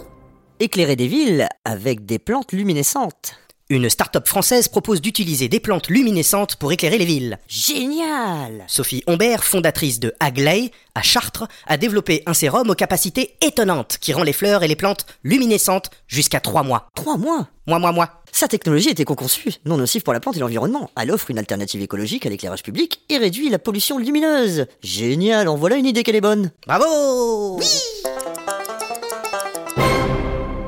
Éclairer 0.60 0.94
des 0.94 1.06
villes 1.06 1.48
avec 1.64 2.04
des 2.04 2.18
plantes 2.18 2.52
luminescentes. 2.52 3.36
Une 3.70 3.88
start-up 3.88 4.28
française 4.28 4.68
propose 4.68 5.00
d'utiliser 5.00 5.48
des 5.48 5.60
plantes 5.60 5.88
luminescentes 5.88 6.56
pour 6.56 6.70
éclairer 6.72 6.98
les 6.98 7.04
villes. 7.06 7.38
Génial 7.48 8.64
Sophie 8.66 9.02
Humbert, 9.06 9.42
fondatrice 9.44 10.00
de 10.00 10.12
Agley, 10.20 10.70
à 10.94 11.02
Chartres, 11.02 11.46
a 11.66 11.78
développé 11.78 12.22
un 12.26 12.34
sérum 12.34 12.68
aux 12.68 12.74
capacités 12.74 13.36
étonnantes 13.40 13.96
qui 14.00 14.12
rend 14.12 14.24
les 14.24 14.32
fleurs 14.34 14.64
et 14.64 14.68
les 14.68 14.76
plantes 14.76 15.06
luminescentes 15.22 15.90
jusqu'à 16.08 16.40
3 16.40 16.62
mois. 16.64 16.88
Trois 16.94 17.16
mois 17.16 17.46
Moi, 17.66 17.78
moi, 17.78 17.92
moi. 17.92 18.19
Sa 18.32 18.48
technologie 18.48 18.88
était 18.90 19.04
co-conçue, 19.04 19.54
non 19.64 19.76
nocive 19.76 20.02
pour 20.02 20.12
la 20.12 20.20
plante 20.20 20.36
et 20.36 20.40
l'environnement. 20.40 20.90
Elle 21.00 21.10
offre 21.10 21.30
une 21.30 21.38
alternative 21.38 21.82
écologique 21.82 22.26
à 22.26 22.30
l'éclairage 22.30 22.62
public 22.62 23.00
et 23.08 23.18
réduit 23.18 23.50
la 23.50 23.58
pollution 23.58 23.98
lumineuse. 23.98 24.66
Génial, 24.82 25.48
en 25.48 25.56
voilà 25.56 25.76
une 25.76 25.86
idée 25.86 26.02
qu'elle 26.02 26.16
est 26.16 26.20
bonne. 26.20 26.50
Bravo 26.66 27.60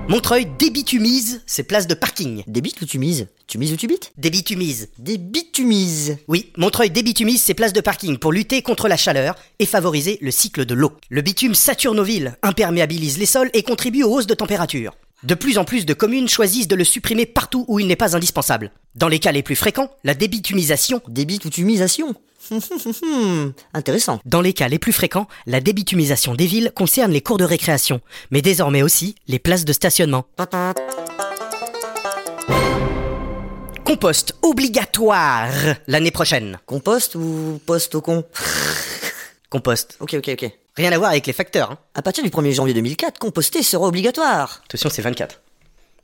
Montreuil 0.09 0.46
débitumise 0.59 1.40
ses 1.46 1.62
places 1.62 1.87
de 1.87 1.94
parking. 1.94 2.42
Des 2.46 2.61
bites 2.61 2.83
ou 2.83 2.85
tu 2.85 2.98
mises? 2.98 3.29
Tu 3.46 3.57
mises 3.57 3.72
ou 3.72 3.77
tu 3.77 3.87
bites? 3.87 4.12
Débitumise. 4.18 4.90
Des 4.98 5.16
bites 5.16 5.53
tu 5.53 5.64
mises. 5.64 6.18
Oui, 6.29 6.53
Montreuil 6.59 6.90
débitumise 6.90 7.40
ses 7.40 7.55
places 7.55 7.72
de 7.72 7.81
parking 7.81 8.18
pour 8.18 8.33
lutter 8.33 8.61
contre 8.61 8.88
la 8.88 8.98
chaleur 8.98 9.37
et 9.59 9.64
favoriser 9.64 10.18
le 10.20 10.31
cycle 10.31 10.66
de 10.66 10.75
l'eau. 10.75 10.92
Le 11.09 11.22
bitume 11.22 11.55
sature 11.55 11.94
nos 11.94 12.03
villes, 12.03 12.37
imperméabilise 12.42 13.16
les 13.16 13.25
sols 13.25 13.51
et 13.55 13.62
contribue 13.62 14.03
aux 14.03 14.12
hausses 14.12 14.27
de 14.27 14.35
température. 14.35 14.94
De 15.22 15.35
plus 15.35 15.56
en 15.56 15.64
plus 15.64 15.87
de 15.87 15.94
communes 15.94 16.28
choisissent 16.28 16.66
de 16.66 16.74
le 16.74 16.82
supprimer 16.82 17.26
partout 17.26 17.64
où 17.68 17.78
il 17.78 17.87
n'est 17.87 17.94
pas 17.94 18.16
indispensable. 18.16 18.72
Dans 18.96 19.06
les 19.06 19.20
cas 19.20 19.30
les 19.30 19.44
plus 19.44 19.54
fréquents, 19.54 19.90
la 20.02 20.14
débitumisation. 20.14 21.00
Des 21.06 21.24
bites 21.24 21.44
ou 21.44 21.50
tu 21.50 21.64
misation 21.64 22.14
Intéressant. 23.74 24.18
Dans 24.24 24.40
les 24.40 24.52
cas 24.52 24.66
les 24.66 24.80
plus 24.80 24.92
fréquents, 24.92 25.28
la 25.46 25.61
débitumisation 25.61 26.35
des 26.35 26.46
villes 26.46 26.72
concerne 26.74 27.12
les 27.12 27.20
cours 27.20 27.38
de 27.38 27.44
récréation, 27.44 28.00
mais 28.32 28.42
désormais 28.42 28.82
aussi 28.82 29.14
les 29.28 29.38
places 29.38 29.64
de 29.64 29.72
stationnement. 29.72 30.24
Compost 33.85 34.35
obligatoire 34.42 35.52
l'année 35.87 36.11
prochaine. 36.11 36.58
Compost 36.66 37.14
ou 37.14 37.61
poste 37.64 37.94
au 37.94 38.00
con? 38.00 38.24
Compost. 39.50 39.96
Ok, 40.00 40.14
ok, 40.14 40.30
ok. 40.32 40.62
Rien 40.76 40.90
à 40.92 40.98
voir 40.98 41.11
avec 41.11 41.26
les 41.26 41.32
facteurs. 41.32 41.72
Hein. 41.72 41.78
À 41.94 42.02
partir 42.02 42.24
du 42.24 42.30
1er 42.30 42.52
janvier 42.52 42.74
2004, 42.74 43.18
composter 43.18 43.62
sera 43.62 43.87
obligatoire. 43.87 44.62
Attention, 44.64 44.88
c'est 44.88 45.02
24. 45.02 45.40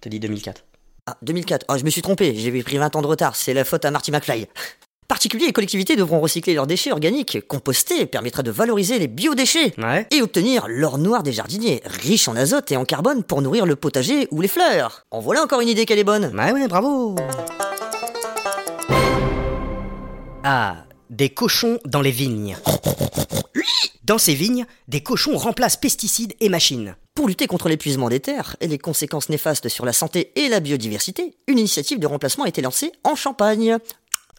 T'as 0.01 0.11
dit 0.11 0.21
2004. 0.21 0.65
Ah, 1.07 1.17
2004. 1.23 1.65
Ah, 1.69 1.79
je 1.79 1.85
me 1.85 1.91
suis 1.91 2.03
trompé, 2.03 2.35
j'ai 2.37 2.63
pris 2.63 2.77
20 2.77 2.95
ans 2.97 3.03
de 3.03 3.07
retard, 3.07 3.35
c'est 3.35 3.55
la 3.55 3.65
faute 3.65 3.85
à 3.87 3.91
Marty 3.91 4.11
McFly. 4.13 4.47
Particuliers 5.09 5.47
et 5.47 5.53
collectivités 5.55 5.97
devront 5.97 6.21
recycler 6.21 6.53
leurs 6.53 6.67
déchets 6.67 6.93
organiques. 6.93 7.39
Composter 7.49 8.05
permettra 8.05 8.43
de 8.43 8.51
valoriser 8.51 8.99
les 8.99 9.09
biodéchets 9.09 9.73
Ouais. 9.79 10.07
et 10.11 10.21
obtenir 10.21 10.67
l'or 10.69 10.99
noir 10.99 11.23
des 11.23 11.33
jardiniers, 11.33 11.81
riche 11.87 12.29
en 12.29 12.37
azote 12.37 12.71
et 12.73 12.77
en 12.77 12.85
carbone 12.85 13.25
pour 13.25 13.41
nourrir 13.41 13.65
le 13.65 13.75
potager 13.75 14.29
ou 14.33 14.43
les 14.43 14.49
fleurs. 14.49 15.07
En 15.11 15.21
voilà 15.21 15.43
encore 15.43 15.63
une 15.63 15.69
idée 15.69 15.87
qu'elle 15.87 15.99
est 15.99 16.05
bonne. 16.05 16.27
Ouais, 16.39 16.53
ouais, 16.53 16.69
bravo. 16.69 17.17
Ah, 20.45 20.77
des 21.11 21.31
cochons 21.31 21.79
dans 21.85 22.01
les 22.01 22.11
vignes. 22.11 22.57
Dans 24.05 24.19
ces 24.19 24.35
vignes, 24.35 24.67
des 24.89 25.03
cochons 25.03 25.37
remplacent 25.37 25.77
pesticides 25.77 26.35
et 26.41 26.49
machines. 26.49 26.97
Pour 27.15 27.29
lutter 27.29 27.47
contre 27.47 27.69
l'épuisement 27.69 28.09
des 28.09 28.21
terres 28.21 28.57
et 28.61 28.69
les 28.69 28.79
conséquences 28.79 29.29
néfastes 29.29 29.69
sur 29.69 29.85
la 29.85 29.93
santé 29.93 30.33
et 30.37 30.49
la 30.49 30.61
biodiversité, 30.61 31.37
une 31.47 31.59
initiative 31.59 31.99
de 31.99 32.07
remplacement 32.07 32.45
a 32.45 32.49
été 32.49 32.63
lancée 32.63 32.93
en 33.05 33.15
Champagne. 33.15 33.79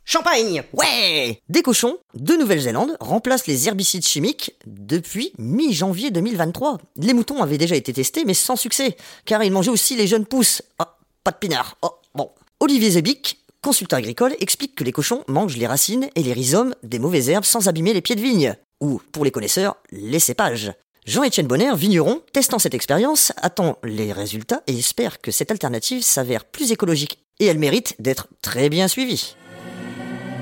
Champagne 0.06 0.64
Ouais 0.74 1.40
Des 1.50 1.62
cochons 1.62 1.98
de 2.16 2.34
Nouvelle-Zélande 2.34 2.98
remplacent 3.00 3.46
les 3.46 3.68
herbicides 3.68 4.08
chimiques 4.08 4.56
depuis 4.66 5.34
mi-janvier 5.38 6.10
2023. 6.10 6.80
Les 6.96 7.14
moutons 7.14 7.44
avaient 7.44 7.60
déjà 7.60 7.76
été 7.76 7.94
testés, 7.94 8.26
mais 8.26 8.34
sans 8.34 8.56
succès, 8.56 8.98
car 9.26 9.44
ils 9.44 9.52
mangeaient 9.52 9.70
aussi 9.70 9.96
les 9.96 10.08
jeunes 10.08 10.26
pousses. 10.26 10.64
Ah, 10.80 10.98
pas 11.24 11.32
de 11.32 11.38
pinard. 11.38 11.78
Oh, 11.84 11.92
bon. 12.16 12.32
Olivier 12.60 12.92
Zebic, 12.92 13.40
consultant 13.62 13.98
agricole, 13.98 14.36
explique 14.40 14.76
que 14.76 14.84
les 14.84 14.92
cochons 14.92 15.24
mangent 15.28 15.58
les 15.58 15.68
racines 15.68 16.10
et 16.16 16.24
les 16.24 16.34
rhizomes 16.34 16.76
des 16.84 17.00
mauvaises 17.00 17.30
herbes 17.30 17.46
sans 17.46 17.68
abîmer 17.68 17.94
les 17.94 18.02
pieds 18.02 18.16
de 18.16 18.22
vigne. 18.22 18.56
Ou, 18.82 19.02
pour 19.12 19.26
les 19.26 19.32
connaisseurs, 19.32 19.78
les 19.92 20.20
cépages. 20.20 20.74
Jean-Étienne 21.06 21.48
Bonner, 21.48 21.76
vigneron, 21.76 22.22
testant 22.34 22.60
cette 22.60 22.74
expérience, 22.74 23.34
attend 23.38 23.78
les 23.84 24.14
résultats 24.14 24.62
et 24.68 24.78
espère 24.78 25.22
que 25.22 25.32
cette 25.32 25.52
alternative 25.52 26.04
s'avère 26.04 26.46
plus 26.46 26.72
écologique. 26.72 27.20
Et 27.40 27.46
elle 27.46 27.60
mérite 27.60 27.96
d'être 28.00 28.28
très 28.42 28.70
bien 28.70 28.88
suivie. 28.88 29.36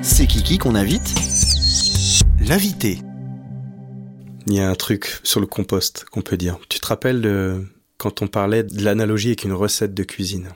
C'est 0.01 0.27
Kiki 0.27 0.58
qu'on 0.58 0.75
invite 0.75 1.13
L'invité. 2.39 2.99
Il 4.47 4.53
y 4.53 4.60
a 4.60 4.69
un 4.69 4.75
truc 4.75 5.19
sur 5.23 5.39
le 5.39 5.47
compost 5.47 6.06
qu'on 6.12 6.21
peut 6.21 6.38
dire. 6.38 6.58
Tu 6.69 6.80
te 6.80 6.88
rappelles 6.88 7.21
de 7.21 7.65
quand 7.97 8.21
on 8.21 8.27
parlait 8.27 8.63
de 8.63 8.84
l'analogie 8.84 9.30
avec 9.30 9.43
une 9.43 9.53
recette 9.53 9.93
de 9.93 10.03
cuisine? 10.03 10.49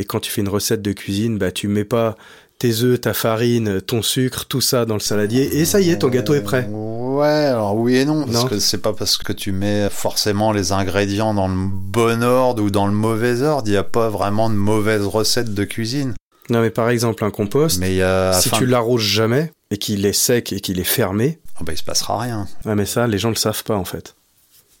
Et 0.00 0.04
quand 0.06 0.18
tu 0.20 0.30
fais 0.30 0.40
une 0.40 0.48
recette 0.48 0.80
de 0.82 0.92
cuisine, 0.92 1.36
bah 1.36 1.52
tu 1.52 1.68
mets 1.68 1.84
pas 1.84 2.16
tes 2.58 2.82
œufs, 2.82 3.00
ta 3.00 3.12
farine, 3.14 3.80
ton 3.82 4.00
sucre, 4.02 4.46
tout 4.46 4.60
ça 4.62 4.84
dans 4.86 4.94
le 4.94 5.00
saladier 5.00 5.58
et 5.58 5.64
ça 5.66 5.80
y 5.80 5.90
est, 5.90 5.98
ton 5.98 6.08
gâteau 6.08 6.34
est 6.34 6.42
prêt. 6.42 6.66
Ouais, 6.70 7.26
alors 7.26 7.76
oui 7.76 7.96
et 7.96 8.04
non, 8.04 8.22
parce 8.24 8.32
Non. 8.44 8.48
que 8.48 8.58
c'est 8.58 8.78
pas 8.78 8.92
parce 8.94 9.16
que 9.18 9.32
tu 9.32 9.52
mets 9.52 9.88
forcément 9.90 10.52
les 10.52 10.72
ingrédients 10.72 11.34
dans 11.34 11.48
le 11.48 11.54
bon 11.70 12.22
ordre 12.22 12.62
ou 12.62 12.70
dans 12.70 12.86
le 12.86 12.92
mauvais 12.92 13.42
ordre, 13.42 13.68
il 13.68 13.72
n'y 13.72 13.76
a 13.76 13.82
pas 13.84 14.08
vraiment 14.08 14.48
de 14.50 14.54
mauvaise 14.54 15.02
recette 15.06 15.52
de 15.54 15.64
cuisine. 15.64 16.14
Non 16.48 16.60
mais 16.62 16.70
par 16.70 16.88
exemple 16.90 17.24
un 17.24 17.30
compost, 17.30 17.78
Mais 17.78 18.00
si 18.40 18.50
tu 18.50 18.66
l'arroses 18.66 19.02
jamais 19.02 19.52
et 19.70 19.76
qu'il 19.78 20.04
est 20.06 20.12
sec 20.12 20.52
et 20.52 20.60
qu'il 20.60 20.80
est 20.80 20.84
fermé, 20.84 21.38
bah, 21.60 21.72
il 21.72 21.78
se 21.78 21.84
passera 21.84 22.18
rien. 22.18 22.46
ah 22.64 22.74
mais 22.74 22.86
ça 22.86 23.06
les 23.06 23.18
gens 23.18 23.28
le 23.30 23.36
savent 23.36 23.64
pas 23.64 23.76
en 23.76 23.84
fait. 23.84 24.16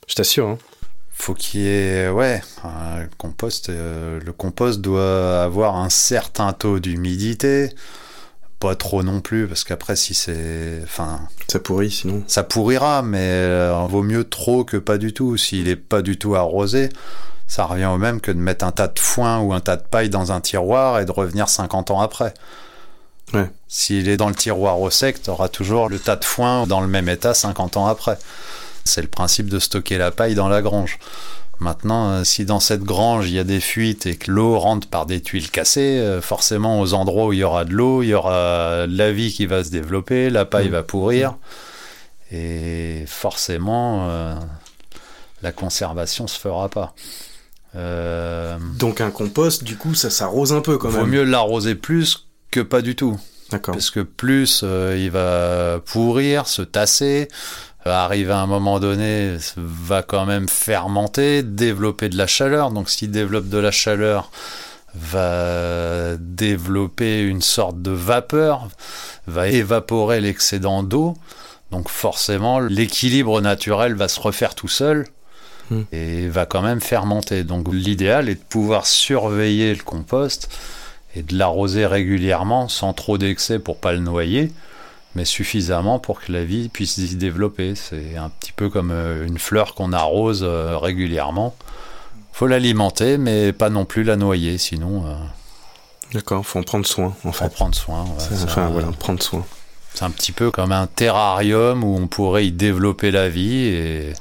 Je 0.08 0.14
t'assure. 0.14 0.48
Hein. 0.48 0.58
Faut 1.20 1.34
qu'il 1.34 1.60
y 1.60 1.68
ait, 1.68 2.08
ouais, 2.08 2.42
un 2.64 3.04
compost. 3.18 3.68
euh, 3.68 4.18
le 4.24 4.32
compost 4.32 4.80
doit 4.80 5.42
avoir 5.42 5.76
un 5.76 5.90
certain 5.90 6.54
taux 6.54 6.78
d'humidité 6.78 7.74
pas 8.58 8.74
trop 8.74 9.02
non 9.02 9.20
plus, 9.20 9.46
parce 9.46 9.64
qu'après, 9.64 9.96
si 9.96 10.14
c'est. 10.14 10.80
Enfin. 10.82 11.20
Ça 11.48 11.58
pourrit 11.58 11.90
sinon. 11.90 12.22
Ça 12.26 12.42
pourrira, 12.42 13.02
mais 13.02 13.18
euh, 13.20 13.86
vaut 13.88 14.02
mieux 14.02 14.24
trop 14.24 14.64
que 14.64 14.78
pas 14.78 14.96
du 14.96 15.12
tout. 15.12 15.36
S'il 15.36 15.68
est 15.68 15.76
pas 15.76 16.00
du 16.00 16.16
tout 16.16 16.36
arrosé, 16.36 16.88
ça 17.46 17.64
revient 17.66 17.90
au 17.92 17.98
même 17.98 18.22
que 18.22 18.30
de 18.30 18.38
mettre 18.38 18.64
un 18.64 18.72
tas 18.72 18.88
de 18.88 18.98
foin 18.98 19.40
ou 19.40 19.52
un 19.52 19.60
tas 19.60 19.76
de 19.76 19.82
paille 19.82 20.08
dans 20.08 20.32
un 20.32 20.40
tiroir 20.40 21.00
et 21.00 21.04
de 21.04 21.12
revenir 21.12 21.50
50 21.50 21.90
ans 21.90 22.00
après. 22.00 22.32
Ouais. 23.34 23.50
S'il 23.68 24.08
est 24.08 24.16
dans 24.16 24.28
le 24.30 24.34
tiroir 24.34 24.80
au 24.80 24.88
sec, 24.88 25.22
tu 25.22 25.28
auras 25.28 25.48
toujours 25.48 25.90
le 25.90 25.98
tas 25.98 26.16
de 26.16 26.24
foin 26.24 26.66
dans 26.66 26.80
le 26.80 26.88
même 26.88 27.10
état 27.10 27.34
50 27.34 27.76
ans 27.76 27.86
après. 27.88 28.18
C'est 28.90 29.02
le 29.02 29.08
principe 29.08 29.48
de 29.48 29.58
stocker 29.58 29.96
la 29.98 30.10
paille 30.10 30.34
dans 30.34 30.48
la 30.48 30.60
grange. 30.62 30.98
Maintenant, 31.58 32.10
euh, 32.10 32.24
si 32.24 32.44
dans 32.46 32.58
cette 32.60 32.82
grange 32.84 33.28
il 33.28 33.34
y 33.34 33.38
a 33.38 33.44
des 33.44 33.60
fuites 33.60 34.06
et 34.06 34.16
que 34.16 34.30
l'eau 34.30 34.58
rentre 34.58 34.88
par 34.88 35.04
des 35.04 35.20
tuiles 35.20 35.50
cassées, 35.50 35.98
euh, 35.98 36.22
forcément 36.22 36.80
aux 36.80 36.94
endroits 36.94 37.26
où 37.26 37.32
il 37.34 37.40
y 37.40 37.44
aura 37.44 37.64
de 37.66 37.72
l'eau, 37.72 38.02
il 38.02 38.08
y 38.08 38.14
aura 38.14 38.86
de 38.86 38.96
la 38.96 39.12
vie 39.12 39.30
qui 39.32 39.44
va 39.46 39.62
se 39.62 39.70
développer, 39.70 40.30
la 40.30 40.44
paille 40.46 40.68
Mmh. 40.68 40.72
va 40.72 40.82
pourrir, 40.82 41.36
et 42.32 43.04
forcément 43.06 44.08
euh, 44.08 44.34
la 45.42 45.52
conservation 45.52 46.26
se 46.26 46.38
fera 46.38 46.68
pas. 46.70 46.94
Euh, 47.76 48.56
Donc 48.78 49.00
un 49.00 49.10
compost, 49.10 49.62
du 49.62 49.76
coup, 49.76 49.94
ça 49.94 50.10
s'arrose 50.10 50.52
un 50.52 50.60
peu 50.60 50.78
quand 50.78 50.88
vaut 50.88 51.00
même. 51.02 51.10
mieux 51.10 51.24
l'arroser 51.24 51.74
plus 51.74 52.26
que 52.50 52.60
pas 52.60 52.82
du 52.82 52.96
tout. 52.96 53.18
D'accord. 53.50 53.74
Parce 53.74 53.90
que 53.90 54.00
plus 54.00 54.62
euh, 54.64 54.96
il 54.98 55.10
va 55.10 55.80
pourrir, 55.84 56.46
se 56.46 56.62
tasser, 56.62 57.28
arriver 57.84 58.32
à 58.32 58.40
un 58.40 58.46
moment 58.46 58.80
donné, 58.80 59.36
va 59.56 60.02
quand 60.02 60.26
même 60.26 60.48
fermenter, 60.48 61.42
développer 61.42 62.08
de 62.08 62.16
la 62.16 62.26
chaleur. 62.26 62.70
Donc 62.70 62.90
s'il 62.90 63.10
développe 63.10 63.48
de 63.48 63.58
la 63.58 63.70
chaleur, 63.70 64.30
va 64.94 66.16
développer 66.18 67.22
une 67.22 67.42
sorte 67.42 67.80
de 67.80 67.90
vapeur, 67.90 68.68
va 69.26 69.48
évaporer 69.48 70.20
l'excédent 70.20 70.82
d'eau. 70.82 71.16
Donc 71.70 71.88
forcément, 71.88 72.60
l'équilibre 72.60 73.40
naturel 73.40 73.94
va 73.94 74.08
se 74.08 74.20
refaire 74.20 74.54
tout 74.54 74.68
seul 74.68 75.06
Hmm. 75.70 75.82
et 75.92 76.28
va 76.28 76.46
quand 76.46 76.62
même 76.62 76.80
fermenter. 76.80 77.44
Donc 77.44 77.72
l'idéal 77.72 78.28
est 78.28 78.34
de 78.34 78.44
pouvoir 78.48 78.86
surveiller 78.86 79.72
le 79.72 79.82
compost 79.82 80.48
et 81.14 81.22
de 81.22 81.38
l'arroser 81.38 81.86
régulièrement 81.86 82.68
sans 82.68 82.92
trop 82.92 83.18
d'excès 83.18 83.60
pour 83.60 83.78
pas 83.78 83.92
le 83.92 84.00
noyer, 84.00 84.50
mais 85.14 85.24
suffisamment 85.24 85.98
pour 85.98 86.20
que 86.20 86.30
la 86.32 86.44
vie 86.44 86.68
puisse 86.68 86.94
s'y 86.94 87.16
développer. 87.16 87.74
C'est 87.74 88.16
un 88.16 88.28
petit 88.28 88.52
peu 88.52 88.68
comme 88.70 88.90
euh, 88.92 89.26
une 89.26 89.38
fleur 89.38 89.74
qu'on 89.74 89.92
arrose 89.92 90.42
euh, 90.42 90.76
régulièrement. 90.78 91.54
Faut 92.32 92.46
l'alimenter, 92.46 93.18
mais 93.18 93.52
pas 93.52 93.70
non 93.70 93.84
plus 93.84 94.04
la 94.04 94.16
noyer, 94.16 94.56
sinon 94.58 95.04
euh, 95.06 95.14
D'accord, 96.14 96.44
faut 96.44 96.58
en 96.58 96.62
prendre 96.62 96.86
soin 96.86 97.06
en 97.08 97.12
faut 97.12 97.28
en 97.28 97.32
fait. 97.32 97.52
prendre 97.54 97.74
soin. 97.74 98.02
ouais. 98.04 98.10
C'est- 98.18 98.36
C'est 98.36 98.44
Enfin 98.44 98.66
un- 98.66 98.70
voilà, 98.70 98.88
prendre 98.92 99.22
soin. 99.22 99.44
c'est 99.94 100.04
un 100.04 100.10
petit 100.10 100.32
peu 100.32 100.50
comme 100.50 100.72
un 100.72 100.86
terrarium 100.86 101.84
où 101.84 101.96
on 101.96 102.06
pourrait 102.08 102.46
y 102.46 102.52
développer 102.52 103.10
la 103.10 103.28
vie 103.28 103.64
et 103.66 104.12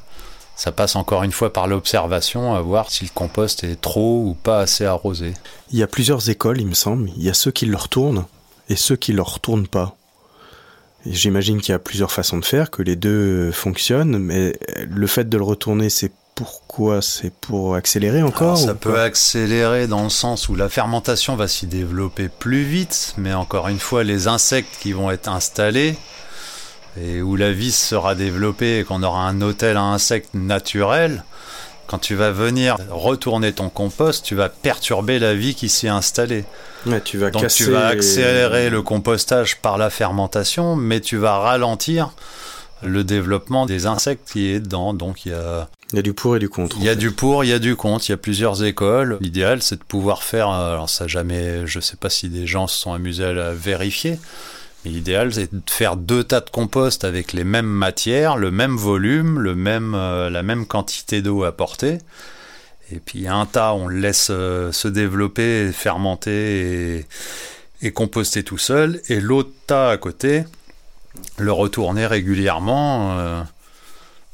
ça 0.55 0.71
passe 0.71 0.95
encore 0.95 1.23
une 1.23 1.31
fois 1.31 1.53
par 1.53 1.67
l'observation 1.67 2.53
à 2.55 2.61
voir 2.61 2.91
si 2.91 3.05
le 3.05 3.11
compost 3.13 3.63
est 3.63 3.79
trop 3.79 4.23
ou 4.25 4.33
pas 4.33 4.59
assez 4.59 4.85
arrosé. 4.85 5.33
Il 5.71 5.77
y 5.79 5.83
a 5.83 5.87
plusieurs 5.87 6.29
écoles, 6.29 6.59
il 6.59 6.67
me 6.67 6.73
semble. 6.73 7.09
Il 7.15 7.23
y 7.23 7.29
a 7.29 7.33
ceux 7.33 7.51
qui 7.51 7.65
le 7.65 7.77
retournent 7.77 8.25
et 8.67 8.75
ceux 8.75 8.95
qui 8.97 9.13
le 9.13 9.21
retournent 9.21 9.67
pas. 9.67 9.95
J'imagine 11.05 11.61
qu'il 11.61 11.71
y 11.71 11.75
a 11.75 11.79
plusieurs 11.79 12.11
façons 12.11 12.37
de 12.37 12.45
faire, 12.45 12.71
que 12.71 12.81
les 12.81 12.95
deux 12.95 13.51
fonctionnent, 13.51 14.17
mais 14.17 14.57
le 14.89 15.07
fait 15.07 15.29
de 15.29 15.37
le 15.37 15.43
retourner, 15.43 15.89
c'est 15.89 16.11
pourquoi? 16.35 17.01
C'est 17.01 17.33
pour 17.33 17.75
accélérer 17.75 18.23
encore 18.23 18.55
Alors, 18.55 18.57
ça 18.57 18.73
peut 18.73 18.99
accélérer 18.99 19.87
dans 19.87 20.03
le 20.03 20.09
sens 20.09 20.47
où 20.47 20.55
la 20.55 20.69
fermentation 20.69 21.35
va 21.35 21.47
s'y 21.47 21.67
développer 21.67 22.29
plus 22.29 22.63
vite, 22.63 23.13
mais 23.17 23.33
encore 23.33 23.67
une 23.67 23.79
fois, 23.79 24.03
les 24.03 24.27
insectes 24.27 24.77
qui 24.79 24.93
vont 24.93 25.11
être 25.11 25.27
installés 25.27 25.97
et 27.01 27.21
où 27.21 27.35
la 27.35 27.51
vis 27.51 27.75
sera 27.75 28.15
développée 28.15 28.79
et 28.79 28.83
qu'on 28.83 29.03
aura 29.03 29.27
un 29.27 29.41
hôtel 29.41 29.77
à 29.77 29.81
insectes 29.81 30.33
naturel, 30.33 31.23
quand 31.89 31.97
tu 31.99 32.13
vas 32.15 32.29
venir 32.31 32.77
retourner 32.91 33.51
ton 33.51 33.69
compost, 33.69 34.23
tu 34.23 34.35
vas 34.35 34.47
perturber 34.47 35.17
la 35.17 35.33
vie 35.33 35.55
qui 35.55 35.69
s'y 35.69 35.87
est 35.87 35.89
installée. 35.89 36.45
Ouais, 36.85 37.01
tu 37.01 37.17
vas 37.17 37.31
Donc 37.31 37.41
casser 37.41 37.63
tu 37.65 37.71
vas 37.71 37.87
accélérer 37.87 38.69
le 38.69 38.81
compostage 38.83 39.57
par 39.57 39.77
la 39.79 39.89
fermentation, 39.89 40.75
mais 40.75 40.99
tu 41.01 41.17
vas 41.17 41.39
ralentir 41.39 42.11
le 42.83 43.03
développement 43.03 43.65
des 43.65 43.87
insectes 43.87 44.29
qui 44.31 44.51
est 44.51 44.59
dedans. 44.59 44.93
Donc 44.93 45.25
il 45.25 45.31
y 45.31 45.35
a 45.35 45.67
Il 45.91 45.95
y 45.97 45.99
a 45.99 46.01
du 46.03 46.13
pour 46.13 46.35
et 46.35 46.39
du 46.39 46.47
contre. 46.47 46.77
il 46.79 46.85
y 46.85 46.89
a 46.89 46.95
du 46.95 47.11
pour, 47.11 47.43
il 47.43 47.49
y 47.49 47.53
a 47.53 47.59
du 47.59 47.75
contre, 47.75 48.07
il 48.07 48.11
y 48.11 48.13
a 48.13 48.17
plusieurs 48.17 48.63
écoles. 48.63 49.17
L'idéal, 49.19 49.61
c'est 49.61 49.79
de 49.79 49.83
pouvoir 49.83 50.21
faire. 50.23 50.49
euh, 50.49 50.73
Alors, 50.73 50.89
ça 50.89 51.07
jamais. 51.07 51.65
Je 51.65 51.79
sais 51.79 51.97
pas 51.97 52.09
si 52.11 52.29
des 52.29 52.45
gens 52.47 52.67
se 52.67 52.79
sont 52.79 52.93
amusés 52.93 53.25
à 53.25 53.33
la 53.33 53.51
vérifier. 53.53 54.19
L'idéal, 54.85 55.33
c'est 55.33 55.53
de 55.53 55.61
faire 55.69 55.97
deux 55.97 56.23
tas 56.23 56.39
de 56.39 56.49
compost 56.49 57.03
avec 57.03 57.33
les 57.33 57.43
mêmes 57.43 57.65
matières, 57.67 58.37
le 58.37 58.49
même 58.49 58.77
volume, 58.77 59.39
le 59.39 59.53
même, 59.53 59.93
euh, 59.93 60.29
la 60.29 60.41
même 60.41 60.65
quantité 60.65 61.21
d'eau 61.21 61.43
apportée. 61.43 61.97
Et 62.91 62.99
puis 62.99 63.27
un 63.27 63.45
tas, 63.45 63.73
on 63.73 63.87
le 63.87 63.99
laisse 63.99 64.29
euh, 64.31 64.71
se 64.71 64.87
développer, 64.87 65.71
fermenter 65.73 66.97
et, 66.99 67.05
et 67.81 67.91
composter 67.91 68.43
tout 68.43 68.57
seul. 68.57 69.01
Et 69.09 69.19
l'autre 69.19 69.51
tas 69.67 69.89
à 69.89 69.97
côté, 69.97 70.45
le 71.37 71.51
retourner 71.51 72.07
régulièrement 72.07 73.19
euh, 73.19 73.41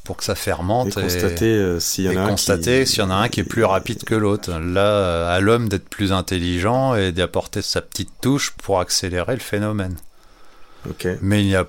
pour 0.03 0.15
que 0.17 0.23
ça 0.23 0.35
fermente. 0.35 0.89
Et 0.89 1.01
constater 1.01 1.79
s'il 1.79 2.05
y 2.05 2.09
en 2.09 2.11
et 2.11 2.17
a 2.17 2.23
un 2.23 2.29
constater 2.29 2.83
qui- 2.85 2.91
s'il 2.91 2.99
y 2.99 3.01
en 3.01 3.09
a 3.09 3.15
un 3.15 3.29
qui 3.29 3.39
est 3.39 3.43
plus 3.45 3.65
rapide 3.65 4.03
que 4.03 4.15
l'autre. 4.15 4.51
Là, 4.59 5.27
à 5.27 5.39
l'homme 5.39 5.67
d'être 5.69 5.89
plus 5.89 6.13
intelligent 6.13 6.93
et 6.95 7.11
d'apporter 7.11 7.63
sa 7.63 7.81
petite 7.81 8.11
touche 8.21 8.51
pour 8.51 8.79
accélérer 8.79 9.33
le 9.33 9.39
phénomène. 9.41 9.95
Mais 11.21 11.41
il 11.41 11.47
n'y 11.47 11.55
a 11.55 11.65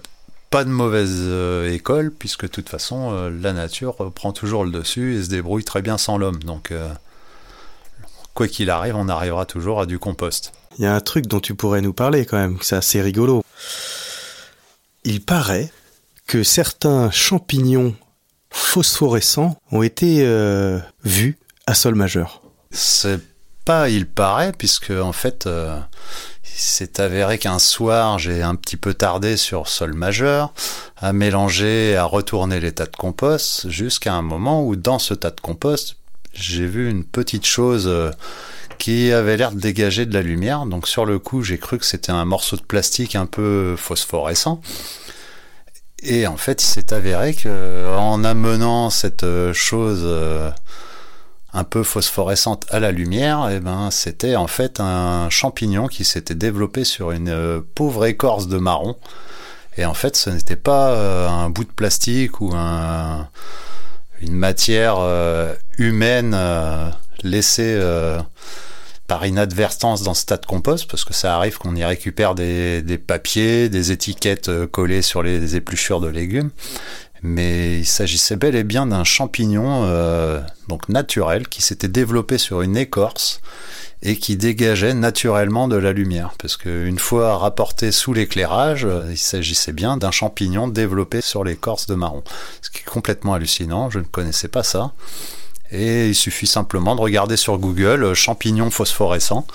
pas 0.50 0.64
de 0.64 0.70
mauvaise 0.70 1.18
euh, 1.24 1.72
école, 1.72 2.10
puisque 2.10 2.42
de 2.42 2.48
toute 2.48 2.68
façon, 2.68 3.10
euh, 3.12 3.30
la 3.30 3.52
nature 3.52 3.96
euh, 4.00 4.10
prend 4.10 4.32
toujours 4.32 4.64
le 4.64 4.70
dessus 4.70 5.16
et 5.16 5.24
se 5.24 5.28
débrouille 5.28 5.64
très 5.64 5.82
bien 5.82 5.98
sans 5.98 6.18
l'homme. 6.18 6.42
Donc, 6.42 6.72
quoi 8.34 8.48
qu'il 8.48 8.70
arrive, 8.70 8.96
on 8.96 9.08
arrivera 9.08 9.46
toujours 9.46 9.80
à 9.80 9.86
du 9.86 9.98
compost. 9.98 10.52
Il 10.78 10.84
y 10.84 10.86
a 10.86 10.94
un 10.94 11.00
truc 11.00 11.26
dont 11.26 11.40
tu 11.40 11.54
pourrais 11.54 11.80
nous 11.80 11.92
parler 11.92 12.26
quand 12.26 12.36
même, 12.36 12.58
c'est 12.60 12.76
assez 12.76 13.00
rigolo. 13.00 13.42
Il 15.04 15.24
paraît 15.24 15.70
que 16.26 16.42
certains 16.42 17.10
champignons 17.10 17.94
phosphorescents 18.50 19.60
ont 19.72 19.82
été 19.82 20.24
vus 21.04 21.38
à 21.66 21.74
sol 21.74 21.94
majeur. 21.94 22.42
C'est 22.70 23.20
pas, 23.64 23.88
il 23.88 24.06
paraît, 24.06 24.52
puisque 24.52 24.90
en 24.90 25.12
fait, 25.12 25.48
s'est 26.60 27.00
avéré 27.00 27.38
qu'un 27.38 27.58
soir, 27.58 28.18
j'ai 28.18 28.42
un 28.42 28.54
petit 28.54 28.76
peu 28.76 28.94
tardé 28.94 29.36
sur 29.36 29.68
sol 29.68 29.94
majeur, 29.94 30.52
à 30.96 31.12
mélanger, 31.12 31.96
à 31.96 32.04
retourner 32.04 32.60
les 32.60 32.72
tas 32.72 32.86
de 32.86 32.96
compost, 32.96 33.68
jusqu'à 33.68 34.14
un 34.14 34.22
moment 34.22 34.64
où 34.64 34.76
dans 34.76 34.98
ce 34.98 35.14
tas 35.14 35.30
de 35.30 35.40
compost, 35.40 35.96
j'ai 36.32 36.66
vu 36.66 36.88
une 36.90 37.04
petite 37.04 37.46
chose 37.46 37.86
euh, 37.86 38.10
qui 38.78 39.12
avait 39.12 39.36
l'air 39.36 39.52
de 39.52 39.60
dégager 39.60 40.06
de 40.06 40.14
la 40.14 40.22
lumière. 40.22 40.66
Donc 40.66 40.88
sur 40.88 41.04
le 41.04 41.18
coup, 41.18 41.42
j'ai 41.42 41.58
cru 41.58 41.78
que 41.78 41.84
c'était 41.86 42.12
un 42.12 42.24
morceau 42.24 42.56
de 42.56 42.62
plastique 42.62 43.16
un 43.16 43.26
peu 43.26 43.74
phosphorescent. 43.76 44.60
Et 46.02 46.26
en 46.26 46.36
fait, 46.36 46.62
il 46.62 46.66
s'est 46.66 46.92
avéré 46.92 47.34
que 47.34 47.96
en 47.96 48.22
amenant 48.22 48.90
cette 48.90 49.24
euh, 49.24 49.52
chose 49.52 50.02
euh, 50.04 50.50
un 51.56 51.64
peu 51.64 51.82
phosphorescente 51.82 52.66
à 52.70 52.80
la 52.80 52.92
lumière, 52.92 53.48
eh 53.50 53.60
ben, 53.60 53.90
c'était 53.90 54.36
en 54.36 54.46
fait 54.46 54.78
un 54.78 55.30
champignon 55.30 55.86
qui 55.86 56.04
s'était 56.04 56.34
développé 56.34 56.84
sur 56.84 57.12
une 57.12 57.30
euh, 57.30 57.60
pauvre 57.74 58.04
écorce 58.04 58.46
de 58.46 58.58
marron. 58.58 58.96
Et 59.78 59.86
en 59.86 59.94
fait, 59.94 60.16
ce 60.16 60.28
n'était 60.28 60.56
pas 60.56 60.90
euh, 60.90 61.28
un 61.28 61.48
bout 61.48 61.64
de 61.64 61.72
plastique 61.72 62.42
ou 62.42 62.52
un, 62.54 63.28
une 64.20 64.34
matière 64.34 64.96
euh, 64.98 65.54
humaine 65.78 66.36
laissée 67.22 67.80
par 69.06 69.24
inadvertance 69.24 70.02
dans 70.02 70.14
ce 70.14 70.26
tas 70.26 70.36
de 70.36 70.46
compost, 70.46 70.90
parce 70.90 71.04
que 71.04 71.14
ça 71.14 71.36
arrive 71.36 71.58
qu'on 71.58 71.76
y 71.76 71.84
récupère 71.84 72.34
des, 72.34 72.82
des 72.82 72.98
papiers, 72.98 73.68
des 73.68 73.92
étiquettes 73.92 74.50
collées 74.66 75.02
sur 75.02 75.22
les 75.22 75.56
épluchures 75.56 76.00
de 76.00 76.08
légumes. 76.08 76.50
Mais 77.28 77.80
il 77.80 77.86
s'agissait 77.86 78.36
bel 78.36 78.54
et 78.54 78.62
bien 78.62 78.86
d'un 78.86 79.02
champignon 79.02 79.82
euh, 79.82 80.40
donc 80.68 80.88
naturel 80.88 81.48
qui 81.48 81.60
s'était 81.60 81.88
développé 81.88 82.38
sur 82.38 82.62
une 82.62 82.76
écorce 82.76 83.40
et 84.00 84.16
qui 84.16 84.36
dégageait 84.36 84.94
naturellement 84.94 85.66
de 85.66 85.74
la 85.74 85.92
lumière. 85.92 86.34
Parce 86.38 86.56
qu'une 86.56 87.00
fois 87.00 87.36
rapporté 87.36 87.90
sous 87.90 88.12
l'éclairage, 88.12 88.84
euh, 88.84 89.08
il 89.10 89.18
s'agissait 89.18 89.72
bien 89.72 89.96
d'un 89.96 90.12
champignon 90.12 90.68
développé 90.68 91.20
sur 91.20 91.42
l'écorce 91.42 91.88
de 91.88 91.96
marron. 91.96 92.22
Ce 92.62 92.70
qui 92.70 92.78
est 92.78 92.88
complètement 92.88 93.34
hallucinant, 93.34 93.90
je 93.90 93.98
ne 93.98 94.04
connaissais 94.04 94.48
pas 94.48 94.62
ça. 94.62 94.92
Et 95.72 96.06
il 96.06 96.14
suffit 96.14 96.46
simplement 96.46 96.94
de 96.94 97.00
regarder 97.00 97.36
sur 97.36 97.58
Google 97.58 98.04
euh, 98.04 98.14
champignons 98.14 98.70
phosphorescents. 98.70 99.48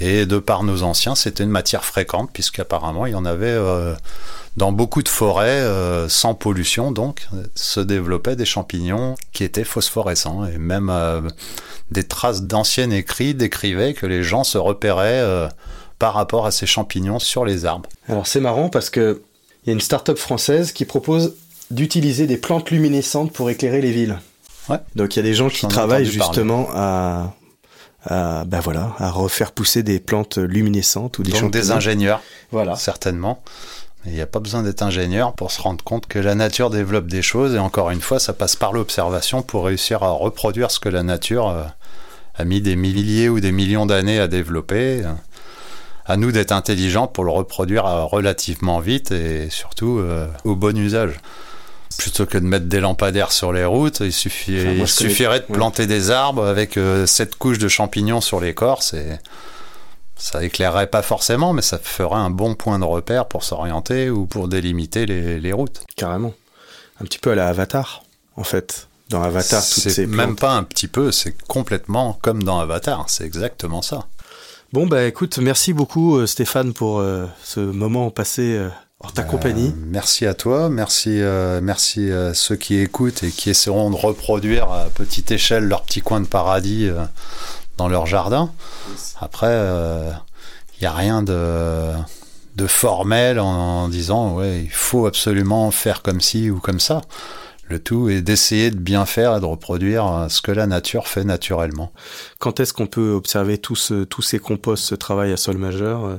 Et 0.00 0.26
de 0.26 0.38
par 0.38 0.62
nos 0.62 0.82
anciens, 0.82 1.14
c'était 1.14 1.44
une 1.44 1.50
matière 1.50 1.84
fréquente, 1.84 2.30
puisqu'apparemment 2.32 3.06
il 3.06 3.12
y 3.12 3.16
en 3.16 3.24
avait 3.24 3.46
euh, 3.46 3.94
dans 4.56 4.72
beaucoup 4.72 5.02
de 5.02 5.08
forêts, 5.08 5.48
euh, 5.48 6.08
sans 6.08 6.34
pollution 6.34 6.90
donc, 6.90 7.28
euh, 7.34 7.42
se 7.54 7.80
développaient 7.80 8.36
des 8.36 8.46
champignons 8.46 9.14
qui 9.32 9.44
étaient 9.44 9.64
phosphorescents. 9.64 10.46
Et 10.46 10.58
même 10.58 10.88
euh, 10.90 11.20
des 11.90 12.04
traces 12.04 12.42
d'anciens 12.42 12.90
écrits 12.90 13.34
décrivaient 13.34 13.92
que 13.92 14.06
les 14.06 14.22
gens 14.22 14.44
se 14.44 14.58
repéraient 14.58 15.48
par 15.98 16.14
rapport 16.14 16.46
à 16.46 16.50
ces 16.50 16.66
champignons 16.66 17.18
sur 17.18 17.44
les 17.44 17.64
arbres. 17.64 17.88
Alors 18.08 18.26
c'est 18.26 18.40
marrant 18.40 18.68
parce 18.68 18.90
que 18.90 19.22
il 19.64 19.68
y 19.68 19.70
a 19.70 19.72
une 19.72 19.80
start-up 19.80 20.18
française 20.18 20.72
qui 20.72 20.84
propose 20.84 21.34
d'utiliser 21.70 22.26
des 22.26 22.36
plantes 22.36 22.70
luminescentes 22.70 23.32
pour 23.32 23.50
éclairer 23.50 23.80
les 23.80 23.92
villes. 23.92 24.18
Ouais. 24.68 24.78
Donc 24.94 25.14
il 25.14 25.18
y 25.18 25.20
a 25.20 25.22
des 25.22 25.34
gens 25.34 25.48
qui 25.48 25.66
travaillent 25.68 26.04
parler. 26.04 26.10
justement 26.10 26.68
à, 26.72 27.34
à 28.06 28.44
ben 28.44 28.60
voilà, 28.60 28.94
à 28.98 29.10
refaire 29.10 29.52
pousser 29.52 29.82
des 29.82 30.00
plantes 30.00 30.38
luminescentes 30.38 31.18
ou 31.18 31.22
des 31.22 31.32
Donc 31.32 31.50
des 31.50 31.70
ingénieurs, 31.70 32.20
Voilà. 32.52 32.76
certainement. 32.76 33.42
Il 34.06 34.12
n'y 34.12 34.20
a 34.20 34.26
pas 34.26 34.38
besoin 34.38 34.62
d'être 34.62 34.82
ingénieur 34.82 35.32
pour 35.32 35.50
se 35.50 35.60
rendre 35.60 35.82
compte 35.82 36.06
que 36.06 36.20
la 36.20 36.36
nature 36.36 36.70
développe 36.70 37.08
des 37.08 37.22
choses 37.22 37.54
et 37.54 37.58
encore 37.58 37.90
une 37.90 38.00
fois, 38.00 38.20
ça 38.20 38.32
passe 38.32 38.54
par 38.54 38.72
l'observation 38.72 39.42
pour 39.42 39.64
réussir 39.64 40.04
à 40.04 40.10
reproduire 40.10 40.70
ce 40.70 40.78
que 40.78 40.88
la 40.88 41.02
nature 41.02 41.48
euh, 41.48 41.64
a 42.36 42.44
mis 42.44 42.60
des 42.60 42.76
milliers 42.76 43.28
ou 43.28 43.40
des 43.40 43.50
millions 43.50 43.84
d'années 43.86 44.20
à 44.20 44.28
développer. 44.28 45.02
À 46.08 46.16
nous 46.16 46.30
d'être 46.30 46.52
intelligents 46.52 47.08
pour 47.08 47.24
le 47.24 47.32
reproduire 47.32 47.84
euh, 47.84 48.04
relativement 48.04 48.78
vite 48.78 49.10
et 49.10 49.50
surtout 49.50 49.98
euh, 49.98 50.28
au 50.44 50.54
bon 50.54 50.76
usage. 50.78 51.14
Plutôt 51.98 52.26
que 52.26 52.38
de 52.38 52.44
mettre 52.44 52.66
des 52.66 52.80
lampadaires 52.80 53.32
sur 53.32 53.52
les 53.52 53.64
routes, 53.64 54.00
il, 54.00 54.12
suffit, 54.12 54.58
Enfin, 54.60 54.86
suffirait 54.86 55.40
de 55.40 55.46
ouais. 55.48 55.54
planter 55.54 55.86
des 55.86 56.10
arbres 56.10 56.44
avec 56.44 56.76
euh, 56.76 57.06
sept 57.06 57.36
couches 57.36 57.58
de 57.58 57.68
champignons 57.68 58.20
sur 58.20 58.40
l'écorce 58.40 58.94
et 58.94 59.18
ça 60.16 60.42
éclairerait 60.42 60.88
pas 60.88 61.02
forcément, 61.02 61.52
mais 61.52 61.62
ça 61.62 61.78
ferait 61.78 62.16
un 62.16 62.30
bon 62.30 62.54
point 62.54 62.78
de 62.78 62.84
repère 62.84 63.26
pour 63.26 63.44
s'orienter 63.44 64.10
ou 64.10 64.26
pour 64.26 64.48
délimiter 64.48 65.06
les, 65.06 65.40
les 65.40 65.52
routes. 65.52 65.82
Carrément. 65.96 66.34
Un 67.00 67.04
petit 67.04 67.18
peu 67.18 67.32
à 67.32 67.34
la 67.34 67.48
Avatar, 67.48 68.02
en 68.36 68.44
fait. 68.44 68.88
Dans 69.10 69.22
Avatar, 69.22 69.62
toutes 69.62 69.82
C'est 69.82 69.90
ces 69.90 70.06
même 70.06 70.34
pas 70.34 70.52
un 70.52 70.64
petit 70.64 70.88
peu, 70.88 71.12
c'est 71.12 71.36
complètement 71.46 72.18
comme 72.22 72.42
dans 72.42 72.58
Avatar, 72.58 73.04
c'est 73.08 73.24
exactement 73.24 73.80
ça. 73.82 74.06
Bon 74.72 74.86
bah 74.86 75.04
écoute, 75.04 75.38
merci 75.38 75.72
beaucoup 75.72 76.16
euh, 76.16 76.26
Stéphane 76.26 76.72
pour 76.72 76.98
euh, 76.98 77.26
ce 77.44 77.60
moment 77.60 78.10
passé 78.10 78.56
euh, 78.56 78.68
en 79.00 79.10
ta 79.10 79.22
compagnie. 79.22 79.68
Euh, 79.68 79.84
merci 79.88 80.26
à 80.26 80.34
toi, 80.34 80.68
merci, 80.68 81.20
euh, 81.20 81.60
merci 81.62 82.10
à 82.10 82.34
ceux 82.34 82.56
qui 82.56 82.76
écoutent 82.78 83.22
et 83.22 83.30
qui 83.30 83.50
essaieront 83.50 83.90
de 83.90 83.96
reproduire 83.96 84.70
à 84.72 84.86
petite 84.86 85.30
échelle 85.30 85.64
leur 85.64 85.82
petit 85.82 86.00
coin 86.00 86.20
de 86.20 86.26
paradis 86.26 86.86
euh, 86.88 87.02
dans 87.76 87.88
leur 87.88 88.06
jardin. 88.06 88.52
Après, 89.20 89.52
il 90.78 90.80
n'y 90.80 90.86
a 90.86 90.92
rien 90.92 91.22
de, 91.22 91.92
de 92.56 92.66
formel 92.66 93.38
en, 93.38 93.46
en 93.84 93.88
disant 93.88 94.34
ouais, 94.36 94.62
il 94.64 94.70
faut 94.70 95.06
absolument 95.06 95.70
faire 95.70 96.02
comme 96.02 96.20
ci 96.20 96.50
ou 96.50 96.58
comme 96.58 96.80
ça. 96.80 97.02
Le 97.68 97.80
tout 97.80 98.08
est 98.08 98.22
d'essayer 98.22 98.70
de 98.70 98.76
bien 98.78 99.06
faire 99.06 99.36
et 99.36 99.40
de 99.40 99.44
reproduire 99.44 100.06
euh, 100.06 100.28
ce 100.28 100.40
que 100.40 100.52
la 100.52 100.66
nature 100.68 101.08
fait 101.08 101.24
naturellement. 101.24 101.92
Quand 102.38 102.60
est-ce 102.60 102.72
qu'on 102.72 102.86
peut 102.86 103.10
observer 103.10 103.58
tout 103.58 103.74
ce- 103.74 104.04
tous 104.04 104.22
ces 104.22 104.38
composts, 104.38 104.84
ce 104.84 104.94
travail 104.94 105.32
à 105.32 105.36
sol 105.36 105.58
majeur 105.58 106.04
euh? 106.06 106.16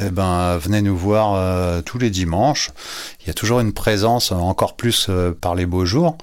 Eh 0.00 0.10
ben, 0.10 0.56
venez 0.58 0.82
nous 0.82 0.96
voir 0.96 1.34
euh, 1.34 1.80
tous 1.82 1.98
les 1.98 2.10
dimanches. 2.10 2.70
Il 3.20 3.28
y 3.28 3.30
a 3.30 3.34
toujours 3.34 3.60
une 3.60 3.72
présence, 3.72 4.32
euh, 4.32 4.36
encore 4.36 4.74
plus 4.76 5.06
euh, 5.08 5.32
par 5.32 5.54
les 5.54 5.66
beaux 5.66 5.84
jours. 5.84 6.18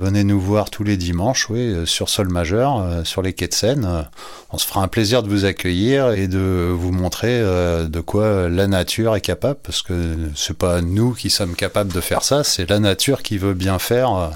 Venez 0.00 0.24
nous 0.24 0.40
voir 0.40 0.70
tous 0.70 0.82
les 0.82 0.96
dimanches, 0.96 1.50
oui, 1.50 1.74
sur 1.86 2.08
sol 2.08 2.30
majeur, 2.30 3.06
sur 3.06 3.20
les 3.20 3.34
quais 3.34 3.48
de 3.48 3.52
Seine. 3.52 4.06
On 4.50 4.56
se 4.56 4.66
fera 4.66 4.82
un 4.82 4.88
plaisir 4.88 5.22
de 5.22 5.28
vous 5.28 5.44
accueillir 5.44 6.12
et 6.12 6.26
de 6.26 6.72
vous 6.74 6.90
montrer 6.90 7.38
de 7.42 8.00
quoi 8.00 8.48
la 8.48 8.66
nature 8.66 9.14
est 9.14 9.20
capable, 9.20 9.58
parce 9.62 9.82
que 9.82 10.16
c'est 10.34 10.56
pas 10.56 10.80
nous 10.80 11.12
qui 11.12 11.28
sommes 11.28 11.54
capables 11.54 11.92
de 11.92 12.00
faire 12.00 12.22
ça, 12.24 12.44
c'est 12.44 12.70
la 12.70 12.78
nature 12.78 13.22
qui 13.22 13.36
veut 13.36 13.52
bien 13.52 13.78
faire 13.78 14.30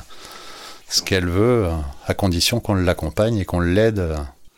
ce 0.91 1.01
qu'elle 1.01 1.31
veut, 1.31 1.69
à 2.07 2.13
condition 2.13 2.61
qu'on 2.61 2.75
l'accompagne 2.75 3.39
et 3.39 3.47
qu'on 3.47 3.61
l'aide. 3.61 4.01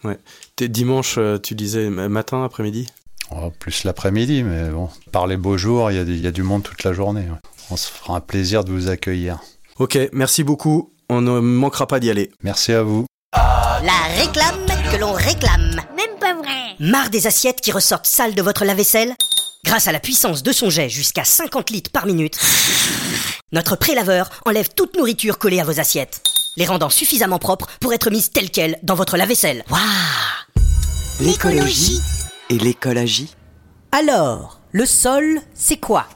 euh, 0.04 0.14
T'es 0.57 0.66
dimanche, 0.66 1.20
tu 1.40 1.54
disais 1.54 1.88
ma- 1.88 2.09
matin, 2.09 2.42
après-midi? 2.44 2.88
Oh, 3.31 3.51
plus 3.59 3.85
l'après-midi, 3.85 4.43
mais 4.43 4.68
bon, 4.70 4.89
par 5.12 5.27
les 5.27 5.37
beaux 5.37 5.57
jours, 5.59 5.91
il 5.91 5.97
y, 5.97 6.01
a 6.01 6.05
du- 6.05 6.14
il 6.14 6.20
y 6.22 6.27
a 6.27 6.33
du 6.33 6.43
monde 6.43 6.62
toute 6.62 6.85
la 6.85 6.93
journée. 6.93 7.22
ouais. 7.22 7.39
On 7.70 7.77
se 7.77 7.89
fera 7.91 8.16
un 8.16 8.20
plaisir 8.20 8.62
de 8.64 8.70
vous 8.72 8.89
accueillir. 8.89 9.41
Ok, 9.79 9.99
merci 10.12 10.45
beaucoup. 10.45 10.93
On 11.09 11.20
ne 11.20 11.41
manquera 11.41 11.87
pas 11.87 11.99
d'y 12.01 12.11
aller. 12.11 12.31
Merci 12.43 12.72
à 12.72 12.83
vous. 12.83 13.05
La 13.35 14.14
réclame 14.16 14.66
que 14.93 14.97
l'on 14.97 15.12
réclame. 15.12 15.81
Même 15.97 16.18
pas 16.20 16.35
vrai. 16.35 16.74
Marre 16.81 17.11
des 17.11 17.27
assiettes 17.27 17.61
qui 17.61 17.72
ressortent 17.72 18.07
sales 18.07 18.35
de 18.35 18.43
votre 18.43 18.64
lave-vaisselle 18.64 19.14
Grâce 19.64 19.89
à 19.89 19.93
la 19.93 19.99
puissance 19.99 20.45
de 20.45 20.53
son 20.53 20.70
jet 20.70 20.89
jusqu'à 20.89 21.24
50 21.24 21.70
litres 21.70 21.91
par 21.91 22.07
minute, 22.07 22.39
notre 23.51 23.74
prélaveur 23.74 24.31
enlève 24.45 24.68
toute 24.77 24.97
nourriture 24.97 25.39
collée 25.39 25.59
à 25.59 25.64
vos 25.64 25.81
assiettes, 25.81 26.22
les 26.57 26.66
rendant 26.66 26.89
suffisamment 26.91 27.41
propres 27.41 27.66
pour 27.81 27.93
être 27.93 28.09
mises 28.11 28.31
telles 28.31 28.51
quelles 28.53 28.79
dans 28.85 28.95
votre 28.95 29.16
lave-vaisselle. 29.16 29.64
Waouh 29.68 29.81
L'écologie 31.20 32.01
et 32.51 32.59
l'écologie. 32.59 33.34
Alors, 33.92 34.61
le 34.72 34.86
sol, 34.86 35.40
c'est 35.55 35.78
quoi? 35.78 36.07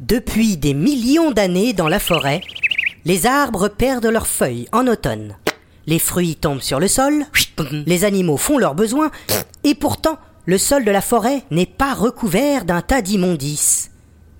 Depuis 0.00 0.56
des 0.56 0.74
millions 0.74 1.30
d'années 1.30 1.72
dans 1.72 1.88
la 1.88 1.98
forêt, 1.98 2.40
les 3.04 3.26
arbres 3.26 3.68
perdent 3.68 4.06
leurs 4.06 4.26
feuilles 4.26 4.68
en 4.72 4.86
automne. 4.86 5.36
Les 5.86 5.98
fruits 5.98 6.36
tombent 6.36 6.62
sur 6.62 6.80
le 6.80 6.88
sol, 6.88 7.26
les 7.86 8.04
animaux 8.04 8.36
font 8.36 8.58
leurs 8.58 8.74
besoins, 8.74 9.10
et 9.64 9.74
pourtant, 9.74 10.18
le 10.46 10.58
sol 10.58 10.84
de 10.84 10.90
la 10.90 11.00
forêt 11.00 11.42
n'est 11.50 11.66
pas 11.66 11.94
recouvert 11.94 12.64
d'un 12.64 12.82
tas 12.82 13.02
d'immondices. 13.02 13.90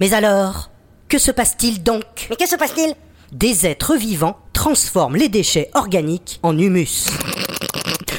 Mais 0.00 0.14
alors, 0.14 0.70
que 1.08 1.18
se 1.18 1.30
passe-t-il 1.30 1.82
donc? 1.82 2.26
Mais 2.30 2.36
que 2.36 2.48
se 2.48 2.56
passe-t-il? 2.56 2.94
Des 3.32 3.66
êtres 3.66 3.96
vivants 3.96 4.38
transforment 4.52 5.16
les 5.16 5.28
déchets 5.28 5.70
organiques 5.74 6.40
en 6.42 6.56
humus. 6.56 7.06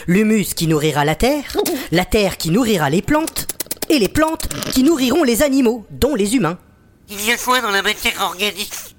L'humus 0.08 0.54
qui 0.54 0.68
nourrira 0.68 1.04
la 1.04 1.16
terre, 1.16 1.58
la 1.92 2.06
terre 2.06 2.38
qui 2.38 2.52
nourrira 2.52 2.90
les 2.90 3.02
plantes, 3.02 3.48
et 3.90 3.98
les 3.98 4.10
plantes 4.10 4.48
qui 4.72 4.84
nourriront 4.84 5.24
les 5.24 5.42
animaux, 5.42 5.86
dont 5.90 6.16
les 6.16 6.36
humains. 6.36 6.60
Il 7.10 7.24
y 7.26 7.32
a 7.32 7.38
quoi 7.38 7.62
dans 7.62 7.72
la 7.72 7.82
matière 7.82 8.22
organique? 8.22 8.96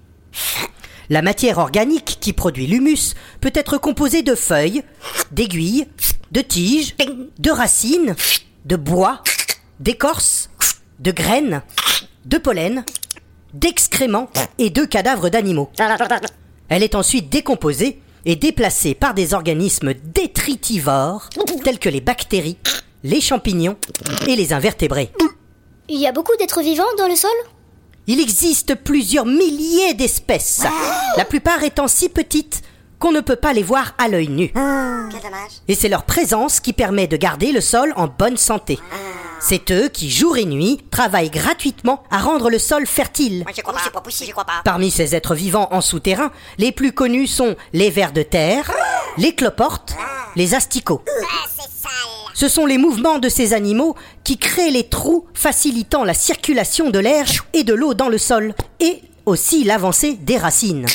La 1.09 1.23
matière 1.23 1.59
organique 1.59 2.19
qui 2.21 2.33
produit 2.33 2.67
l'humus 2.67 3.15
peut 3.41 3.53
être 3.55 3.79
composée 3.79 4.23
de 4.23 4.35
feuilles, 4.35 4.83
d'aiguilles, 5.31 5.87
de 6.33 6.41
tiges, 6.41 6.97
de 7.39 7.51
racines, 7.51 8.17
de 8.65 8.77
bois, 8.77 9.23
d'écorces, 9.79 10.51
de 10.99 11.13
graines, 11.13 11.63
de 12.25 12.39
pollen, 12.39 12.85
d'excréments 13.55 14.29
et 14.59 14.71
de 14.71 14.85
cadavres 14.85 15.29
d'animaux. 15.29 15.71
Elle 16.69 16.83
est 16.83 16.97
ensuite 16.97 17.29
décomposée 17.29 18.01
et 18.27 18.37
déplacée 18.37 18.95
par 18.95 19.15
des 19.15 19.33
organismes 19.33 19.95
détritivores 19.95 21.31
tels 21.65 21.79
que 21.79 21.89
les 21.89 22.01
bactéries, 22.03 22.59
les 23.05 23.21
champignons 23.21 23.77
et 24.27 24.37
les 24.37 24.53
invertébrés. 24.53 25.11
Il 25.89 25.99
y 25.99 26.07
a 26.07 26.13
beaucoup 26.13 26.37
d'êtres 26.37 26.61
vivants 26.61 26.85
dans 26.99 27.09
le 27.09 27.15
sol? 27.15 27.31
Il 28.09 28.21
existe 28.21 28.75
plusieurs 28.75 29.27
milliers 29.27 29.95
d'espèces, 29.95 30.65
la 31.17 31.25
plupart 31.25 31.63
étant 31.63 31.89
si 31.89 32.09
petites 32.09 32.63
qu'on 32.99 33.13
ne 33.13 33.21
peut 33.21 33.37
pas 33.37 33.53
les 33.53 33.63
voir 33.63 33.95
à 33.99 34.09
l'œil 34.09 34.29
nu. 34.29 34.53
Quel 34.53 35.23
dommage. 35.23 35.51
Et 35.69 35.75
c'est 35.75 35.89
leur 35.89 36.05
présence 36.05 36.61
qui 36.61 36.73
permet 36.73 37.07
de 37.07 37.17
garder 37.17 37.53
le 37.53 37.61
sol 37.61 37.93
en 37.97 38.09
bonne 38.09 38.37
santé. 38.37 38.79
C'est 39.41 39.71
eux 39.71 39.89
qui, 39.89 40.11
jour 40.11 40.37
et 40.37 40.45
nuit, 40.45 40.81
travaillent 40.91 41.31
gratuitement 41.31 42.03
à 42.11 42.19
rendre 42.19 42.51
le 42.51 42.59
sol 42.59 42.87
fertile. 42.87 43.43
Moi, 43.45 43.53
je 43.57 43.63
crois 43.63 43.75
pas. 43.75 43.81
C'est 43.85 43.93
pas 43.93 44.01
possible, 44.01 44.29
je 44.29 44.33
crois 44.33 44.45
pas. 44.45 44.63
Parmi 44.65 44.91
ces 44.91 45.15
êtres 45.15 45.35
vivants 45.35 45.69
en 45.71 45.81
souterrain, 45.81 46.33
les 46.59 46.73
plus 46.73 46.93
connus 46.93 47.27
sont 47.27 47.57
les 47.73 47.91
vers 47.91 48.13
de 48.13 48.23
terre, 48.23 48.71
les 49.19 49.35
cloportes, 49.35 49.95
les 50.35 50.55
asticots. 50.55 51.03
Ce 52.35 52.49
sont 52.49 52.67
les 52.67 52.77
mouvements 52.79 53.19
de 53.19 53.29
ces 53.29 53.55
animaux 53.55 53.95
qui 54.23 54.37
créent 54.37 54.71
les 54.71 54.89
trous 54.89 55.27
facilitant 55.33 56.05
la 56.05 56.13
circulation 56.15 56.91
de 56.91 56.99
l'air 56.99 57.27
et 57.55 57.65
de 57.65 57.73
l'eau 57.73 57.95
dans 57.95 58.09
le 58.09 58.19
sol, 58.19 58.55
et 58.81 59.01
aussi 59.25 59.65
l'avancée 59.65 60.15
des 60.15 60.37
racines. 60.37 60.87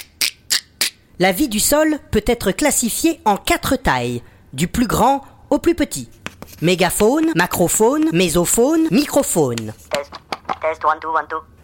La 1.20 1.32
vie 1.32 1.48
du 1.48 1.60
sol 1.60 2.00
peut 2.12 2.24
être 2.28 2.52
classifiée 2.52 3.20
en 3.26 3.38
quatre 3.38 3.76
tailles, 3.76 4.22
du 4.54 4.68
plus 4.68 4.88
grand 4.88 5.24
au 5.50 5.60
plus 5.60 5.76
petit. 5.76 6.10
Mégafaune, 6.62 7.32
macrofaune, 7.36 8.12
mésofaune, 8.14 8.88
microfaune. 8.92 9.74
Et 9.74 9.98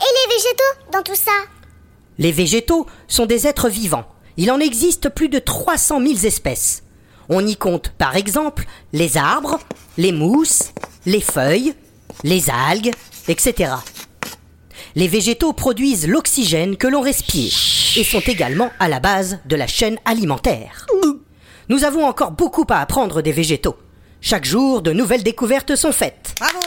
les 0.02 0.34
végétaux 0.34 0.92
dans 0.92 1.04
tout 1.04 1.14
ça? 1.14 1.32
Les 2.18 2.32
végétaux 2.32 2.88
sont 3.08 3.28
des 3.28 3.46
êtres 3.46 3.70
vivants. 3.70 4.08
Il 4.38 4.50
en 4.50 4.60
existe 4.60 5.10
plus 5.10 5.30
de 5.30 5.38
300 5.38 6.02
000 6.02 6.26
espèces. 6.26 6.82
On 7.30 7.46
y 7.46 7.56
compte 7.56 7.90
par 7.90 8.16
exemple 8.16 8.66
les 8.92 9.18
arbres, 9.18 9.60
les 10.00 10.12
mousses, 10.12 10.74
les 11.06 11.22
feuilles, 11.22 11.76
les 12.24 12.50
algues, 12.50 12.92
etc. 13.28 13.74
Les 14.96 15.08
végétaux 15.08 15.54
produisent 15.54 16.08
l'oxygène 16.08 16.76
que 16.76 16.88
l'on 16.88 17.02
respire 17.02 17.54
et 17.98 18.04
sont 18.04 18.22
également 18.26 18.72
à 18.80 18.88
la 18.88 19.00
base 19.00 19.38
de 19.46 19.56
la 19.56 19.68
chaîne 19.68 20.00
alimentaire. 20.06 20.88
Nous 21.70 21.84
avons 21.84 22.04
encore 22.04 22.32
beaucoup 22.32 22.66
à 22.70 22.78
apprendre 22.78 23.22
des 23.22 23.32
végétaux. 23.32 23.78
Chaque 24.22 24.46
jour, 24.46 24.82
de 24.82 24.92
nouvelles 24.92 25.24
découvertes 25.24 25.76
sont 25.76 25.92
faites. 25.92 26.34
Bravo 26.40 26.60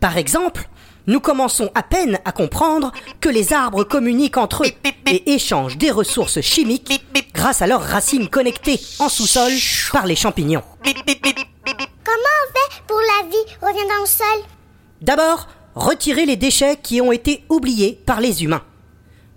Par 0.00 0.16
exemple, 0.16 0.68
nous 1.06 1.20
commençons 1.20 1.70
à 1.74 1.82
peine 1.82 2.18
à 2.24 2.32
comprendre 2.32 2.92
que 3.20 3.28
les 3.28 3.52
arbres 3.52 3.84
communiquent 3.84 4.38
entre 4.38 4.64
eux 4.64 4.90
et 5.06 5.34
échangent 5.34 5.76
des 5.78 5.90
ressources 5.90 6.40
chimiques 6.40 7.00
grâce 7.34 7.62
à 7.62 7.66
leurs 7.66 7.82
racines 7.82 8.28
connectées 8.28 8.80
en 8.98 9.08
sous-sol 9.08 9.52
par 9.92 10.06
les 10.06 10.16
champignons. 10.16 10.62
Comment 10.84 12.34
on 12.42 12.52
fait 12.52 12.82
pour 12.88 12.98
la 12.98 13.28
vie 13.28 13.56
revient 13.62 13.88
dans 13.88 14.00
le 14.00 14.06
sol? 14.06 14.44
D'abord, 15.02 15.48
retirer 15.74 16.26
les 16.26 16.36
déchets 16.36 16.78
qui 16.82 17.00
ont 17.00 17.12
été 17.12 17.44
oubliés 17.48 18.00
par 18.06 18.20
les 18.20 18.42
humains. 18.42 18.64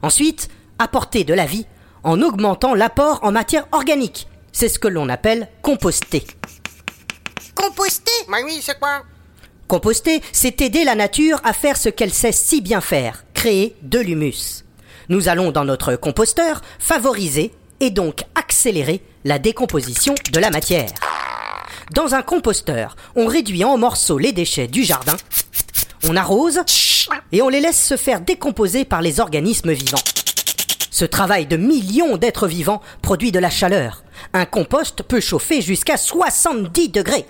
Ensuite, 0.01 0.49
apporter 0.79 1.23
de 1.23 1.33
la 1.33 1.45
vie 1.45 1.65
en 2.03 2.21
augmentant 2.21 2.73
l'apport 2.73 3.19
en 3.23 3.31
matière 3.31 3.67
organique. 3.73 4.27
C'est 4.51 4.69
ce 4.69 4.79
que 4.79 4.87
l'on 4.87 5.09
appelle 5.09 5.49
composter. 5.61 6.25
Composter? 7.61 8.11
Oui, 8.45 8.61
c'est 8.61 8.79
quoi? 8.79 9.03
Composter, 9.67 10.21
c'est 10.31 10.61
aider 10.61 10.85
la 10.85 10.95
nature 10.95 11.41
à 11.43 11.51
faire 11.51 11.75
ce 11.75 11.89
qu'elle 11.89 12.13
sait 12.13 12.31
si 12.31 12.61
bien 12.61 12.79
faire, 12.79 13.25
créer 13.33 13.75
de 13.81 13.99
l'humus. 13.99 14.63
Nous 15.09 15.27
allons 15.27 15.51
dans 15.51 15.65
notre 15.65 15.95
composteur 15.95 16.61
favoriser 16.79 17.51
et 17.81 17.89
donc 17.89 18.21
accélérer 18.35 19.01
la 19.25 19.39
décomposition 19.39 20.15
de 20.31 20.39
la 20.39 20.51
matière. 20.51 20.89
Dans 21.93 22.15
un 22.15 22.21
composteur, 22.21 22.95
on 23.15 23.25
réduit 23.25 23.65
en 23.65 23.77
morceaux 23.77 24.19
les 24.19 24.31
déchets 24.31 24.67
du 24.67 24.83
jardin, 24.83 25.17
on 26.07 26.15
arrose 26.15 26.61
et 27.33 27.41
on 27.41 27.49
les 27.49 27.59
laisse 27.59 27.83
se 27.83 27.97
faire 27.97 28.21
décomposer 28.21 28.85
par 28.85 29.01
les 29.01 29.19
organismes 29.19 29.73
vivants. 29.73 29.97
Ce 30.91 31.05
travail 31.05 31.45
de 31.45 31.57
millions 31.57 32.17
d'êtres 32.17 32.47
vivants 32.47 32.81
produit 33.01 33.31
de 33.31 33.39
la 33.39 33.49
chaleur. 33.49 34.03
Un 34.33 34.45
compost 34.45 35.03
peut 35.03 35.19
chauffer 35.19 35.61
jusqu'à 35.61 35.97
70 35.97 36.89
degrés. 36.89 37.25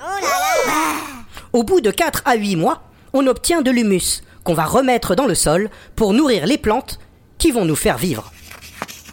Au 1.53 1.64
bout 1.64 1.82
de 1.82 1.91
4 1.91 2.24
à 2.26 2.36
8 2.36 2.55
mois, 2.55 2.84
on 3.14 3.28
obtient 3.28 3.62
de 3.62 3.72
l'humus 3.72 4.22
qu'on 4.43 4.53
va 4.53 4.66
remettre 4.66 5.16
dans 5.16 5.26
le 5.26 5.36
sol 5.36 5.70
pour 5.95 6.14
nourrir 6.14 6.45
les 6.45 6.57
plantes 6.57 6.99
qui 7.38 7.51
vont 7.51 7.66
nous 7.66 7.76
faire 7.76 7.97
vivre. 7.97 8.32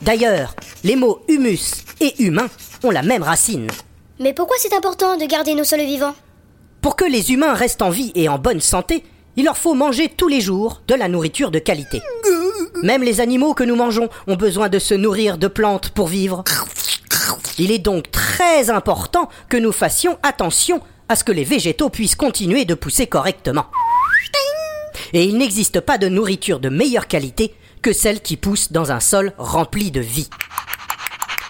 D'ailleurs, 0.02 0.54
les 0.84 0.96
mots 0.96 1.20
humus 1.28 1.84
et 2.00 2.22
humain 2.22 2.48
ont 2.84 2.90
la 2.90 3.02
même 3.02 3.22
racine. 3.22 3.68
Mais 4.20 4.32
pourquoi 4.32 4.56
c'est 4.58 4.74
important 4.74 5.16
de 5.16 5.24
garder 5.24 5.54
nos 5.54 5.64
sols 5.64 5.80
vivants? 5.80 6.14
Pour 6.80 6.96
que 6.96 7.04
les 7.04 7.32
humains 7.32 7.54
restent 7.54 7.82
en 7.82 7.90
vie 7.90 8.12
et 8.14 8.28
en 8.28 8.38
bonne 8.38 8.60
santé, 8.60 9.04
il 9.36 9.44
leur 9.44 9.58
faut 9.58 9.74
manger 9.74 10.08
tous 10.08 10.28
les 10.28 10.40
jours 10.40 10.82
de 10.86 10.94
la 10.94 11.08
nourriture 11.08 11.50
de 11.50 11.58
qualité. 11.58 12.00
Même 12.82 13.02
les 13.02 13.20
animaux 13.20 13.54
que 13.54 13.64
nous 13.64 13.76
mangeons 13.76 14.08
ont 14.26 14.36
besoin 14.36 14.68
de 14.68 14.78
se 14.78 14.94
nourrir 14.94 15.38
de 15.38 15.48
plantes 15.48 15.90
pour 15.90 16.08
vivre. 16.08 16.44
Il 17.58 17.70
est 17.70 17.78
donc 17.78 18.10
très 18.10 18.70
important 18.70 19.28
que 19.48 19.56
nous 19.56 19.72
fassions 19.72 20.18
attention 20.22 20.80
à 21.08 21.16
ce 21.16 21.24
que 21.24 21.32
les 21.32 21.44
végétaux 21.44 21.88
puissent 21.88 22.16
continuer 22.16 22.64
de 22.64 22.74
pousser 22.74 23.06
correctement. 23.06 23.66
Et 25.12 25.24
il 25.24 25.38
n'existe 25.38 25.80
pas 25.80 25.98
de 25.98 26.08
nourriture 26.08 26.60
de 26.60 26.68
meilleure 26.68 27.06
qualité 27.06 27.54
que 27.82 27.92
celle 27.92 28.20
qui 28.20 28.36
pousse 28.36 28.72
dans 28.72 28.92
un 28.92 29.00
sol 29.00 29.32
rempli 29.38 29.90
de 29.90 30.00
vie. 30.00 30.28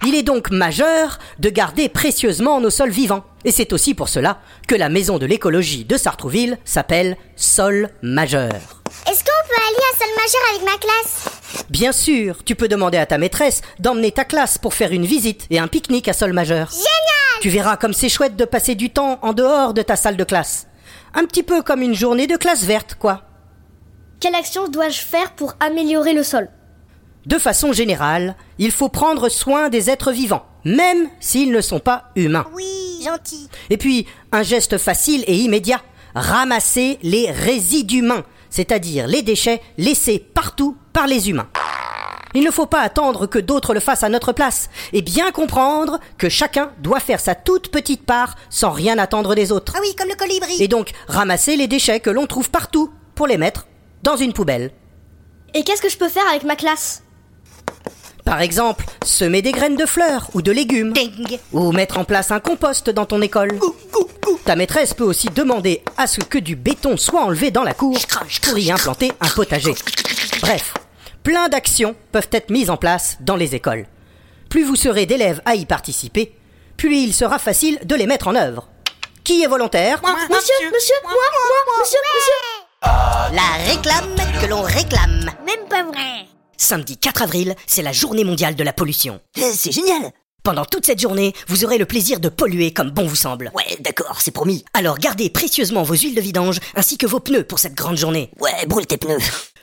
Il 0.07 0.15
est 0.15 0.23
donc 0.23 0.51
majeur 0.51 1.19
de 1.39 1.49
garder 1.49 1.89
précieusement 1.89 2.61
nos 2.61 2.71
sols 2.71 2.91
vivants. 2.91 3.25
Et 3.45 3.51
c'est 3.51 3.73
aussi 3.73 3.95
pour 3.95 4.09
cela 4.09 4.39
que 4.69 4.75
la 4.75 4.89
maison 4.89 5.19
de 5.19 5.27
l'écologie 5.27 5.85
de 5.85 5.97
Sartrouville 5.97 6.59
s'appelle 6.65 7.17
Sol 7.35 7.89
Majeur. 8.03 8.83
Est-ce 9.09 9.23
qu'on 9.23 9.49
peut 9.49 9.63
aller 9.69 9.85
à 9.93 9.99
Sol 9.99 10.15
Majeur 10.17 10.43
avec 10.51 10.63
ma 10.65 10.79
classe 10.79 11.65
Bien 11.71 11.93
sûr, 11.93 12.43
tu 12.45 12.55
peux 12.55 12.69
demander 12.69 12.99
à 12.99 13.07
ta 13.07 13.19
maîtresse 13.19 13.61
d'emmener 13.79 14.13
ta 14.13 14.25
classe 14.25 14.59
pour 14.59 14.75
faire 14.75 14.93
une 14.93 15.07
visite 15.07 15.47
et 15.51 15.59
un 15.59 15.69
pique-nique 15.69 16.09
à 16.09 16.13
Sol 16.13 16.33
Majeur. 16.33 16.71
Génial 16.71 17.41
Tu 17.41 17.49
verras 17.49 17.77
comme 17.77 17.93
c'est 17.93 18.09
chouette 18.09 18.37
de 18.37 18.45
passer 18.45 18.75
du 18.75 18.91
temps 18.91 19.19
en 19.23 19.33
dehors 19.33 19.75
de 19.75 19.83
ta 19.83 19.97
salle 19.97 20.17
de 20.17 20.25
classe. 20.25 20.67
Un 21.15 21.25
petit 21.25 21.43
peu 21.43 21.63
comme 21.63 21.83
une 21.83 21.95
journée 21.95 22.27
de 22.27 22.37
classe 22.37 22.65
verte, 22.65 22.97
quoi. 22.99 23.23
Quelle 24.21 24.35
action 24.35 24.69
dois-je 24.69 25.01
faire 25.01 25.33
pour 25.33 25.55
améliorer 25.61 26.13
le 26.15 26.23
sol? 26.23 26.49
De 27.27 27.39
façon 27.39 27.73
générale, 27.73 28.37
il 28.59 28.71
faut 28.71 28.89
prendre 28.89 29.29
soin 29.29 29.69
des 29.69 29.91
êtres 29.91 30.13
vivants, 30.13 30.47
même 30.65 31.09
s'ils 31.21 31.53
ne 31.53 31.61
sont 31.61 31.81
pas 31.81 32.11
humains. 32.17 32.47
Oui, 32.55 33.03
gentil. 33.05 33.49
Et 33.71 33.77
puis, 33.77 34.07
un 34.33 34.43
geste 34.43 34.79
facile 34.79 35.25
et 35.27 35.37
immédiat, 35.37 35.83
ramasser 36.15 36.99
les 37.03 37.31
résidus 37.31 37.99
humains, 37.99 38.25
c'est-à-dire 38.57 39.07
les 39.07 39.21
déchets 39.21 39.61
laissés 39.77 40.19
partout 40.19 40.79
par 40.95 41.07
les 41.07 41.29
humains. 41.29 41.49
Il 42.35 42.43
ne 42.43 42.51
faut 42.51 42.65
pas 42.65 42.81
attendre 42.81 43.27
que 43.27 43.39
d'autres 43.39 43.75
le 43.75 43.81
fassent 43.81 44.03
à 44.03 44.09
notre 44.09 44.33
place, 44.33 44.71
et 44.95 45.03
bien 45.03 45.31
comprendre 45.31 46.01
que 46.17 46.31
chacun 46.31 46.73
doit 46.83 47.01
faire 47.01 47.21
sa 47.21 47.35
toute 47.35 47.71
petite 47.71 48.07
part 48.07 48.35
sans 48.49 48.71
rien 48.71 48.97
attendre 48.97 49.35
des 49.35 49.53
autres. 49.53 49.75
Ah 49.77 49.81
oui, 49.83 49.95
comme 49.95 50.09
le 50.09 50.17
colibri 50.17 50.63
Et 50.63 50.69
donc, 50.69 50.93
ramasser 51.07 51.57
les 51.57 51.69
déchets 51.69 52.01
que 52.01 52.09
l'on 52.11 52.27
trouve 52.27 52.51
partout 52.51 52.91
pour 53.15 53.27
les 53.27 53.37
mettre 53.37 53.67
dans 54.03 54.17
une 54.17 54.33
poubelle. 54.33 54.71
Et 55.53 55.63
qu'est-ce 55.63 55.83
que 55.83 55.91
je 55.91 55.99
peux 55.99 56.09
faire 56.09 56.29
avec 56.31 56.45
ma 56.45 56.57
classe? 56.57 57.03
Par 58.27 58.41
exemple, 58.43 58.85
semer 59.05 59.41
des 59.41 59.53
graines 59.53 59.77
de 59.77 59.87
fleurs 59.87 60.29
ou 60.35 60.43
de 60.43 60.51
légumes. 60.51 60.93
Ding 60.93 61.39
Ou 61.53 61.71
mettre 61.71 61.97
en 61.97 62.05
place 62.05 62.33
un 62.33 62.41
compost 62.41 62.91
dans 62.91 63.07
ton 63.07 63.23
école. 63.23 63.57
Ta 64.45 64.57
maîtresse 64.57 64.95
peut 64.95 65.05
aussi 65.05 65.29
demander 65.29 65.81
à 65.97 66.09
ce 66.09 66.21
que 66.21 66.39
du 66.39 66.57
béton 66.57 66.97
soit 66.97 67.23
enlevé 67.23 67.53
dans 67.53 67.63
la 67.63 67.73
cour 67.73 67.97
pour 68.43 68.59
y 68.59 68.73
implanter 68.73 69.13
un 69.21 69.29
potager. 69.29 69.75
Bref, 70.41 70.75
plein 71.23 71.49
d'actions 71.49 71.95
peuvent 72.11 72.29
être 72.33 72.51
mises 72.51 72.69
en 72.69 72.77
place 72.77 73.17
dans 73.21 73.37
les 73.37 73.55
écoles. 73.55 73.87
Plus 74.51 74.65
vous 74.65 74.77
serez 74.77 75.07
d'élèves 75.07 75.41
à 75.45 75.55
y 75.55 75.65
participer, 75.65 76.35
plus 76.77 76.97
il 76.97 77.15
sera 77.15 77.39
facile 77.39 77.79
de 77.85 77.95
les 77.95 78.07
mettre 78.07 78.27
en 78.27 78.35
œuvre. 78.35 78.69
Qui 79.23 79.45
est 79.45 79.49
volontaire 79.49 80.01
Monsieur, 80.03 80.71
monsieur, 80.75 80.97
moi, 81.05 81.13
moi, 81.13 81.81
monsieur, 81.81 81.99
monsieur 82.15 83.37
La 83.37 83.73
réclame 83.73 84.41
que 84.41 84.47
l'on 84.47 84.63
réclame. 84.63 85.31
Même 85.47 85.69
pas 85.69 85.85
vrai. 85.85 86.36
Samedi 86.59 86.97
4 86.97 87.23
avril, 87.23 87.55
c'est 87.67 87.83
la 87.83 87.93
journée 87.93 88.25
mondiale 88.25 88.55
de 88.55 88.63
la 88.65 88.73
pollution. 88.73 89.21
Euh, 89.39 89.51
C'est 89.55 89.73
génial 89.73 90.11
Pendant 90.43 90.65
toute 90.65 90.87
cette 90.87 91.01
journée, 91.01 91.35
vous 91.49 91.65
aurez 91.65 91.77
le 91.79 91.87
plaisir 91.87 92.21
de 92.21 92.29
polluer 92.29 92.73
comme 92.73 92.91
bon 92.91 93.07
vous 93.07 93.17
semble. 93.17 93.51
Ouais, 93.55 93.77
d'accord, 93.81 94.21
c'est 94.21 94.31
promis. 94.31 94.65
Alors 94.75 94.99
gardez 94.99 95.29
précieusement 95.29 95.83
vos 95.83 95.95
huiles 95.95 96.15
de 96.15 96.21
vidange 96.21 96.59
ainsi 96.75 96.97
que 96.99 97.07
vos 97.07 97.21
pneus 97.21 97.45
pour 97.45 97.59
cette 97.59 97.75
grande 97.75 97.97
journée. 97.99 98.31
Ouais, 98.41 98.65
brûle 98.67 98.87
tes 98.87 98.97
pneus. 98.97 99.19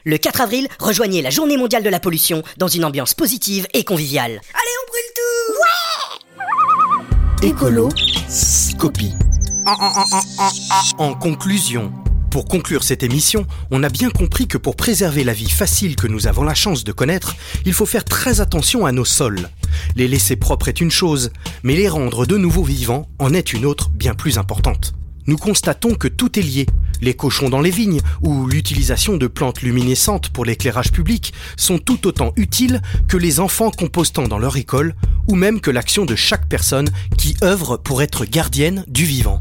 Le 0.05 0.17
4 0.17 0.41
avril, 0.41 0.67
rejoignez 0.79 1.21
la 1.21 1.29
journée 1.29 1.55
mondiale 1.57 1.83
de 1.83 1.89
la 1.89 1.99
pollution 2.01 2.43
dans 2.57 2.67
une 2.67 2.83
ambiance 2.85 3.13
positive 3.13 3.65
et 3.73 3.83
conviviale. 3.85 4.41
Allez, 4.53 4.75
on 4.83 4.87
brûle 4.89 5.13
tout 5.15 5.21
Écolo, 7.47 7.87
Scopie. 8.29 9.13
En 10.97 11.13
conclusion, 11.15 11.91
pour 12.33 12.45
conclure 12.45 12.81
cette 12.81 13.03
émission, 13.03 13.45
on 13.69 13.83
a 13.83 13.89
bien 13.89 14.09
compris 14.09 14.47
que 14.47 14.57
pour 14.57 14.75
préserver 14.75 15.23
la 15.23 15.33
vie 15.33 15.51
facile 15.51 15.95
que 15.95 16.07
nous 16.07 16.25
avons 16.25 16.41
la 16.41 16.55
chance 16.55 16.83
de 16.83 16.91
connaître, 16.91 17.35
il 17.63 17.73
faut 17.73 17.85
faire 17.85 18.03
très 18.03 18.41
attention 18.41 18.87
à 18.87 18.91
nos 18.91 19.05
sols. 19.05 19.49
Les 19.95 20.07
laisser 20.07 20.35
propres 20.35 20.67
est 20.67 20.81
une 20.81 20.89
chose, 20.89 21.29
mais 21.61 21.75
les 21.75 21.87
rendre 21.87 22.25
de 22.25 22.35
nouveau 22.35 22.63
vivants 22.63 23.07
en 23.19 23.35
est 23.35 23.53
une 23.53 23.67
autre 23.67 23.91
bien 23.91 24.15
plus 24.15 24.39
importante. 24.39 24.95
Nous 25.27 25.37
constatons 25.37 25.93
que 25.93 26.07
tout 26.07 26.39
est 26.39 26.41
lié. 26.41 26.65
Les 27.01 27.13
cochons 27.13 27.49
dans 27.49 27.61
les 27.61 27.69
vignes 27.69 28.01
ou 28.23 28.47
l'utilisation 28.47 29.15
de 29.17 29.27
plantes 29.27 29.61
luminescentes 29.61 30.29
pour 30.29 30.43
l'éclairage 30.43 30.91
public 30.91 31.35
sont 31.55 31.77
tout 31.77 32.07
autant 32.07 32.33
utiles 32.35 32.81
que 33.07 33.17
les 33.17 33.41
enfants 33.41 33.69
compostant 33.69 34.27
dans 34.27 34.39
leur 34.39 34.57
école 34.57 34.95
ou 35.27 35.35
même 35.35 35.61
que 35.61 35.69
l'action 35.69 36.03
de 36.03 36.15
chaque 36.15 36.49
personne 36.49 36.89
qui 37.15 37.37
œuvre 37.43 37.77
pour 37.77 38.01
être 38.01 38.25
gardienne 38.25 38.85
du 38.87 39.05
vivant. 39.05 39.39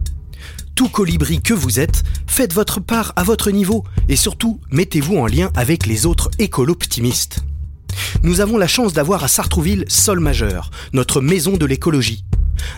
Tout 0.75 0.89
colibri 0.89 1.41
que 1.41 1.55
vous 1.55 1.81
êtes, 1.81 2.03
faites 2.27 2.55
votre 2.55 2.81
part 2.81 3.13
à 3.17 3.25
votre 3.25 3.51
niveau 3.51 3.85
et 4.09 4.17
surtout 4.17 4.61
mettez-vous 4.71 5.17
en 5.17 5.27
lien 5.27 5.51
avec 5.55 5.87
les 5.87 6.07
autres 6.07 6.31
écolo-optimistes. 6.39 7.41
Nous 8.23 8.41
avons 8.41 8.57
la 8.57 8.67
chance 8.67 8.93
d'avoir 8.95 9.23
à 9.23 9.29
Sartrouville 9.29 9.85
Sol 9.89 10.21
Majeur, 10.21 10.71
notre 10.93 11.21
maison 11.21 11.57
de 11.57 11.67
l'écologie. 11.67 12.25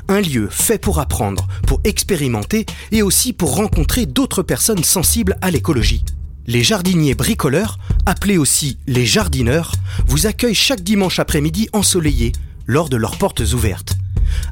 Un 0.09 0.21
lieu 0.21 0.49
fait 0.51 0.79
pour 0.79 0.99
apprendre, 0.99 1.47
pour 1.67 1.81
expérimenter 1.85 2.67
et 2.91 3.03
aussi 3.03 3.33
pour 3.33 3.55
rencontrer 3.55 4.07
d'autres 4.07 4.43
personnes 4.43 4.83
sensibles 4.85 5.37
à 5.41 5.51
l'écologie. 5.51 6.05
Les 6.47 6.63
jardiniers 6.63 7.15
bricoleurs, 7.15 7.79
appelés 8.07 8.39
aussi 8.39 8.79
les 8.87 9.07
jardineurs, 9.07 9.73
vous 10.07 10.27
accueillent 10.27 10.55
chaque 10.55 10.83
dimanche 10.83 11.19
après-midi 11.19 11.69
ensoleillé 11.73 12.33
lors 12.67 12.89
de 12.89 12.97
leurs 12.97 13.19
portes 13.19 13.41
ouvertes. 13.41 13.97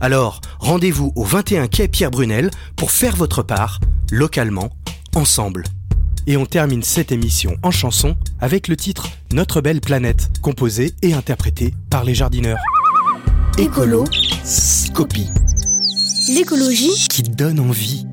Alors, 0.00 0.40
rendez-vous 0.58 1.12
au 1.16 1.24
21 1.24 1.68
quai 1.68 1.88
Pierre 1.88 2.10
Brunel 2.10 2.50
pour 2.76 2.90
faire 2.90 3.16
votre 3.16 3.42
part, 3.42 3.80
localement, 4.10 4.70
ensemble. 5.14 5.64
Et 6.26 6.36
on 6.36 6.46
termine 6.46 6.82
cette 6.82 7.10
émission 7.10 7.56
en 7.62 7.70
chanson 7.70 8.16
avec 8.40 8.68
le 8.68 8.76
titre 8.76 9.08
Notre 9.32 9.60
belle 9.60 9.80
planète, 9.80 10.30
composé 10.40 10.92
et 11.02 11.14
interprété 11.14 11.74
par 11.90 12.04
les 12.04 12.14
jardineurs. 12.14 12.60
Écolo, 13.58 14.04
Scopie, 14.44 15.30
l'écologie, 16.28 17.08
qui 17.08 17.22
donne 17.22 17.60
envie. 17.60 18.06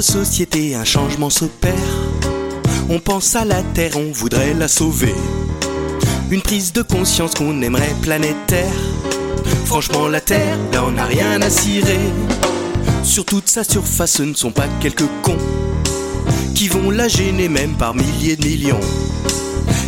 Société, 0.00 0.74
un 0.74 0.84
changement 0.84 1.30
s'opère. 1.30 1.74
On 2.88 2.98
pense 2.98 3.36
à 3.36 3.44
la 3.44 3.62
Terre, 3.62 3.96
on 3.96 4.12
voudrait 4.12 4.54
la 4.54 4.68
sauver. 4.68 5.14
Une 6.30 6.42
prise 6.42 6.72
de 6.72 6.82
conscience 6.82 7.34
qu'on 7.34 7.60
aimerait 7.62 7.94
planétaire. 8.00 8.72
Franchement, 9.66 10.08
la 10.08 10.20
Terre, 10.20 10.56
là 10.72 10.84
on 10.86 10.92
n'a 10.92 11.04
rien 11.04 11.40
à 11.42 11.50
cirer. 11.50 11.98
Sur 13.02 13.24
toute 13.24 13.48
sa 13.48 13.64
surface, 13.64 14.12
ce 14.12 14.22
ne 14.22 14.34
sont 14.34 14.52
pas 14.52 14.68
quelques 14.80 15.08
cons 15.22 15.38
qui 16.54 16.68
vont 16.68 16.90
la 16.90 17.08
gêner 17.08 17.48
même 17.48 17.74
par 17.74 17.94
milliers 17.94 18.36
de 18.36 18.44
millions. 18.44 18.80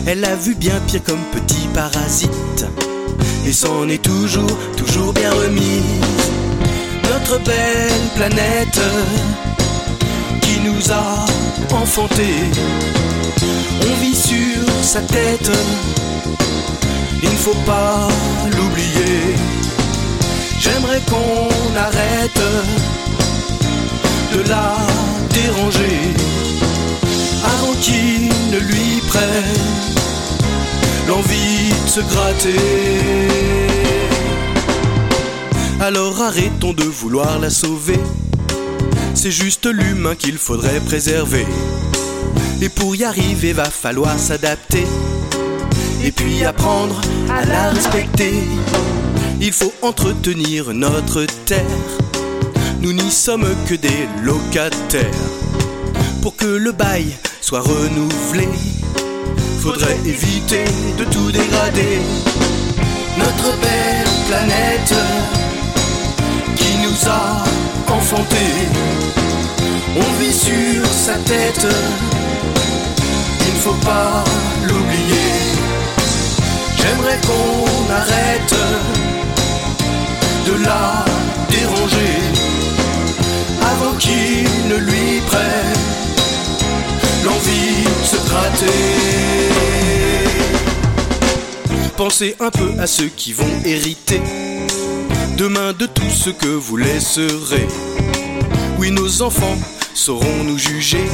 Elle 0.07 0.25
a 0.25 0.35
vu 0.37 0.55
bien 0.55 0.81
pire 0.87 1.03
comme 1.05 1.23
petit 1.33 1.69
parasite 1.75 2.67
et 3.47 3.53
s'en 3.53 3.89
est 3.89 4.03
toujours, 4.03 4.59
toujours 4.77 5.13
bien 5.13 5.31
remise. 5.33 5.83
Notre 7.05 7.39
belle 7.45 8.09
planète 8.17 8.81
nous 10.83 10.93
a 10.93 11.25
enfantés, 11.75 12.51
on 13.83 13.95
vit 14.01 14.15
sur 14.15 14.63
sa 14.83 15.01
tête, 15.01 15.51
il 17.23 17.29
ne 17.29 17.37
faut 17.37 17.57
pas 17.67 18.09
l'oublier. 18.57 19.35
J'aimerais 20.59 21.01
qu'on 21.09 21.77
arrête 21.77 22.41
de 24.33 24.49
la 24.49 24.77
déranger 25.31 26.15
avant 27.45 27.75
qu'il 27.81 28.29
ne 28.51 28.59
lui 28.59 29.01
prenne 29.09 29.59
l'envie 31.09 31.71
de 31.85 31.91
se 31.91 32.01
gratter. 32.01 33.29
Alors 35.81 36.23
arrêtons 36.23 36.73
de 36.73 36.85
vouloir 36.85 37.39
la 37.41 37.51
sauver, 37.51 38.01
c'est 39.23 39.31
juste 39.31 39.67
l'humain 39.67 40.17
qu'il 40.17 40.37
faudrait 40.37 40.81
préserver. 40.81 41.47
Et 42.61 42.69
pour 42.69 42.97
y 42.97 43.05
arriver, 43.05 43.53
va 43.53 43.67
falloir 43.67 44.19
s'adapter, 44.19 44.85
et 46.03 46.11
puis 46.11 46.45
apprendre 46.45 47.01
à 47.31 47.45
la 47.45 47.71
respecter. 47.71 48.35
Il 49.41 49.53
faut 49.53 49.73
entretenir 49.81 50.75
notre 50.75 51.25
terre, 51.45 51.89
nous 52.81 52.93
n'y 52.93 53.13
sommes 53.13 53.47
que 53.69 53.77
des 53.77 54.09
locataires. 54.25 55.31
Pour 56.21 56.35
que 56.35 56.47
le 56.47 56.73
bail 56.73 57.07
soit 57.41 57.61
renouvelé, 57.61 58.49
faudrait 59.61 60.01
éviter 60.05 60.65
de 60.99 61.05
tout 61.05 61.31
dégrader. 61.31 62.01
Notre 63.19 63.57
belle 63.61 64.09
planète 64.27 64.95
qui 66.57 66.77
nous 66.83 67.09
a 67.09 67.42
on 69.97 70.13
vit 70.21 70.33
sur 70.33 70.87
sa 70.87 71.15
tête, 71.15 71.67
il 73.47 73.55
ne 73.55 73.61
faut 73.61 73.79
pas 73.85 74.25
l'oublier. 74.65 75.33
J'aimerais 76.77 77.19
qu'on 77.27 77.93
arrête 77.93 78.55
de 80.47 80.65
la 80.65 81.05
déranger 81.49 82.19
avant 83.63 83.97
qu'il 83.99 84.69
ne 84.69 84.77
lui 84.77 85.21
prenne 85.27 85.79
l'envie 87.25 87.85
de 87.85 88.07
se 88.07 88.29
gratter. 88.29 88.81
Pensez 91.97 92.37
un 92.41 92.51
peu 92.51 92.73
à 92.81 92.87
ceux 92.87 93.11
qui 93.17 93.33
vont 93.33 93.55
hériter 93.65 94.21
demain 95.37 95.73
de 95.73 95.87
tout 95.87 96.11
ce 96.11 96.31
que 96.31 96.47
vous 96.47 96.77
laisserez. 96.77 97.67
Oui, 98.79 98.91
nos 98.91 99.23
enfants 99.23 99.59
sauront 99.95 100.45
nous 100.45 100.59
juger 100.59 101.05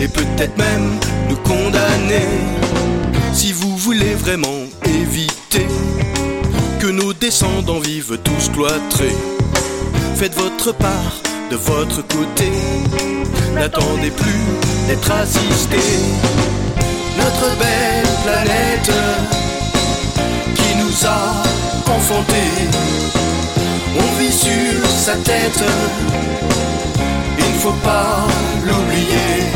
et 0.00 0.08
peut-être 0.08 0.56
même 0.56 0.98
nous 1.28 1.36
condamner 1.36 2.26
si 3.32 3.52
vous 3.52 3.76
voulez 3.76 4.14
vraiment 4.14 4.64
éviter 4.86 5.66
que 6.80 6.86
nos 6.86 7.12
descendants 7.12 7.80
vivent 7.80 8.18
tous 8.22 8.50
cloîtrés. 8.50 9.16
Faites 10.16 10.34
votre 10.34 10.72
part 10.72 11.14
de 11.50 11.56
votre 11.56 12.06
côté. 12.06 12.50
N'attendez 13.54 14.10
plus 14.10 14.40
d'être 14.88 15.10
assisté. 15.10 15.78
Notre 17.18 17.56
belle 17.58 18.06
planète 18.24 18.92
qui 20.56 20.76
nous 20.76 21.06
a 21.06 21.43
On 23.96 24.18
vit 24.18 24.32
sur 24.32 24.90
sa 24.90 25.14
tête. 25.16 25.62
Il 27.38 27.54
ne 27.54 27.58
faut 27.58 27.78
pas 27.84 28.26
l'oublier. 28.66 29.46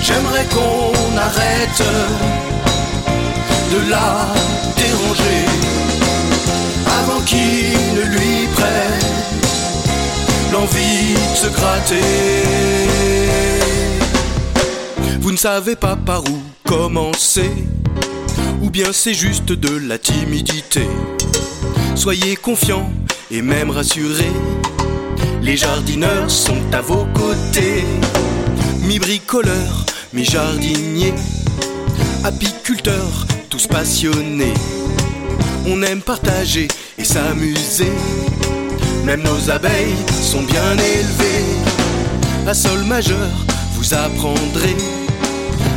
J'aimerais 0.00 0.46
qu'on 0.46 1.16
arrête 1.16 1.82
de 3.72 3.90
la 3.90 4.26
déranger 4.76 5.46
avant 7.00 7.20
qu'il 7.20 7.78
ne 7.96 8.02
lui 8.14 8.48
prenne 8.56 9.08
l'envie 10.52 11.14
de 11.14 11.36
se 11.36 11.46
gratter. 11.48 12.02
Vous 15.20 15.30
ne 15.30 15.36
savez 15.36 15.76
pas 15.76 15.96
par 15.96 16.22
où 16.24 16.42
commencer, 16.64 17.52
ou 18.62 18.70
bien 18.70 18.92
c'est 18.92 19.14
juste 19.14 19.52
de 19.52 19.76
la 19.88 19.98
timidité. 19.98 20.86
Soyez 21.94 22.36
confiants 22.36 22.90
et 23.30 23.42
même 23.42 23.70
rassurés, 23.70 24.32
les 25.42 25.56
jardineurs 25.56 26.30
sont 26.30 26.62
à 26.72 26.80
vos 26.80 27.06
côtés. 27.14 27.84
Mi-bricoleurs, 28.86 29.86
mi-jardiniers, 30.12 31.14
apiculteurs, 32.24 33.26
tous 33.50 33.66
passionnés. 33.66 34.54
On 35.66 35.82
aime 35.82 36.00
partager 36.00 36.68
et 36.98 37.04
s'amuser. 37.04 37.92
Même 39.04 39.22
nos 39.22 39.50
abeilles 39.50 39.96
sont 40.10 40.42
bien 40.42 40.72
élevées. 40.72 41.44
À 42.46 42.54
sol 42.54 42.84
majeur, 42.84 43.30
vous 43.74 43.94
apprendrez 43.94 44.76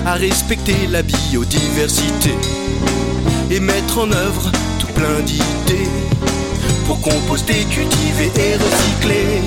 à 0.05 0.13
respecter 0.13 0.87
la 0.91 1.01
biodiversité 1.01 2.35
et 3.51 3.59
mettre 3.59 3.99
en 3.99 4.11
œuvre 4.11 4.51
tout 4.79 4.87
plein 4.93 5.19
d'idées 5.25 5.89
pour 6.85 6.99
composter, 7.01 7.65
cultiver 7.69 8.31
et 8.35 8.55
recycler 8.55 9.41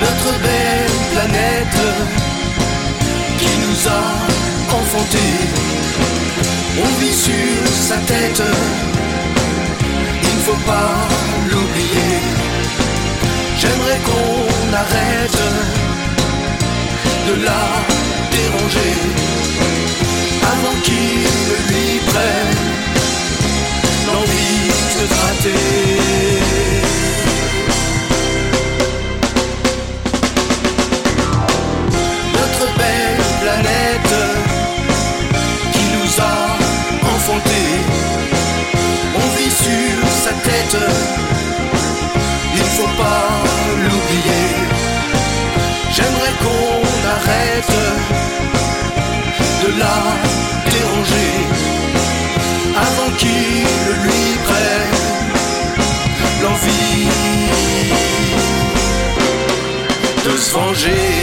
notre 0.00 0.38
belle 0.42 0.96
planète 1.12 1.80
qui 3.38 3.52
nous 3.64 3.88
a 3.88 4.76
enfantés. 4.76 5.36
On 6.80 7.00
vit 7.00 7.14
sur 7.14 7.68
sa 7.88 7.96
tête, 7.96 8.42
il 10.22 10.34
ne 10.36 10.42
faut 10.42 10.62
pas 10.66 11.08
l'oublier. 11.50 12.18
J'aimerais 13.58 14.00
qu'on 14.06 14.72
arrête 14.72 15.42
de 17.28 17.44
la 17.44 18.07
avant 20.42 20.76
qu'il 20.82 21.20
ne 21.48 21.56
lui 21.68 22.00
prenne 22.06 22.56
l'envie 24.06 24.62
de 24.68 24.82
se 24.94 25.04
gratter. 25.12 25.64
Notre 32.38 32.64
belle 32.78 33.22
planète 33.42 34.16
qui 35.72 35.84
nous 35.94 36.10
a 36.20 36.36
enfantés, 37.14 37.74
on 39.16 39.26
vit 39.36 39.54
sur 39.64 39.98
sa 40.24 40.32
tête 40.48 40.76
il 42.54 42.64
faut 42.76 42.94
pas 43.02 43.28
l'oublier. 43.84 44.46
J'aimerais 45.94 46.34
qu'on 46.42 46.77
arrête 47.18 47.74
de 49.62 49.70
la 49.82 49.98
déranger 50.72 51.34
avant 52.86 53.10
qu'il 53.18 53.64
lui 54.04 54.24
prenne 54.48 54.98
l'envie 56.42 57.08
de 60.24 60.36
se 60.36 60.50
venger. 60.52 61.17